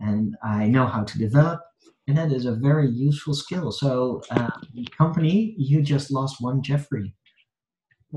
and 0.00 0.34
I 0.42 0.66
know 0.66 0.86
how 0.86 1.04
to 1.04 1.18
develop, 1.18 1.60
and 2.06 2.16
that 2.16 2.32
is 2.32 2.44
a 2.46 2.54
very 2.54 2.88
useful 2.88 3.34
skill. 3.34 3.72
So, 3.72 4.22
uh, 4.30 4.50
company, 4.96 5.54
you 5.58 5.82
just 5.82 6.10
lost 6.10 6.36
one 6.40 6.62
Jeffrey. 6.62 7.14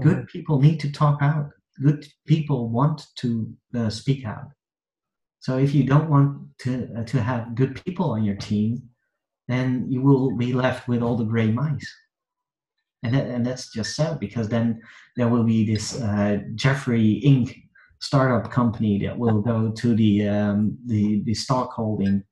Good 0.02 0.18
mm-hmm. 0.18 0.26
people 0.26 0.60
need 0.62 0.80
to 0.82 0.92
talk 0.92 1.20
out. 1.22 1.50
Good 1.82 2.06
people 2.26 2.70
want 2.70 3.08
to 3.18 3.54
uh, 3.76 3.90
speak 3.90 4.26
out. 4.26 4.50
So, 5.40 5.58
if 5.58 5.74
you 5.74 5.84
don't 5.84 6.10
want 6.10 6.58
to 6.60 6.90
uh, 6.98 7.04
to 7.06 7.22
have 7.22 7.56
good 7.56 7.84
people 7.86 8.12
on 8.12 8.24
your 8.24 8.36
team, 8.36 8.82
then 9.48 9.86
you 9.90 10.02
will 10.02 10.36
be 10.36 10.54
left 10.54 10.88
with 10.88 11.02
all 11.02 11.16
the 11.16 11.24
gray 11.24 11.52
mice 11.52 11.90
and 13.04 13.14
that, 13.14 13.28
and 13.28 13.46
that's 13.46 13.72
just 13.72 13.96
sad 13.96 14.20
because 14.20 14.50
then 14.50 14.82
there 15.16 15.28
will 15.28 15.44
be 15.44 15.66
this 15.66 16.02
uh, 16.02 16.40
Jeffrey 16.56 17.22
Inc. 17.26 17.56
startup 18.00 18.52
company 18.52 19.00
that 19.06 19.18
will 19.18 19.42
go 19.42 19.72
to 19.72 19.96
the 19.96 20.28
um, 20.28 20.78
the 20.86 21.22
the 21.24 21.34
stock 21.34 21.72
holding 21.74 22.24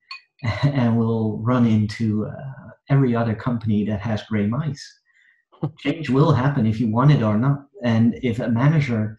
and 0.63 0.97
will 0.97 1.39
run 1.39 1.65
into 1.65 2.25
uh, 2.25 2.69
every 2.89 3.15
other 3.15 3.35
company 3.35 3.85
that 3.85 4.01
has 4.01 4.23
gray 4.23 4.47
mice. 4.47 4.99
Change 5.79 6.09
will 6.09 6.31
happen 6.31 6.65
if 6.65 6.79
you 6.79 6.91
want 6.91 7.11
it 7.11 7.23
or 7.23 7.37
not, 7.37 7.65
and 7.83 8.15
if 8.21 8.39
a 8.39 8.49
manager 8.49 9.17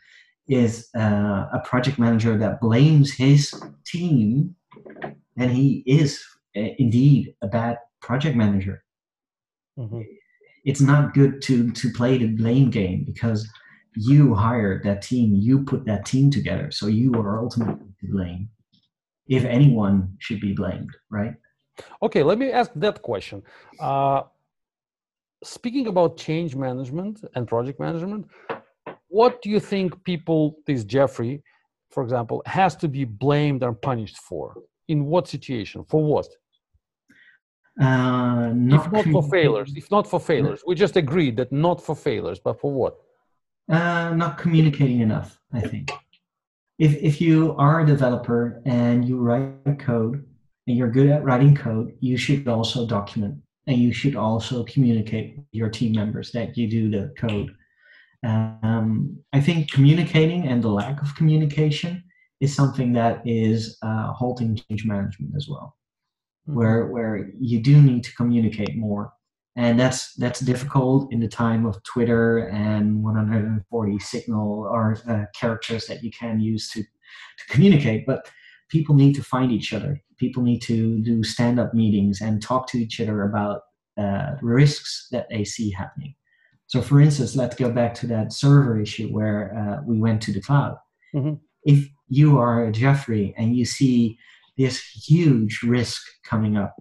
is 0.49 0.89
uh, 0.97 1.47
a 1.53 1.61
project 1.65 1.99
manager 1.99 2.39
that 2.39 2.61
blames 2.61 3.13
his 3.13 3.53
team, 3.85 4.55
then 5.35 5.51
he 5.51 5.83
is 5.87 6.25
uh, 6.57 6.71
indeed 6.79 7.35
a 7.43 7.49
bad 7.49 7.79
project 8.01 8.37
manager. 8.37 8.85
Mm-hmm 9.79 10.03
it's 10.67 10.81
not 10.81 11.15
good 11.15 11.41
to 11.41 11.71
to 11.71 11.91
play 11.93 12.19
the 12.19 12.27
blame 12.27 12.71
game 12.71 13.05
because 13.07 13.49
you 13.95 14.35
hired 14.35 14.83
that 14.85 15.01
team, 15.01 15.35
you 15.35 15.65
put 15.65 15.87
that 15.87 16.05
team 16.05 16.31
together, 16.31 16.71
so 16.71 16.87
you 16.87 17.15
are 17.15 17.39
ultimately 17.39 17.87
to 18.01 18.13
blame. 18.13 18.51
If 19.29 19.45
anyone 19.45 20.17
should 20.19 20.41
be 20.41 20.53
blamed, 20.53 20.91
right? 21.11 21.35
Okay, 22.03 22.23
let 22.23 22.39
me 22.39 22.51
ask 22.53 22.71
that 22.77 23.03
question. 23.03 23.43
Uh, 23.81 24.23
speaking 25.45 25.87
about 25.89 26.17
change 26.17 26.55
management 26.57 27.25
and 27.35 27.47
project 27.47 27.79
management, 27.81 28.27
what 29.09 29.43
do 29.43 29.51
you 29.51 29.61
think 29.61 30.03
people, 30.05 30.57
this 30.67 30.85
Jeffrey, 30.85 31.43
for 31.91 32.03
example, 32.03 32.43
has 32.47 32.77
to 32.77 32.89
be 32.89 33.05
blamed 33.05 33.63
or 33.63 33.73
punished 33.73 34.19
for? 34.19 34.55
In 34.89 35.07
what 35.07 35.27
situation? 35.29 35.85
For 35.85 36.03
what? 36.03 36.29
Uh, 37.81 38.53
not 38.55 38.87
if 38.87 38.93
not 38.93 39.05
for 39.05 39.23
failures, 39.23 39.73
if 39.77 39.91
not 39.91 40.09
for 40.09 40.19
failures, 40.19 40.63
we 40.67 40.75
just 40.75 40.97
agreed 40.97 41.37
that 41.37 41.53
not 41.53 41.83
for 41.83 41.95
failures, 41.95 42.39
but 42.43 42.59
for 42.59 42.73
what? 42.73 42.97
Uh, 43.71 44.15
not 44.15 44.39
communicating 44.39 45.01
enough, 45.01 45.39
I 45.53 45.61
think. 45.61 45.91
If 46.79 46.95
if 47.03 47.21
you 47.21 47.55
are 47.57 47.81
a 47.81 47.87
developer 47.87 48.63
and 48.67 49.07
you 49.09 49.19
write 49.19 49.79
code 49.79 50.25
and 50.67 50.77
you're 50.77 50.91
good 50.91 51.09
at 51.09 51.25
writing 51.25 51.55
code, 51.55 51.97
you 52.01 52.17
should 52.17 52.47
also 52.49 52.87
document 52.87 53.37
and 53.67 53.79
you 53.79 53.93
should 53.93 54.17
also 54.17 54.65
communicate 54.65 55.37
with 55.37 55.47
your 55.53 55.69
team 55.69 55.93
members 55.93 56.31
that 56.33 56.57
you 56.57 56.69
do 56.69 56.91
the 56.91 57.13
code. 57.19 57.55
Um, 58.25 59.19
I 59.33 59.41
think 59.41 59.71
communicating 59.71 60.49
and 60.49 60.63
the 60.63 60.69
lack 60.69 61.03
of 61.03 61.15
communication 61.15 62.03
is 62.41 62.55
something 62.55 62.93
that 62.93 63.23
is 63.25 63.79
uh, 63.83 64.13
halting 64.13 64.57
change 64.57 64.85
management 64.85 65.33
as 65.37 65.49
well, 65.49 65.77
mm-hmm. 66.49 66.59
where 66.59 66.87
where 66.87 67.31
you 67.39 67.61
do 67.61 67.81
need 67.81 68.05
to 68.05 68.15
communicate 68.15 68.77
more, 68.77 69.13
and 69.57 69.81
that's 69.81 70.15
that's 70.15 70.41
difficult 70.41 71.13
in 71.13 71.21
the 71.21 71.29
time 71.29 71.65
of 71.67 71.83
Twitter 71.83 72.49
and 72.49 73.03
140 73.03 73.99
signal 73.99 74.69
or 74.71 74.99
uh, 75.09 75.25
characters 75.35 75.87
that 75.87 76.03
you 76.03 76.11
can 76.11 76.41
use 76.41 76.71
to 76.71 76.83
to 76.83 77.47
communicate, 77.49 78.07
but 78.07 78.29
people 78.69 78.95
need 78.95 79.15
to 79.15 79.23
find 79.23 79.53
each 79.53 79.73
other. 79.73 80.01
People 80.19 80.43
need 80.43 80.61
to 80.63 80.99
do 81.03 81.23
stand-up 81.23 81.75
meetings 81.75 82.21
and 82.21 82.43
talk 82.43 82.69
to 82.69 82.79
each 82.79 83.01
other 83.01 83.23
about 83.23 83.63
uh, 83.99 84.37
risks 84.43 85.09
that 85.13 85.29
they 85.31 85.45
see 85.45 85.71
happening. 85.71 86.15
So, 86.67 86.83
for 86.83 87.01
instance, 87.01 87.37
let's 87.37 87.55
go 87.55 87.71
back 87.71 87.95
to 87.95 88.07
that 88.09 88.33
server 88.33 88.81
issue 88.81 89.09
where 89.09 89.57
uh, 89.57 89.83
we 89.87 89.99
went 89.99 90.21
to 90.23 90.33
the 90.33 90.41
cloud. 90.41 90.77
Mm-hmm. 91.15 91.35
If 91.65 91.89
you 92.09 92.39
are 92.39 92.65
a 92.65 92.73
Jeffrey 92.73 93.35
and 93.37 93.57
you 93.57 93.65
see 93.65 94.19
this 94.59 94.81
huge 94.81 95.61
risk 95.63 96.03
coming 96.25 96.57
up, 96.57 96.75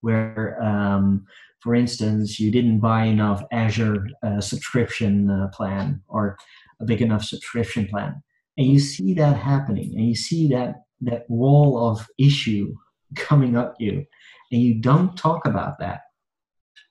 where, 0.00 0.62
um, 0.62 1.26
for 1.62 1.74
instance, 1.76 2.40
you 2.40 2.50
didn't 2.50 2.80
buy 2.80 3.04
enough 3.04 3.44
Azure 3.52 4.08
uh, 4.22 4.40
subscription 4.40 5.30
uh, 5.30 5.48
plan 5.48 6.02
or 6.08 6.36
a 6.80 6.84
big 6.84 7.00
enough 7.00 7.24
subscription 7.24 7.86
plan, 7.86 8.20
and 8.58 8.66
you 8.66 8.80
see 8.80 9.14
that 9.14 9.36
happening, 9.36 9.92
and 9.96 10.08
you 10.08 10.16
see 10.16 10.48
that 10.48 10.82
that 11.02 11.24
wall 11.28 11.90
of 11.90 12.06
issue 12.18 12.74
coming 13.16 13.56
up 13.56 13.76
you, 13.78 14.04
and 14.50 14.60
you 14.60 14.74
don't 14.74 15.16
talk 15.16 15.46
about 15.46 15.78
that, 15.78 16.00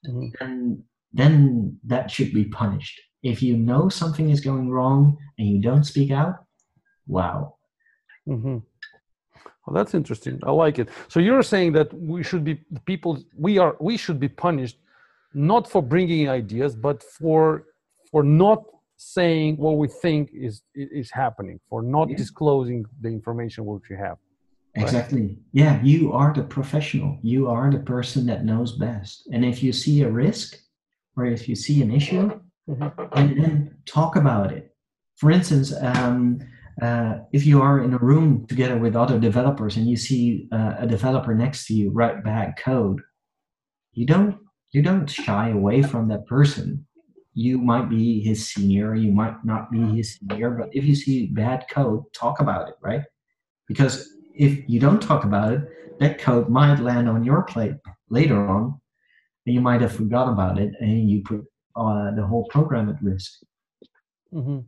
mm-hmm. 0.08 0.28
then 0.40 0.84
then 1.14 1.78
that 1.84 2.10
should 2.10 2.34
be 2.34 2.46
punished. 2.46 3.00
If 3.24 3.44
you 3.44 3.58
know 3.58 3.90
something 3.90 4.30
is 4.30 4.40
going 4.40 4.70
wrong 4.70 5.18
and 5.38 5.48
you 5.48 5.62
don't 5.62 5.84
speak 5.84 6.12
out, 6.12 6.46
wow. 7.08 7.56
Mm-hmm. 8.28 8.60
Well, 9.66 9.76
that's 9.76 9.94
interesting. 9.94 10.40
I 10.44 10.52
like 10.52 10.80
it. 10.80 10.90
So 11.08 11.20
you're 11.20 11.44
saying 11.44 11.74
that 11.74 11.94
we 11.94 12.24
should 12.24 12.44
be 12.44 12.56
people. 12.86 13.24
We 13.38 13.58
are. 13.60 13.76
We 13.80 13.96
should 13.98 14.20
be 14.20 14.28
punished, 14.28 14.78
not 15.34 15.70
for 15.70 15.82
bringing 15.84 16.30
ideas, 16.30 16.76
but 16.76 17.04
for 17.04 17.66
for 18.12 18.24
not 18.24 18.64
saying 18.98 19.58
what 19.58 19.78
we 19.78 19.88
think 19.88 20.32
is 20.34 20.64
is 20.74 21.12
happening, 21.12 21.60
for 21.70 21.82
not 21.84 22.10
yeah. 22.10 22.18
disclosing 22.18 22.86
the 23.02 23.10
information 23.10 23.66
which 23.66 23.90
you 23.90 23.98
have. 23.98 24.18
Right? 24.76 24.84
Exactly. 24.84 25.38
Yeah, 25.52 25.82
you 25.84 26.12
are 26.14 26.34
the 26.34 26.44
professional. 26.44 27.20
You 27.22 27.48
are 27.50 27.70
the 27.70 27.80
person 27.80 28.26
that 28.28 28.46
knows 28.46 28.72
best. 28.78 29.28
And 29.32 29.46
if 29.46 29.62
you 29.62 29.74
see 29.74 30.02
a 30.02 30.10
risk, 30.10 30.58
or 31.16 31.26
if 31.26 31.48
you 31.48 31.56
see 31.56 31.82
an 31.82 31.92
issue, 31.92 32.40
mm-hmm. 32.70 33.04
and 33.14 33.44
then 33.44 33.76
talk 33.86 34.16
about 34.16 34.52
it. 34.52 34.74
For 35.18 35.30
instance, 35.30 35.74
um, 35.82 36.40
uh, 36.82 37.20
if 37.32 37.46
you 37.46 37.62
are 37.62 37.84
in 37.84 37.94
a 37.94 37.98
room 37.98 38.46
together 38.48 38.78
with 38.78 38.96
other 38.96 39.20
developers 39.20 39.78
and 39.78 39.88
you 39.88 39.98
see 39.98 40.48
uh, 40.52 40.76
a 40.80 40.88
developer 40.88 41.34
next 41.34 41.66
to 41.68 41.74
you 41.74 41.92
write 41.92 42.24
bad 42.24 42.54
code, 42.58 43.02
you 43.94 44.06
don't 44.06 44.38
you 44.72 44.82
don't 44.82 45.10
shy 45.10 45.50
away 45.50 45.82
from 45.82 46.08
that 46.08 46.26
person. 46.28 46.86
You 47.34 47.58
might 47.58 47.90
be 47.90 48.22
his 48.22 48.50
senior, 48.50 48.96
you 48.96 49.12
might 49.12 49.44
not 49.44 49.72
be 49.72 49.82
his 49.98 50.18
senior, 50.18 50.52
but 50.52 50.70
if 50.72 50.86
you 50.86 50.96
see 50.96 51.28
bad 51.28 51.66
code, 51.70 52.04
talk 52.14 52.40
about 52.40 52.70
it, 52.70 52.76
right? 52.82 53.04
Because 53.68 54.10
if 54.34 54.68
you 54.70 54.80
don't 54.80 55.02
talk 55.02 55.24
about 55.24 55.54
it, 55.54 55.62
that 56.00 56.20
code 56.20 56.50
might 56.50 56.80
land 56.80 57.08
on 57.08 57.24
your 57.24 57.44
plate 57.44 57.76
later 58.10 58.48
on 58.48 58.80
and 59.46 59.56
you 59.56 59.62
might 59.62 59.82
have 59.82 59.96
forgot 59.96 60.30
about 60.30 60.60
it 60.60 60.74
and 60.80 61.10
you 61.10 61.22
put 61.24 61.42
uh, 61.76 62.12
the 62.16 62.26
whole 62.26 62.48
program 62.50 62.90
at 62.90 63.02
risk. 63.02 63.40
Mm-hmm. 64.34 64.60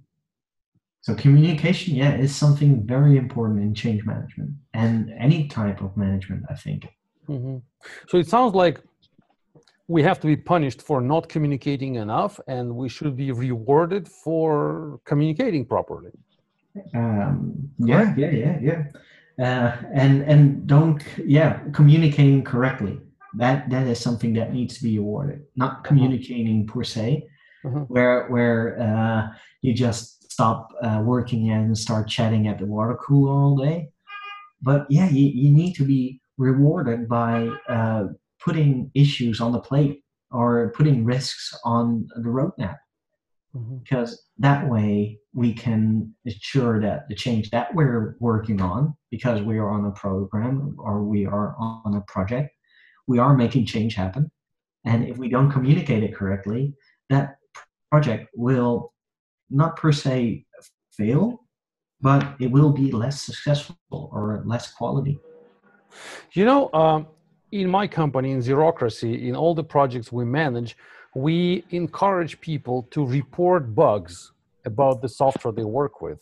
So 1.03 1.13
communication, 1.13 1.95
yeah, 1.95 2.15
is 2.15 2.33
something 2.33 2.87
very 2.87 3.17
important 3.17 3.59
in 3.59 3.75
change 3.75 4.05
management 4.05 4.51
and 4.73 5.13
any 5.19 5.49
type 5.49 5.81
of 5.81 5.97
management, 5.97 6.45
I 6.49 6.55
think. 6.55 6.87
Mm-hmm. 7.27 7.57
So 8.07 8.17
it 8.17 8.27
sounds 8.29 8.55
like 8.55 8.79
we 9.89 10.01
have 10.01 10.21
to 10.21 10.27
be 10.27 10.37
punished 10.37 10.81
for 10.81 11.01
not 11.01 11.27
communicating 11.27 11.95
enough, 11.95 12.39
and 12.47 12.73
we 12.73 12.87
should 12.87 13.17
be 13.17 13.33
rewarded 13.33 14.07
for 14.07 15.01
communicating 15.03 15.65
properly. 15.65 16.11
Um, 16.95 17.69
yeah, 17.79 18.15
yeah, 18.15 18.31
yeah, 18.31 18.59
yeah. 18.61 18.83
Uh, 19.45 19.75
and 19.93 20.21
and 20.21 20.65
don't 20.67 21.03
yeah 21.25 21.59
communicating 21.73 22.43
correctly 22.43 22.99
that 23.33 23.67
that 23.67 23.87
is 23.87 23.99
something 23.99 24.31
that 24.31 24.53
needs 24.53 24.75
to 24.75 24.83
be 24.83 24.97
awarded 24.97 25.41
not 25.55 25.71
uh-huh. 25.71 25.81
communicating 25.81 26.67
per 26.67 26.83
se 26.83 27.27
uh-huh. 27.65 27.79
where 27.87 28.27
where 28.27 28.79
uh, 28.79 29.35
you 29.63 29.73
just 29.73 30.22
stop 30.33 30.69
uh, 30.81 31.01
working 31.03 31.49
and 31.49 31.77
start 31.77 32.07
chatting 32.07 32.47
at 32.47 32.57
the 32.59 32.65
water 32.65 32.97
cooler 33.05 33.31
all 33.31 33.55
day 33.55 33.89
but 34.61 34.85
yeah 34.89 35.09
you, 35.09 35.25
you 35.41 35.51
need 35.51 35.73
to 35.73 35.85
be 35.85 36.19
rewarded 36.37 37.07
by 37.07 37.49
uh, 37.69 38.03
putting 38.43 38.89
issues 38.95 39.39
on 39.39 39.51
the 39.51 39.59
plate 39.59 40.01
or 40.31 40.73
putting 40.75 41.05
risks 41.05 41.53
on 41.63 42.07
the 42.23 42.29
roadmap 42.37 42.77
mm-hmm. 43.55 43.77
because 43.77 44.25
that 44.37 44.67
way 44.67 45.17
we 45.33 45.53
can 45.53 46.13
ensure 46.25 46.81
that 46.81 47.07
the 47.09 47.15
change 47.15 47.49
that 47.51 47.73
we're 47.75 48.15
working 48.19 48.61
on 48.61 48.95
because 49.11 49.41
we 49.41 49.57
are 49.57 49.69
on 49.69 49.85
a 49.85 49.91
program 49.91 50.75
or 50.79 51.03
we 51.03 51.25
are 51.25 51.55
on 51.59 51.95
a 51.95 52.01
project 52.07 52.49
we 53.07 53.19
are 53.19 53.35
making 53.35 53.65
change 53.65 53.95
happen. 53.95 54.31
And 54.85 55.07
if 55.07 55.17
we 55.17 55.29
don't 55.29 55.51
communicate 55.51 56.03
it 56.03 56.15
correctly, 56.15 56.73
that 57.09 57.35
project 57.91 58.29
will 58.35 58.92
not 59.53 59.77
per 59.77 59.91
se 59.91 60.45
fail, 60.91 61.39
but 62.01 62.35
it 62.39 62.51
will 62.51 62.71
be 62.71 62.91
less 62.91 63.21
successful 63.21 63.77
or 63.91 64.43
less 64.45 64.73
quality. 64.73 65.19
You 66.33 66.45
know, 66.45 66.69
um, 66.73 67.07
in 67.51 67.69
my 67.69 67.87
company, 67.87 68.31
in 68.31 68.39
Zerocracy, 68.39 69.27
in 69.27 69.35
all 69.35 69.53
the 69.53 69.63
projects 69.63 70.11
we 70.11 70.25
manage, 70.25 70.75
we 71.15 71.63
encourage 71.69 72.41
people 72.41 72.87
to 72.91 73.05
report 73.05 73.75
bugs 73.75 74.31
about 74.65 75.01
the 75.01 75.09
software 75.09 75.53
they 75.53 75.63
work 75.63 76.01
with. 76.01 76.19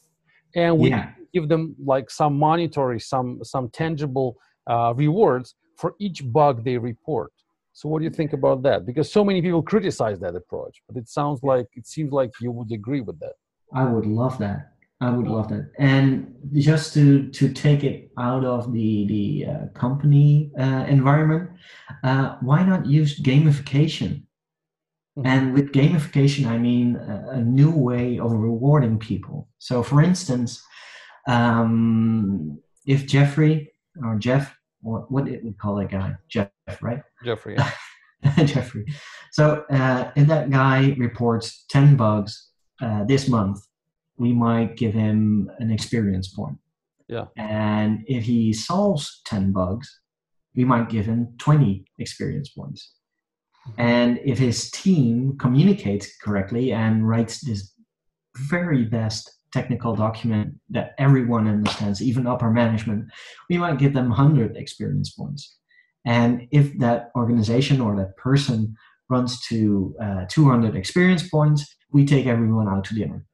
And 0.55 0.77
we 0.77 0.89
yeah. 0.89 1.11
give 1.33 1.47
them 1.47 1.75
like 1.83 2.09
some 2.09 2.37
monetary, 2.37 2.99
some 2.99 3.41
some 3.43 3.69
tangible 3.69 4.37
uh, 4.69 4.93
rewards 4.95 5.55
for 5.77 5.95
each 5.99 6.19
bug 6.31 6.65
they 6.65 6.77
report. 6.77 7.31
So 7.73 7.87
what 7.89 7.99
do 7.99 8.03
you 8.05 8.11
think 8.11 8.33
about 8.33 8.63
that? 8.63 8.85
Because 8.85 9.11
so 9.11 9.23
many 9.23 9.41
people 9.41 9.63
criticize 9.63 10.19
that 10.19 10.35
approach, 10.35 10.81
but 10.87 10.97
it 10.97 11.07
sounds 11.07 11.41
like 11.43 11.67
it 11.73 11.87
seems 11.87 12.11
like 12.11 12.31
you 12.41 12.51
would 12.51 12.71
agree 12.71 13.01
with 13.01 13.19
that. 13.19 13.33
I 13.73 13.85
would 13.85 14.05
love 14.05 14.37
that. 14.39 14.71
I 14.99 15.09
would 15.09 15.27
love 15.27 15.49
that. 15.49 15.71
And 15.79 16.35
just 16.53 16.93
to 16.93 17.27
to 17.29 17.51
take 17.51 17.83
it 17.83 18.11
out 18.19 18.45
of 18.45 18.71
the 18.71 19.07
the 19.07 19.51
uh, 19.51 19.65
company 19.73 20.51
uh, 20.59 20.85
environment, 20.87 21.49
uh, 22.03 22.35
why 22.41 22.63
not 22.63 22.85
use 22.85 23.19
gamification? 23.19 24.23
Mm-hmm. 25.17 25.27
And 25.27 25.53
with 25.53 25.71
gamification, 25.71 26.45
I 26.45 26.57
mean 26.57 26.97
a, 26.97 27.31
a, 27.31 27.41
new 27.41 27.71
way 27.71 28.17
of 28.17 28.31
rewarding 28.31 28.97
people. 28.97 29.49
So, 29.57 29.83
for 29.83 30.01
instance, 30.01 30.63
um, 31.27 32.59
if 32.85 33.07
Jeffrey 33.07 33.73
or 34.05 34.15
Jeff 34.17 34.55
what 34.81 35.11
what 35.11 35.25
did 35.25 35.43
we 35.43 35.53
call 35.53 35.75
that 35.75 35.91
guy? 35.91 36.15
Jeff, 36.29 36.49
right? 36.81 37.01
Jeffrey. 37.23 37.57
Yeah. 38.23 38.43
Jeffrey. 38.43 38.85
So 39.31 39.65
uh, 39.71 40.11
if 40.15 40.27
that 40.27 40.51
guy 40.51 40.93
reports 40.99 41.65
ten 41.71 41.95
bugs 41.95 42.49
uh, 42.79 43.03
this 43.05 43.27
month, 43.27 43.57
we 44.17 44.31
might 44.31 44.77
give 44.77 44.93
him 44.93 45.49
an 45.57 45.71
experience 45.71 46.27
point. 46.27 46.57
Yeah. 47.07 47.25
And 47.35 48.03
if 48.05 48.23
he 48.25 48.53
solves 48.53 49.21
ten 49.25 49.51
bugs, 49.51 49.89
we 50.55 50.65
might 50.65 50.87
give 50.87 51.07
him 51.07 51.33
twenty 51.39 51.85
experience 51.97 52.49
points. 52.49 52.93
Mm-hmm. 53.67 53.81
And 53.81 54.19
if 54.23 54.37
his 54.37 54.69
team 54.69 55.35
communicates 55.39 56.15
correctly 56.17 56.73
and 56.73 57.07
writes 57.07 57.43
this 57.43 57.73
very 58.37 58.85
best 58.85 59.31
technical 59.51 59.95
document 59.95 60.55
that 60.69 60.93
everyone 60.97 61.47
understands, 61.47 62.01
even 62.01 62.27
upper 62.27 62.49
management, 62.49 63.05
we 63.49 63.57
might 63.57 63.77
give 63.77 63.93
them 63.93 64.09
100 64.09 64.55
experience 64.55 65.11
points. 65.11 65.57
And 66.05 66.47
if 66.51 66.77
that 66.79 67.11
organization 67.15 67.81
or 67.81 67.95
that 67.97 68.17
person 68.17 68.75
runs 69.09 69.41
to 69.47 69.95
uh, 70.01 70.25
200 70.29 70.75
experience 70.75 71.27
points, 71.27 71.75
we 71.91 72.05
take 72.05 72.25
everyone 72.25 72.67
out 72.67 72.85
to 72.85 72.95
dinner, 72.95 73.25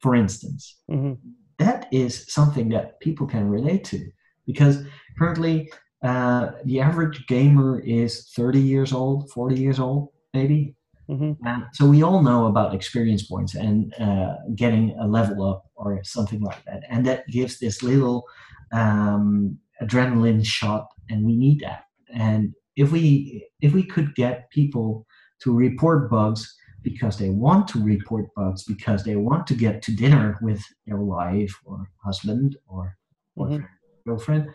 for 0.00 0.14
instance. 0.14 0.76
Mm-hmm. 0.90 1.14
That 1.58 1.88
is 1.92 2.32
something 2.32 2.68
that 2.70 3.00
people 3.00 3.26
can 3.26 3.48
relate 3.48 3.84
to 3.84 4.06
because 4.46 4.84
currently 5.18 5.70
uh, 6.02 6.50
the 6.64 6.80
average 6.80 7.26
gamer 7.26 7.80
is 7.80 8.30
30 8.36 8.60
years 8.60 8.92
old, 8.92 9.30
40 9.30 9.56
years 9.56 9.80
old, 9.80 10.10
maybe. 10.34 10.74
Mm-hmm. 11.08 11.62
so 11.74 11.86
we 11.86 12.02
all 12.02 12.22
know 12.22 12.46
about 12.46 12.74
experience 12.74 13.24
points 13.24 13.54
and 13.54 13.92
uh, 14.00 14.36
getting 14.54 14.96
a 14.98 15.06
level 15.06 15.46
up 15.46 15.66
or 15.74 16.02
something 16.02 16.40
like 16.40 16.64
that, 16.64 16.82
and 16.88 17.04
that 17.06 17.26
gives 17.28 17.58
this 17.58 17.82
little 17.82 18.24
um, 18.72 19.58
adrenaline 19.82 20.44
shot, 20.44 20.88
and 21.10 21.26
we 21.26 21.36
need 21.36 21.60
that. 21.60 21.84
And 22.14 22.54
if 22.76 22.90
we 22.90 23.46
if 23.60 23.74
we 23.74 23.82
could 23.82 24.14
get 24.14 24.50
people 24.50 25.06
to 25.42 25.54
report 25.54 26.10
bugs 26.10 26.56
because 26.82 27.18
they 27.18 27.30
want 27.30 27.68
to 27.68 27.82
report 27.82 28.26
bugs, 28.34 28.64
because 28.64 29.04
they 29.04 29.16
want 29.16 29.46
to 29.48 29.54
get 29.54 29.82
to 29.82 29.94
dinner 29.94 30.38
with 30.40 30.62
their 30.86 30.98
wife 30.98 31.54
or 31.66 31.90
husband 32.02 32.56
or 32.66 32.96
mm-hmm. 33.36 33.64
girlfriend, 34.06 34.48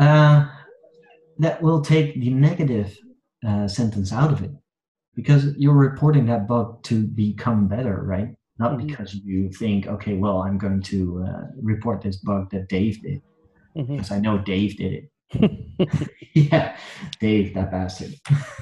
uh, 0.00 0.46
that 1.38 1.62
will 1.62 1.80
take 1.80 2.20
the 2.20 2.30
negative 2.30 2.96
uh, 3.46 3.68
sentence 3.68 4.12
out 4.12 4.32
of 4.32 4.42
it 4.42 4.50
because 5.14 5.54
you're 5.56 5.74
reporting 5.74 6.26
that 6.26 6.46
bug 6.46 6.82
to 6.84 7.04
become 7.06 7.68
better, 7.68 8.02
right? 8.02 8.34
Not 8.58 8.72
mm-hmm. 8.72 8.86
because 8.86 9.14
you 9.14 9.50
think, 9.50 9.86
okay, 9.86 10.14
well, 10.14 10.42
I'm 10.42 10.58
going 10.58 10.82
to 10.82 11.24
uh, 11.26 11.46
report 11.60 12.02
this 12.02 12.16
bug 12.16 12.50
that 12.50 12.68
Dave 12.68 13.02
did 13.02 13.22
mm-hmm. 13.76 13.96
because 13.96 14.10
I 14.10 14.20
know 14.20 14.38
Dave 14.38 14.76
did 14.76 14.92
it. 14.92 15.10
yeah, 16.34 16.76
Dave, 17.20 17.54
that 17.54 17.70
bastard. 17.70 18.14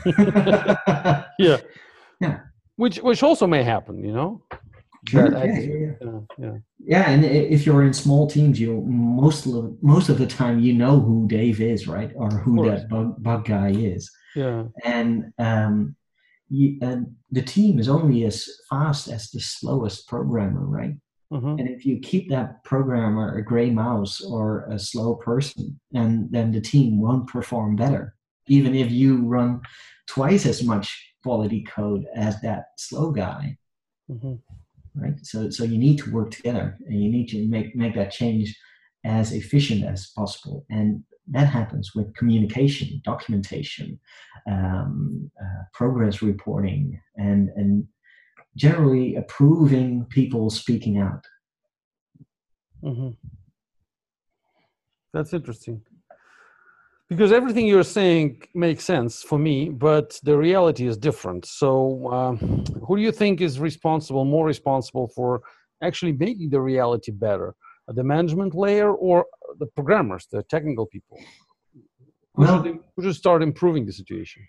yeah, 1.38 1.58
yeah. 2.20 2.40
Which 2.76 2.98
which 2.98 3.22
also 3.22 3.46
may 3.46 3.62
happen, 3.62 4.04
you 4.04 4.12
know. 4.12 4.42
Sure. 5.06 5.32
Yeah, 5.32 5.44
yeah, 5.44 5.92
yeah. 6.00 6.20
yeah, 6.38 6.52
yeah. 6.78 7.10
and 7.10 7.24
if 7.24 7.64
you're 7.64 7.82
in 7.84 7.94
small 7.94 8.28
teams, 8.28 8.60
you 8.60 8.82
most 8.86 9.46
of 9.46 9.82
most 9.82 10.08
of 10.08 10.18
the 10.18 10.26
time 10.26 10.60
you 10.60 10.74
know 10.74 11.00
who 11.00 11.26
Dave 11.28 11.60
is, 11.60 11.88
right, 11.88 12.12
or 12.14 12.28
who 12.28 12.68
that 12.68 12.88
bug 12.88 13.22
bug 13.22 13.46
guy 13.46 13.70
is. 13.70 14.10
Yeah. 14.36 14.64
And 14.84 15.32
um, 15.38 15.96
you, 16.48 16.78
and 16.82 17.14
the 17.30 17.42
team 17.42 17.78
is 17.78 17.88
only 17.88 18.24
as 18.24 18.48
fast 18.68 19.08
as 19.08 19.30
the 19.30 19.40
slowest 19.40 20.08
programmer, 20.08 20.64
right? 20.64 20.94
Mm-hmm. 21.32 21.58
And 21.58 21.68
if 21.68 21.84
you 21.84 21.98
keep 21.98 22.30
that 22.30 22.64
programmer 22.64 23.36
a 23.36 23.44
gray 23.44 23.70
mouse 23.70 24.20
or 24.20 24.66
a 24.70 24.78
slow 24.78 25.16
person, 25.16 25.78
and 25.94 26.30
then 26.30 26.52
the 26.52 26.60
team 26.60 27.00
won't 27.00 27.28
perform 27.28 27.76
better, 27.76 28.14
even 28.46 28.74
if 28.74 28.90
you 28.90 29.26
run 29.26 29.60
twice 30.06 30.46
as 30.46 30.62
much 30.62 31.14
quality 31.22 31.64
code 31.64 32.06
as 32.14 32.40
that 32.40 32.64
slow 32.78 33.10
guy. 33.10 33.58
Mm-hmm. 34.10 34.34
Right. 34.94 35.14
So 35.22 35.50
so 35.50 35.64
you 35.64 35.78
need 35.78 35.98
to 35.98 36.10
work 36.10 36.30
together, 36.30 36.76
and 36.86 37.02
you 37.02 37.10
need 37.10 37.28
to 37.28 37.46
make 37.46 37.76
make 37.76 37.94
that 37.94 38.10
change 38.10 38.56
as 39.04 39.32
efficient 39.32 39.84
as 39.84 40.10
possible. 40.16 40.64
And 40.70 41.04
that 41.30 41.48
happens 41.48 41.94
with 41.94 42.14
communication, 42.14 43.00
documentation, 43.04 43.98
um, 44.50 45.30
uh, 45.40 45.62
progress 45.72 46.22
reporting, 46.22 47.00
and 47.16 47.50
and 47.56 47.86
generally 48.56 49.16
approving 49.16 50.04
people 50.10 50.50
speaking 50.50 50.98
out. 50.98 51.24
Mm-hmm. 52.82 53.10
That's 55.12 55.32
interesting. 55.32 55.82
Because 57.08 57.32
everything 57.32 57.66
you're 57.66 57.84
saying 57.84 58.42
makes 58.54 58.84
sense 58.84 59.22
for 59.22 59.38
me, 59.38 59.70
but 59.70 60.20
the 60.24 60.36
reality 60.36 60.86
is 60.86 60.98
different. 60.98 61.46
So, 61.46 62.12
um, 62.12 62.64
who 62.86 62.96
do 62.96 63.02
you 63.02 63.12
think 63.12 63.40
is 63.40 63.58
responsible, 63.58 64.26
more 64.26 64.44
responsible 64.44 65.08
for 65.08 65.40
actually 65.82 66.12
making 66.12 66.50
the 66.50 66.60
reality 66.60 67.10
better? 67.10 67.54
The 67.88 68.04
management 68.04 68.54
layer 68.54 68.92
or 68.92 69.26
the 69.58 69.66
programmers, 69.66 70.26
the 70.30 70.42
technical 70.42 70.86
people? 70.86 71.18
Who, 72.34 72.42
well, 72.42 72.62
should, 72.62 72.78
who 72.96 73.02
should 73.02 73.16
start 73.16 73.42
improving 73.42 73.86
the 73.86 73.92
situation? 73.92 74.46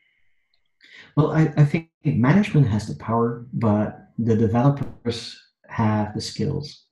Well, 1.15 1.31
I, 1.31 1.53
I 1.57 1.65
think 1.65 1.89
management 2.03 2.67
has 2.67 2.87
the 2.87 2.95
power, 2.95 3.45
but 3.53 4.09
the 4.17 4.35
developers 4.35 5.37
have 5.67 6.13
the 6.13 6.21
skills. 6.21 6.85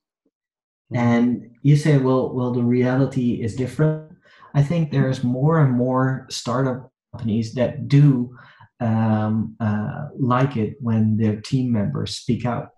Mm-hmm. 0.94 1.08
And 1.08 1.52
you 1.64 1.76
say, 1.76 1.98
well, 1.98 2.34
well, 2.34 2.52
the 2.52 2.64
reality 2.64 3.42
is 3.44 3.56
different. 3.56 4.14
I 4.54 4.64
think 4.64 4.92
there's 4.92 5.24
more 5.24 5.60
and 5.60 5.74
more 5.74 6.26
startup 6.30 6.92
companies 7.12 7.54
that 7.56 7.88
do 7.88 8.36
um, 8.80 9.56
uh, 9.60 10.08
like 10.18 10.56
it 10.56 10.78
when 10.80 11.18
their 11.18 11.42
team 11.42 11.72
members 11.72 12.16
speak 12.16 12.46
out. 12.46 12.70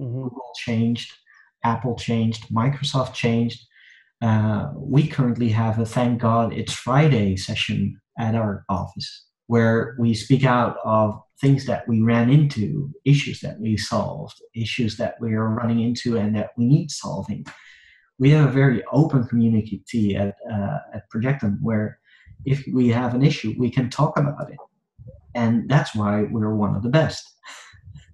Mm-hmm. 0.00 0.22
Google 0.22 0.52
changed, 0.56 1.12
Apple 1.66 1.96
changed, 1.96 2.48
Microsoft 2.48 3.12
changed. 3.14 3.60
Uh, 4.22 4.70
we 4.76 5.06
currently 5.06 5.48
have 5.48 5.78
a 5.78 5.84
thank 5.84 6.20
God 6.20 6.52
it's 6.52 6.72
Friday 6.72 7.36
session 7.36 8.00
at 8.18 8.34
our 8.34 8.64
office 8.68 9.26
where 9.48 9.96
we 9.98 10.14
speak 10.14 10.44
out 10.44 10.76
of 10.84 11.20
things 11.40 11.66
that 11.66 11.86
we 11.86 12.00
ran 12.00 12.30
into, 12.30 12.90
issues 13.04 13.40
that 13.40 13.60
we 13.60 13.76
solved, 13.76 14.36
issues 14.54 14.96
that 14.96 15.14
we 15.20 15.34
are 15.34 15.50
running 15.50 15.80
into 15.80 16.16
and 16.16 16.34
that 16.34 16.50
we 16.56 16.64
need 16.66 16.90
solving. 16.90 17.44
We 18.18 18.30
have 18.30 18.48
a 18.48 18.52
very 18.62 18.82
open 18.92 19.24
community 19.24 20.16
at, 20.16 20.34
uh, 20.50 20.78
at 20.94 21.10
Projectum 21.10 21.58
where 21.60 21.98
if 22.44 22.64
we 22.72 22.88
have 22.88 23.14
an 23.14 23.24
issue, 23.24 23.54
we 23.58 23.70
can 23.70 23.90
talk 23.90 24.18
about 24.18 24.50
it. 24.50 24.58
And 25.34 25.68
that's 25.68 25.94
why 25.94 26.22
we're 26.30 26.54
one 26.54 26.74
of 26.74 26.82
the 26.82 26.88
best. 26.88 27.24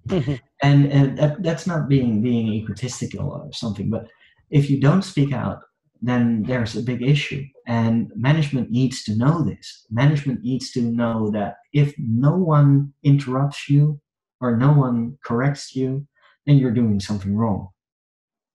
Mm-hmm. 0.07 0.33
and 0.61 0.91
and 0.91 1.17
that, 1.17 1.41
that's 1.43 1.65
not 1.65 1.87
being 1.87 2.21
being 2.21 2.47
egotistical 2.47 3.29
or 3.29 3.53
something, 3.53 3.89
but 3.89 4.07
if 4.49 4.69
you 4.69 4.79
don't 4.79 5.01
speak 5.01 5.33
out, 5.33 5.59
then 6.01 6.43
there's 6.43 6.75
a 6.75 6.83
big 6.83 7.01
issue. 7.01 7.43
And 7.65 8.11
management 8.15 8.69
needs 8.69 9.03
to 9.05 9.15
know 9.15 9.41
this. 9.41 9.85
Management 9.89 10.43
needs 10.43 10.71
to 10.71 10.81
know 10.81 11.31
that 11.31 11.55
if 11.71 11.95
no 11.97 12.35
one 12.35 12.93
interrupts 13.03 13.69
you 13.69 14.01
or 14.41 14.57
no 14.57 14.73
one 14.73 15.17
corrects 15.23 15.73
you, 15.73 16.05
then 16.45 16.57
you're 16.57 16.71
doing 16.71 16.99
something 16.99 17.35
wrong. 17.35 17.69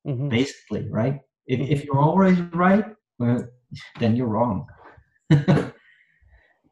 Mm-hmm. 0.06 0.28
Basically, 0.28 0.86
right? 0.90 1.20
If, 1.46 1.60
if 1.60 1.84
you're 1.84 1.98
always 1.98 2.38
right, 2.52 2.84
well, 3.18 3.48
then 3.98 4.14
you're 4.14 4.28
wrong. 4.28 4.66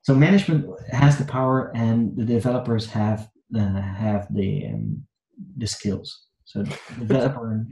so 0.02 0.14
management 0.14 0.66
has 0.92 1.16
the 1.18 1.24
power, 1.24 1.72
and 1.74 2.16
the 2.16 2.24
developers 2.24 2.86
have 2.90 3.28
uh, 3.54 3.80
have 3.80 4.26
the 4.34 4.66
um, 4.66 5.04
the 5.56 5.66
skills. 5.66 6.26
So 6.44 6.62
developer. 6.98 7.66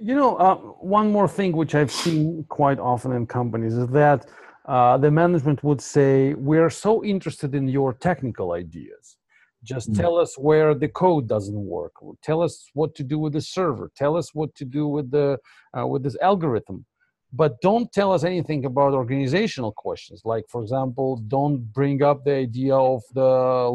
You 0.00 0.14
know, 0.14 0.36
uh, 0.36 0.56
one 0.56 1.12
more 1.12 1.28
thing 1.28 1.52
which 1.52 1.74
I've 1.74 1.92
seen 1.92 2.44
quite 2.48 2.78
often 2.78 3.12
in 3.12 3.26
companies 3.26 3.74
is 3.74 3.88
that 3.88 4.26
uh, 4.66 4.96
the 4.96 5.10
management 5.10 5.62
would 5.62 5.80
say, 5.80 6.32
"We're 6.34 6.70
so 6.70 7.04
interested 7.04 7.54
in 7.54 7.68
your 7.68 7.92
technical 7.92 8.52
ideas. 8.52 9.16
Just 9.62 9.92
mm. 9.92 9.96
tell 9.96 10.16
us 10.16 10.38
where 10.38 10.74
the 10.74 10.88
code 10.88 11.28
doesn't 11.28 11.62
work. 11.78 11.92
Tell 12.22 12.40
us 12.42 12.66
what 12.72 12.94
to 12.96 13.02
do 13.02 13.18
with 13.18 13.34
the 13.34 13.40
server. 13.40 13.90
Tell 13.94 14.16
us 14.16 14.34
what 14.34 14.54
to 14.56 14.64
do 14.64 14.86
with 14.88 15.10
the 15.10 15.38
uh, 15.76 15.86
with 15.86 16.02
this 16.02 16.16
algorithm." 16.22 16.86
But 17.36 17.60
don't 17.60 17.90
tell 17.92 18.12
us 18.12 18.22
anything 18.22 18.64
about 18.64 18.92
organizational 18.92 19.72
questions 19.72 20.22
like 20.24 20.44
for 20.48 20.62
example 20.62 21.16
don't 21.28 21.58
bring 21.72 22.02
up 22.02 22.24
the 22.24 22.32
idea 22.32 22.74
of 22.74 23.02
the 23.14 23.20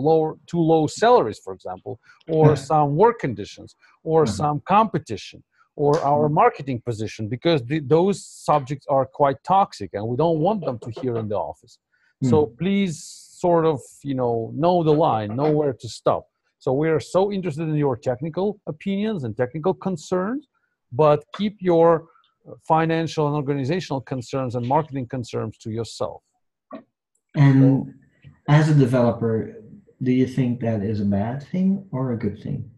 low 0.07 0.37
too 0.47 0.59
low 0.59 0.87
salaries 0.87 1.39
for 1.43 1.53
example 1.53 1.99
or 2.27 2.55
some 2.55 2.95
work 2.95 3.19
conditions 3.19 3.75
or 4.03 4.23
mm-hmm. 4.23 4.33
some 4.33 4.61
competition 4.65 5.43
or 5.75 5.99
our 6.01 6.25
mm-hmm. 6.25 6.35
marketing 6.35 6.81
position 6.85 7.27
because 7.27 7.63
the, 7.65 7.79
those 7.79 8.25
subjects 8.25 8.85
are 8.87 9.05
quite 9.05 9.37
toxic 9.43 9.89
and 9.93 10.05
we 10.07 10.15
don't 10.15 10.39
want 10.39 10.63
them 10.65 10.79
to 10.79 10.89
hear 11.01 11.17
in 11.17 11.27
the 11.27 11.35
office 11.35 11.79
mm. 12.23 12.29
so 12.29 12.45
please 12.59 12.95
sort 13.43 13.65
of 13.65 13.79
you 14.03 14.15
know 14.15 14.51
know 14.55 14.83
the 14.83 14.97
line 15.07 15.35
know 15.35 15.51
where 15.51 15.73
to 15.73 15.89
stop 15.89 16.25
so 16.59 16.73
we 16.73 16.89
are 16.89 16.99
so 16.99 17.31
interested 17.31 17.63
in 17.63 17.75
your 17.75 17.97
technical 17.97 18.59
opinions 18.67 19.23
and 19.23 19.35
technical 19.35 19.73
concerns 19.73 20.47
but 20.91 21.23
keep 21.37 21.55
your 21.59 22.05
financial 22.67 23.27
and 23.27 23.35
organizational 23.35 24.01
concerns 24.01 24.55
and 24.55 24.65
marketing 24.67 25.07
concerns 25.07 25.57
to 25.59 25.71
yourself. 25.71 26.21
And 27.35 27.61
so, 27.61 27.93
as 28.47 28.69
a 28.69 28.73
developer, 28.73 29.53
do 30.01 30.11
you 30.11 30.27
think 30.27 30.61
that 30.61 30.81
is 30.81 31.01
a 31.01 31.05
bad 31.05 31.43
thing 31.43 31.85
or 31.91 32.13
a 32.13 32.17
good 32.17 32.41
thing? 32.41 32.69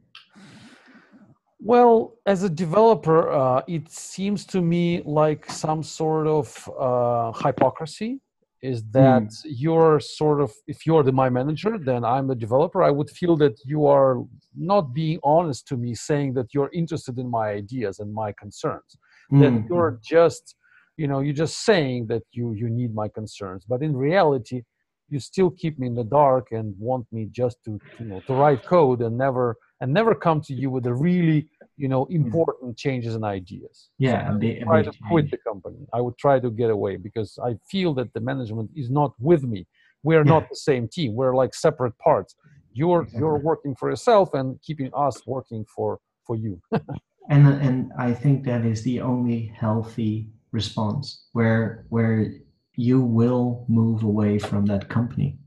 Well, 1.59 2.15
as 2.25 2.43
a 2.43 2.49
developer, 2.49 3.31
uh, 3.31 3.61
it 3.67 3.89
seems 3.91 4.45
to 4.47 4.61
me 4.61 5.03
like 5.05 5.49
some 5.49 5.83
sort 5.83 6.27
of 6.27 6.69
uh, 6.79 7.31
hypocrisy 7.33 8.19
is 8.61 8.83
that 8.91 9.23
mm. 9.23 9.43
you're 9.45 9.99
sort 9.99 10.39
of 10.39 10.51
if 10.67 10.85
you're 10.85 11.03
the 11.03 11.11
my 11.11 11.29
manager 11.29 11.77
then 11.77 12.03
i'm 12.05 12.27
the 12.27 12.35
developer 12.35 12.83
i 12.83 12.91
would 12.91 13.09
feel 13.09 13.35
that 13.35 13.59
you 13.65 13.87
are 13.87 14.23
not 14.55 14.93
being 14.93 15.19
honest 15.23 15.67
to 15.67 15.75
me 15.77 15.95
saying 15.95 16.33
that 16.33 16.53
you're 16.53 16.69
interested 16.73 17.17
in 17.17 17.29
my 17.29 17.49
ideas 17.49 17.99
and 17.99 18.13
my 18.13 18.31
concerns 18.33 18.97
mm. 19.31 19.41
that 19.41 19.67
you're 19.69 19.99
just 20.03 20.55
you 20.97 21.07
know 21.07 21.19
you're 21.19 21.41
just 21.45 21.65
saying 21.65 22.07
that 22.07 22.23
you 22.31 22.53
you 22.53 22.69
need 22.69 22.93
my 22.93 23.07
concerns. 23.07 23.63
But 23.67 23.81
in 23.81 23.95
reality 23.95 24.63
you 25.11 25.19
still 25.19 25.51
keep 25.51 25.77
me 25.77 25.87
in 25.87 25.93
the 25.93 26.05
dark 26.05 26.47
and 26.51 26.73
want 26.79 27.05
me 27.11 27.27
just 27.31 27.57
to 27.65 27.79
you 27.99 28.05
know 28.05 28.21
to 28.27 28.33
write 28.33 28.63
code 28.63 29.01
and 29.01 29.17
never 29.17 29.57
and 29.81 29.93
never 29.93 30.15
come 30.15 30.39
to 30.41 30.53
you 30.53 30.69
with 30.69 30.83
the 30.85 30.93
really 30.93 31.47
you 31.77 31.87
know 31.87 32.05
mm. 32.05 32.15
important 32.15 32.77
changes 32.77 33.13
and 33.15 33.25
ideas. 33.25 33.89
Yeah 33.97 34.31
so 34.31 34.37
I 34.47 34.63
try 34.63 34.83
to 34.83 34.93
quit 35.09 35.29
the 35.29 35.37
company. 35.37 35.81
I 35.93 35.99
would 36.01 36.17
try 36.17 36.39
to 36.39 36.49
get 36.49 36.69
away 36.69 36.95
because 36.97 37.37
i 37.49 37.51
feel 37.69 37.93
that 37.95 38.13
the 38.13 38.21
management 38.21 38.69
is 38.75 38.89
not 38.89 39.11
with 39.19 39.43
me. 39.43 39.67
We're 40.03 40.25
yeah. 40.25 40.35
not 40.35 40.49
the 40.49 40.55
same 40.69 40.87
team. 40.87 41.13
We're 41.13 41.35
like 41.35 41.53
separate 41.53 41.97
parts. 41.99 42.35
You're 42.73 43.05
you're 43.19 43.37
working 43.37 43.75
for 43.75 43.89
yourself 43.89 44.33
and 44.33 44.47
keeping 44.61 44.89
us 45.05 45.15
working 45.27 45.65
for 45.75 45.99
for 46.25 46.35
you 46.35 46.61
and 47.29 47.47
and 47.47 47.91
I 47.97 48.13
think 48.13 48.43
that 48.45 48.65
is 48.65 48.83
the 48.83 49.01
only 49.01 49.53
healthy 49.55 50.29
response 50.51 51.27
where 51.33 51.85
where 51.89 52.33
you 52.75 53.01
will 53.01 53.65
move 53.67 54.03
away 54.03 54.39
from 54.39 54.65
that 54.65 54.89
company. 54.89 55.37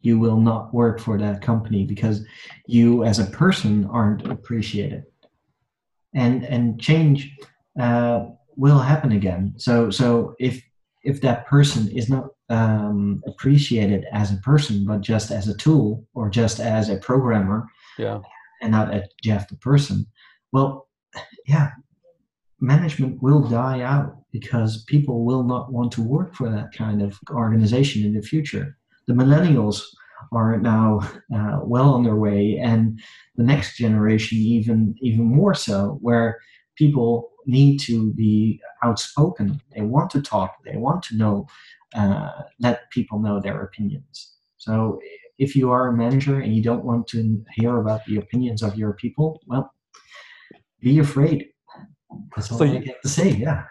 You 0.00 0.18
will 0.18 0.40
not 0.40 0.72
work 0.72 1.00
for 1.00 1.18
that 1.18 1.42
company 1.42 1.84
because 1.84 2.24
you 2.66 3.04
as 3.04 3.18
a 3.18 3.26
person 3.26 3.84
aren't 3.86 4.26
appreciated. 4.26 5.04
And 6.14 6.44
and 6.44 6.80
change 6.80 7.36
uh, 7.78 8.26
will 8.56 8.78
happen 8.78 9.12
again. 9.12 9.54
So 9.56 9.90
so 9.90 10.34
if 10.38 10.62
if 11.04 11.20
that 11.20 11.46
person 11.46 11.88
is 11.88 12.08
not 12.08 12.28
um, 12.50 13.22
appreciated 13.26 14.06
as 14.12 14.32
a 14.32 14.36
person 14.38 14.84
but 14.86 15.00
just 15.02 15.30
as 15.30 15.48
a 15.48 15.56
tool 15.56 16.04
or 16.14 16.30
just 16.30 16.60
as 16.60 16.88
a 16.88 16.96
programmer 16.96 17.66
Yeah. 17.98 18.20
and 18.62 18.72
not 18.72 18.92
as 18.92 19.02
Jeff 19.22 19.48
the 19.48 19.56
person 19.56 20.06
well 20.50 20.87
yeah 21.46 21.70
management 22.60 23.22
will 23.22 23.42
die 23.42 23.82
out 23.82 24.16
because 24.32 24.84
people 24.84 25.24
will 25.24 25.42
not 25.42 25.72
want 25.72 25.92
to 25.92 26.02
work 26.02 26.34
for 26.34 26.50
that 26.50 26.72
kind 26.76 27.02
of 27.02 27.18
organization 27.30 28.04
in 28.04 28.14
the 28.14 28.22
future. 28.22 28.76
The 29.06 29.14
millennials 29.14 29.82
are 30.32 30.58
now 30.58 31.00
uh, 31.34 31.60
well 31.62 31.94
on 31.94 32.02
their 32.02 32.16
way 32.16 32.60
and 32.62 32.98
the 33.36 33.44
next 33.44 33.76
generation 33.76 34.38
even 34.38 34.94
even 35.00 35.24
more 35.24 35.54
so 35.54 35.98
where 36.02 36.38
people 36.76 37.30
need 37.46 37.78
to 37.78 38.12
be 38.14 38.60
outspoken. 38.82 39.60
They 39.74 39.82
want 39.82 40.10
to 40.10 40.20
talk. 40.20 40.56
They 40.64 40.76
want 40.76 41.02
to 41.04 41.16
know 41.16 41.46
uh, 41.94 42.30
let 42.58 42.90
people 42.90 43.20
know 43.20 43.40
their 43.40 43.62
opinions. 43.62 44.34
So 44.58 45.00
if 45.38 45.54
you 45.54 45.70
are 45.70 45.88
a 45.88 45.96
manager 45.96 46.40
and 46.40 46.54
you 46.54 46.62
don't 46.62 46.84
want 46.84 47.06
to 47.08 47.42
hear 47.54 47.78
about 47.78 48.04
the 48.06 48.16
opinions 48.16 48.62
of 48.62 48.76
your 48.76 48.92
people 48.92 49.40
well 49.46 49.72
be 50.80 50.98
afraid 50.98 51.46
that's 52.34 52.50
all 52.52 52.58
So 52.58 52.64
i 52.64 52.68
you- 52.72 52.80
get 52.80 52.96
to 53.02 53.08
say 53.08 53.30
yeah 53.30 53.62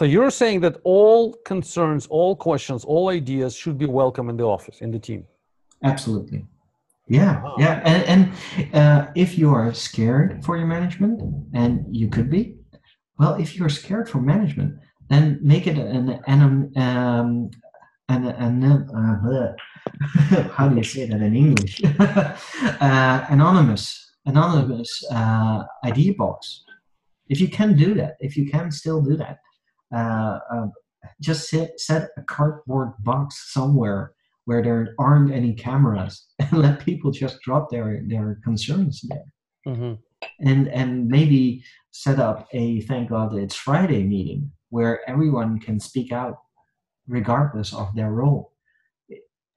So 0.00 0.04
you're 0.06 0.30
saying 0.42 0.60
that 0.64 0.74
all 0.84 1.22
concerns, 1.52 2.02
all 2.18 2.34
questions, 2.48 2.80
all 2.92 3.04
ideas 3.20 3.52
should 3.60 3.76
be 3.84 3.88
welcome 4.02 4.26
in 4.32 4.36
the 4.36 4.46
office, 4.56 4.76
in 4.84 4.90
the 4.96 5.00
team. 5.08 5.22
Absolutely. 5.92 6.40
Yeah, 7.18 7.32
Wow. 7.42 7.56
yeah, 7.64 7.74
and, 7.90 8.02
and 8.12 8.20
uh, 8.80 9.00
if 9.24 9.30
you 9.40 9.48
are 9.58 9.74
scared 9.74 10.30
for 10.44 10.56
your 10.60 10.68
management, 10.76 11.16
and 11.60 11.72
you 12.00 12.06
could 12.14 12.28
be, 12.30 12.42
well, 13.18 13.34
if 13.44 13.48
you're 13.56 13.68
scared 13.82 14.06
for 14.12 14.20
management, 14.34 14.70
then 15.10 15.24
make 15.52 15.64
it 15.70 15.76
an 15.98 16.06
an 16.34 16.40
um 16.86 17.28
an 18.14 18.22
an 18.46 18.56
uh, 19.00 19.52
how 20.56 20.64
do 20.70 20.74
you 20.76 20.84
say 20.94 21.02
that 21.10 21.20
in 21.28 21.34
English? 21.44 21.74
uh, 22.88 23.16
anonymous, 23.36 24.09
anonymous 24.26 24.90
uh, 25.10 25.64
idea 25.84 26.14
box. 26.14 26.64
If 27.28 27.40
you 27.40 27.48
can 27.48 27.76
do 27.76 27.94
that, 27.94 28.16
if 28.20 28.36
you 28.36 28.50
can 28.50 28.70
still 28.70 29.00
do 29.00 29.16
that, 29.16 29.38
uh, 29.94 30.38
uh, 30.52 30.66
just 31.20 31.48
set 31.48 31.78
set 31.80 32.10
a 32.16 32.22
cardboard 32.22 32.92
box 33.00 33.52
somewhere 33.52 34.12
where 34.44 34.62
there 34.62 34.94
aren't 34.98 35.32
any 35.32 35.54
cameras 35.54 36.26
and 36.38 36.52
let 36.52 36.84
people 36.84 37.10
just 37.10 37.40
drop 37.40 37.70
their 37.70 38.02
their 38.06 38.38
concerns 38.44 39.00
there 39.08 39.32
Mm-hmm. 39.66 39.92
and 40.40 40.68
and 40.68 41.06
maybe 41.06 41.62
set 41.90 42.18
up 42.18 42.48
a 42.54 42.80
thank 42.80 43.10
god 43.10 43.36
it's 43.36 43.54
friday 43.54 44.02
meeting 44.02 44.50
where 44.70 45.06
everyone 45.06 45.60
can 45.60 45.78
speak 45.78 46.12
out 46.12 46.38
regardless 47.06 47.74
of 47.74 47.94
their 47.94 48.10
role 48.10 48.54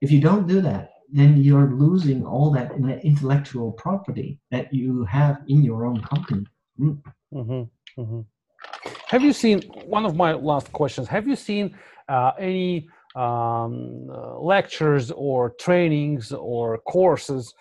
if 0.02 0.12
you 0.12 0.20
don't 0.20 0.46
do 0.46 0.60
that 0.60 0.90
then 1.18 1.38
you're 1.38 1.72
losing 1.86 2.26
all 2.26 2.52
that 2.52 2.72
intellectual 3.04 3.72
property 3.74 4.40
that 4.52 4.74
you 4.74 5.06
have 5.06 5.38
in 5.48 5.64
your 5.64 5.86
own 5.86 6.02
company 6.02 6.46
Mm-hmm. 6.80 7.64
Mm-hmm. 8.02 8.22
Have 9.08 9.22
you 9.22 9.34
seen 9.34 9.62
one 9.86 10.06
of 10.06 10.16
my 10.16 10.34
last 10.34 10.72
questions? 10.72 11.08
Have 11.08 11.28
you 11.28 11.36
seen 11.36 11.76
uh, 12.10 12.32
any 12.40 12.90
um, 13.16 14.10
uh, 14.12 14.40
lectures 14.40 15.12
or 15.12 15.52
trainings 15.60 16.32
or 16.32 16.80
courses 16.80 17.54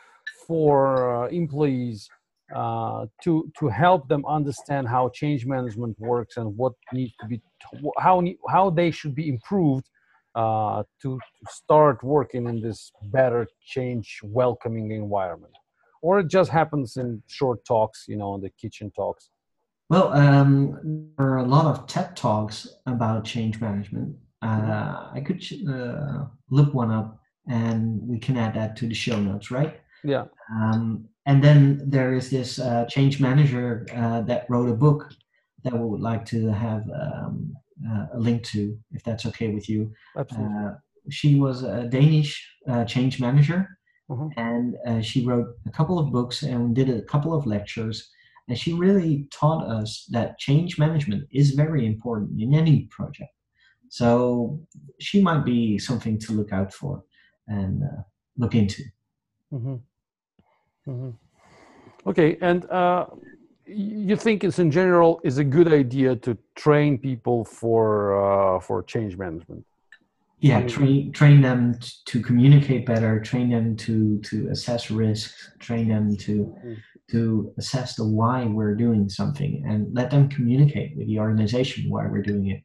for 0.46 1.24
uh, 1.24 1.28
employees 1.28 2.08
uh, 2.54 3.06
to 3.22 3.50
to 3.58 3.68
help 3.68 4.08
them 4.08 4.24
understand 4.26 4.88
how 4.88 5.10
change 5.10 5.46
management 5.46 5.98
works 5.98 6.36
and 6.36 6.56
what 6.56 6.72
needs 6.92 7.14
to 7.20 7.26
be 7.26 7.40
how 7.98 8.22
how 8.50 8.70
they 8.70 8.90
should 8.90 9.14
be 9.14 9.28
improved 9.28 9.88
uh, 10.34 10.82
to, 11.00 11.18
to 11.18 11.52
start 11.52 12.02
working 12.02 12.48
in 12.48 12.60
this 12.60 12.90
better 13.04 13.46
change 13.64 14.20
welcoming 14.22 14.90
environment, 14.92 15.54
or 16.00 16.20
it 16.20 16.28
just 16.28 16.50
happens 16.50 16.96
in 16.96 17.22
short 17.26 17.64
talks, 17.64 18.06
you 18.08 18.16
know, 18.16 18.34
in 18.34 18.40
the 18.40 18.50
kitchen 18.50 18.90
talks. 18.90 19.30
Well, 19.90 20.12
um, 20.14 21.10
there 21.18 21.28
are 21.28 21.38
a 21.38 21.46
lot 21.46 21.66
of 21.66 21.86
TED 21.86 22.16
talks 22.16 22.66
about 22.86 23.24
change 23.24 23.60
management. 23.60 24.16
Uh, 24.40 25.10
I 25.12 25.22
could 25.24 25.44
uh, 25.68 26.24
look 26.50 26.72
one 26.72 26.90
up, 26.90 27.20
and 27.46 28.00
we 28.08 28.18
can 28.18 28.38
add 28.38 28.54
that 28.54 28.76
to 28.76 28.86
the 28.86 28.94
show 28.94 29.20
notes, 29.20 29.50
right? 29.50 29.80
Yeah. 30.02 30.24
Um, 30.50 31.08
and 31.26 31.44
then 31.44 31.82
there 31.86 32.14
is 32.14 32.30
this 32.30 32.58
uh, 32.58 32.86
change 32.88 33.20
manager 33.20 33.86
uh, 33.94 34.22
that 34.22 34.46
wrote 34.48 34.70
a 34.70 34.74
book 34.74 35.12
that 35.62 35.72
we 35.72 35.86
would 35.86 36.00
like 36.00 36.24
to 36.26 36.48
have 36.48 36.84
um, 36.90 37.54
a 38.14 38.18
link 38.18 38.42
to, 38.44 38.78
if 38.92 39.02
that's 39.02 39.26
okay 39.26 39.48
with 39.54 39.68
you. 39.68 39.92
Absolutely. 40.16 40.56
Uh, 40.56 40.70
she 41.10 41.34
was 41.40 41.62
a 41.62 41.88
Danish 41.88 42.30
uh, 42.68 42.84
change 42.84 43.20
manager, 43.20 43.78
Mhm. 44.08 44.30
and 44.36 44.76
uh, 44.86 45.00
she 45.00 45.24
wrote 45.26 45.48
a 45.66 45.70
couple 45.70 45.98
of 45.98 46.12
books 46.12 46.42
and 46.42 46.74
did 46.74 46.88
a 46.90 47.02
couple 47.02 47.32
of 47.34 47.46
lectures. 47.46 48.10
And 48.48 48.58
she 48.58 48.72
really 48.72 49.28
taught 49.30 49.64
us 49.64 50.06
that 50.10 50.38
change 50.38 50.78
management 50.78 51.28
is 51.30 51.52
very 51.52 51.86
important 51.86 52.40
in 52.40 52.54
any 52.54 52.86
project. 52.90 53.30
So 53.88 54.60
she 55.00 55.22
might 55.22 55.44
be 55.44 55.78
something 55.78 56.18
to 56.20 56.32
look 56.32 56.52
out 56.52 56.72
for 56.72 57.04
and 57.46 57.82
uh, 57.82 58.02
look 58.36 58.54
into. 58.54 58.82
hmm 59.50 59.76
hmm 60.84 61.10
Okay, 62.06 62.36
and 62.40 62.64
uh, 62.70 63.06
you 63.74 64.16
think 64.16 64.44
it's 64.44 64.58
in 64.58 64.70
general 64.70 65.20
is 65.24 65.38
a 65.38 65.44
good 65.44 65.72
idea 65.72 66.16
to 66.16 66.36
train 66.54 66.98
people 66.98 67.44
for 67.44 67.84
uh, 68.56 68.60
for 68.60 68.82
change 68.82 69.16
management? 69.16 69.64
Yeah, 70.40 70.66
train 70.66 71.12
train 71.12 71.40
them 71.40 71.78
t- 71.80 71.88
to 72.06 72.20
communicate 72.20 72.84
better, 72.86 73.20
train 73.20 73.50
them 73.50 73.76
to 73.76 74.18
to 74.20 74.48
assess 74.48 74.90
risks, 74.90 75.50
train 75.60 75.88
them 75.88 76.16
to 76.18 76.54
Mm. 76.64 76.76
to 77.10 77.52
assess 77.58 77.94
the 77.96 78.04
why 78.06 78.44
we're 78.46 78.74
doing 78.74 79.08
something, 79.08 79.64
and 79.68 79.92
let 79.94 80.10
them 80.10 80.28
communicate 80.28 80.96
with 80.96 81.06
the 81.06 81.18
organization 81.18 81.90
why 81.90 82.06
we're 82.06 82.22
doing 82.22 82.46
it. 82.54 82.62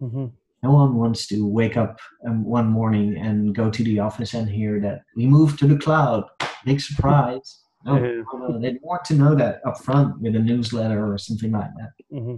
hmm 0.00 0.26
No 0.62 0.72
one 0.72 0.92
wants 0.96 1.26
to 1.28 1.46
wake 1.46 1.76
up 1.76 1.98
um, 2.26 2.44
one 2.44 2.66
morning 2.66 3.16
and 3.16 3.54
go 3.54 3.70
to 3.70 3.82
the 3.84 3.98
office 4.00 4.34
and 4.34 4.48
hear 4.48 4.80
that 4.80 4.98
we 5.16 5.26
moved 5.26 5.58
to 5.60 5.66
the 5.66 5.78
cloud. 5.78 6.24
Big 6.64 6.80
surprise. 6.80 7.48
No, 7.84 7.96
Yeah. 7.96 8.22
no, 8.32 8.46
no, 8.48 8.58
they 8.60 8.78
want 8.82 9.04
to 9.06 9.14
know 9.14 9.34
that 9.34 9.60
up 9.66 9.78
front 9.82 10.20
with 10.20 10.36
a 10.36 10.38
newsletter 10.38 11.12
or 11.12 11.16
something 11.18 11.52
like 11.52 11.70
that. 11.78 11.92
hmm 12.10 12.36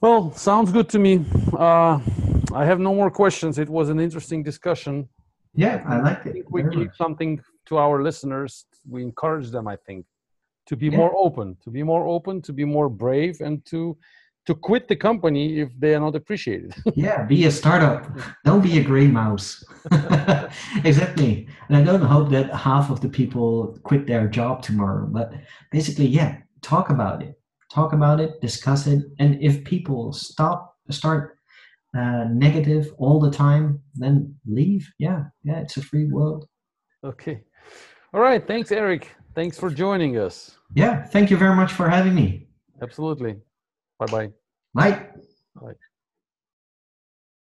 Well, 0.00 0.32
sounds 0.32 0.72
good 0.72 0.88
to 0.90 0.98
me. 0.98 1.24
Uh, 1.52 1.98
I 2.54 2.64
have 2.64 2.78
no 2.80 2.94
more 2.94 3.10
questions. 3.10 3.58
It 3.58 3.68
was 3.68 3.88
an 3.88 3.98
interesting 4.00 4.42
discussion. 4.42 5.08
Yeah, 5.54 5.82
I 5.88 6.00
like 6.00 6.26
I 6.26 6.28
it. 6.30 6.32
think 6.34 6.50
we 6.50 6.62
gave 6.62 6.74
much. 6.88 6.96
something 6.96 7.40
to 7.68 7.78
our 7.78 8.02
listeners. 8.02 8.66
We 8.88 9.02
encourage 9.02 9.50
them, 9.50 9.66
I 9.68 9.76
think, 9.86 10.04
to 10.66 10.76
be 10.76 10.86
Yeah. 10.88 10.98
more 10.98 11.12
open, 11.16 11.56
to 11.64 11.70
be 11.70 11.82
more 11.82 12.06
open, 12.06 12.42
to 12.42 12.52
be 12.52 12.64
more 12.64 12.88
brave, 12.88 13.40
and 13.40 13.64
to 13.72 13.96
to 14.46 14.54
quit 14.54 14.88
the 14.88 14.96
company 14.96 15.60
if 15.60 15.68
they 15.78 15.94
are 15.94 16.00
not 16.00 16.14
appreciated. 16.14 16.74
Yeah, 16.94 17.24
be 17.24 17.44
a 17.46 17.50
startup. 17.50 18.06
Don't 18.44 18.62
be 18.62 18.78
a 18.78 18.82
gray 18.82 19.08
mouse. 19.08 19.62
exactly. 20.84 21.48
And 21.68 21.76
I 21.76 21.82
don't 21.82 22.02
hope 22.02 22.30
that 22.30 22.54
half 22.54 22.90
of 22.90 23.00
the 23.00 23.08
people 23.08 23.78
quit 23.82 24.06
their 24.06 24.28
job 24.28 24.62
tomorrow. 24.62 25.06
But 25.10 25.32
basically, 25.70 26.06
yeah, 26.06 26.38
talk 26.62 26.90
about 26.90 27.22
it. 27.22 27.34
Talk 27.72 27.92
about 27.92 28.20
it, 28.20 28.40
discuss 28.40 28.86
it. 28.86 29.02
And 29.18 29.42
if 29.42 29.64
people 29.64 30.12
stop, 30.12 30.76
start 30.90 31.36
uh, 31.96 32.24
negative 32.30 32.92
all 32.98 33.18
the 33.20 33.30
time, 33.30 33.80
then 33.94 34.34
leave. 34.46 34.88
Yeah, 34.98 35.24
yeah, 35.42 35.58
it's 35.60 35.76
a 35.76 35.82
free 35.82 36.06
world. 36.06 36.46
Okay. 37.04 37.42
All 38.14 38.20
right. 38.20 38.46
Thanks, 38.46 38.72
Erik. 38.72 39.10
Thanks 39.34 39.58
for 39.58 39.70
joining 39.70 40.16
us. 40.16 40.56
Yeah, 40.74 41.04
thank 41.04 41.30
you 41.30 41.36
very 41.36 41.54
much 41.54 41.72
for 41.72 41.88
having 41.88 42.14
me. 42.14 42.48
Absolutely. 42.80 43.36
Bye 43.98 44.06
bye. 44.06 44.32
Bye. 44.74 45.06
Bye. 45.54 45.85